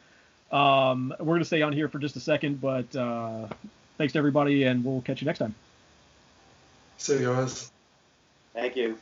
Um, 0.51 1.13
we're 1.19 1.35
gonna 1.35 1.45
stay 1.45 1.61
on 1.61 1.71
here 1.71 1.87
for 1.87 1.99
just 1.99 2.15
a 2.17 2.19
second, 2.19 2.59
but 2.59 2.93
uh, 2.95 3.47
thanks 3.97 4.13
to 4.13 4.19
everybody, 4.19 4.65
and 4.65 4.83
we'll 4.83 5.01
catch 5.01 5.21
you 5.21 5.25
next 5.25 5.39
time. 5.39 5.55
See 6.97 7.19
you 7.19 7.27
guys. 7.27 7.71
Thank 8.53 8.75
you. 8.75 8.97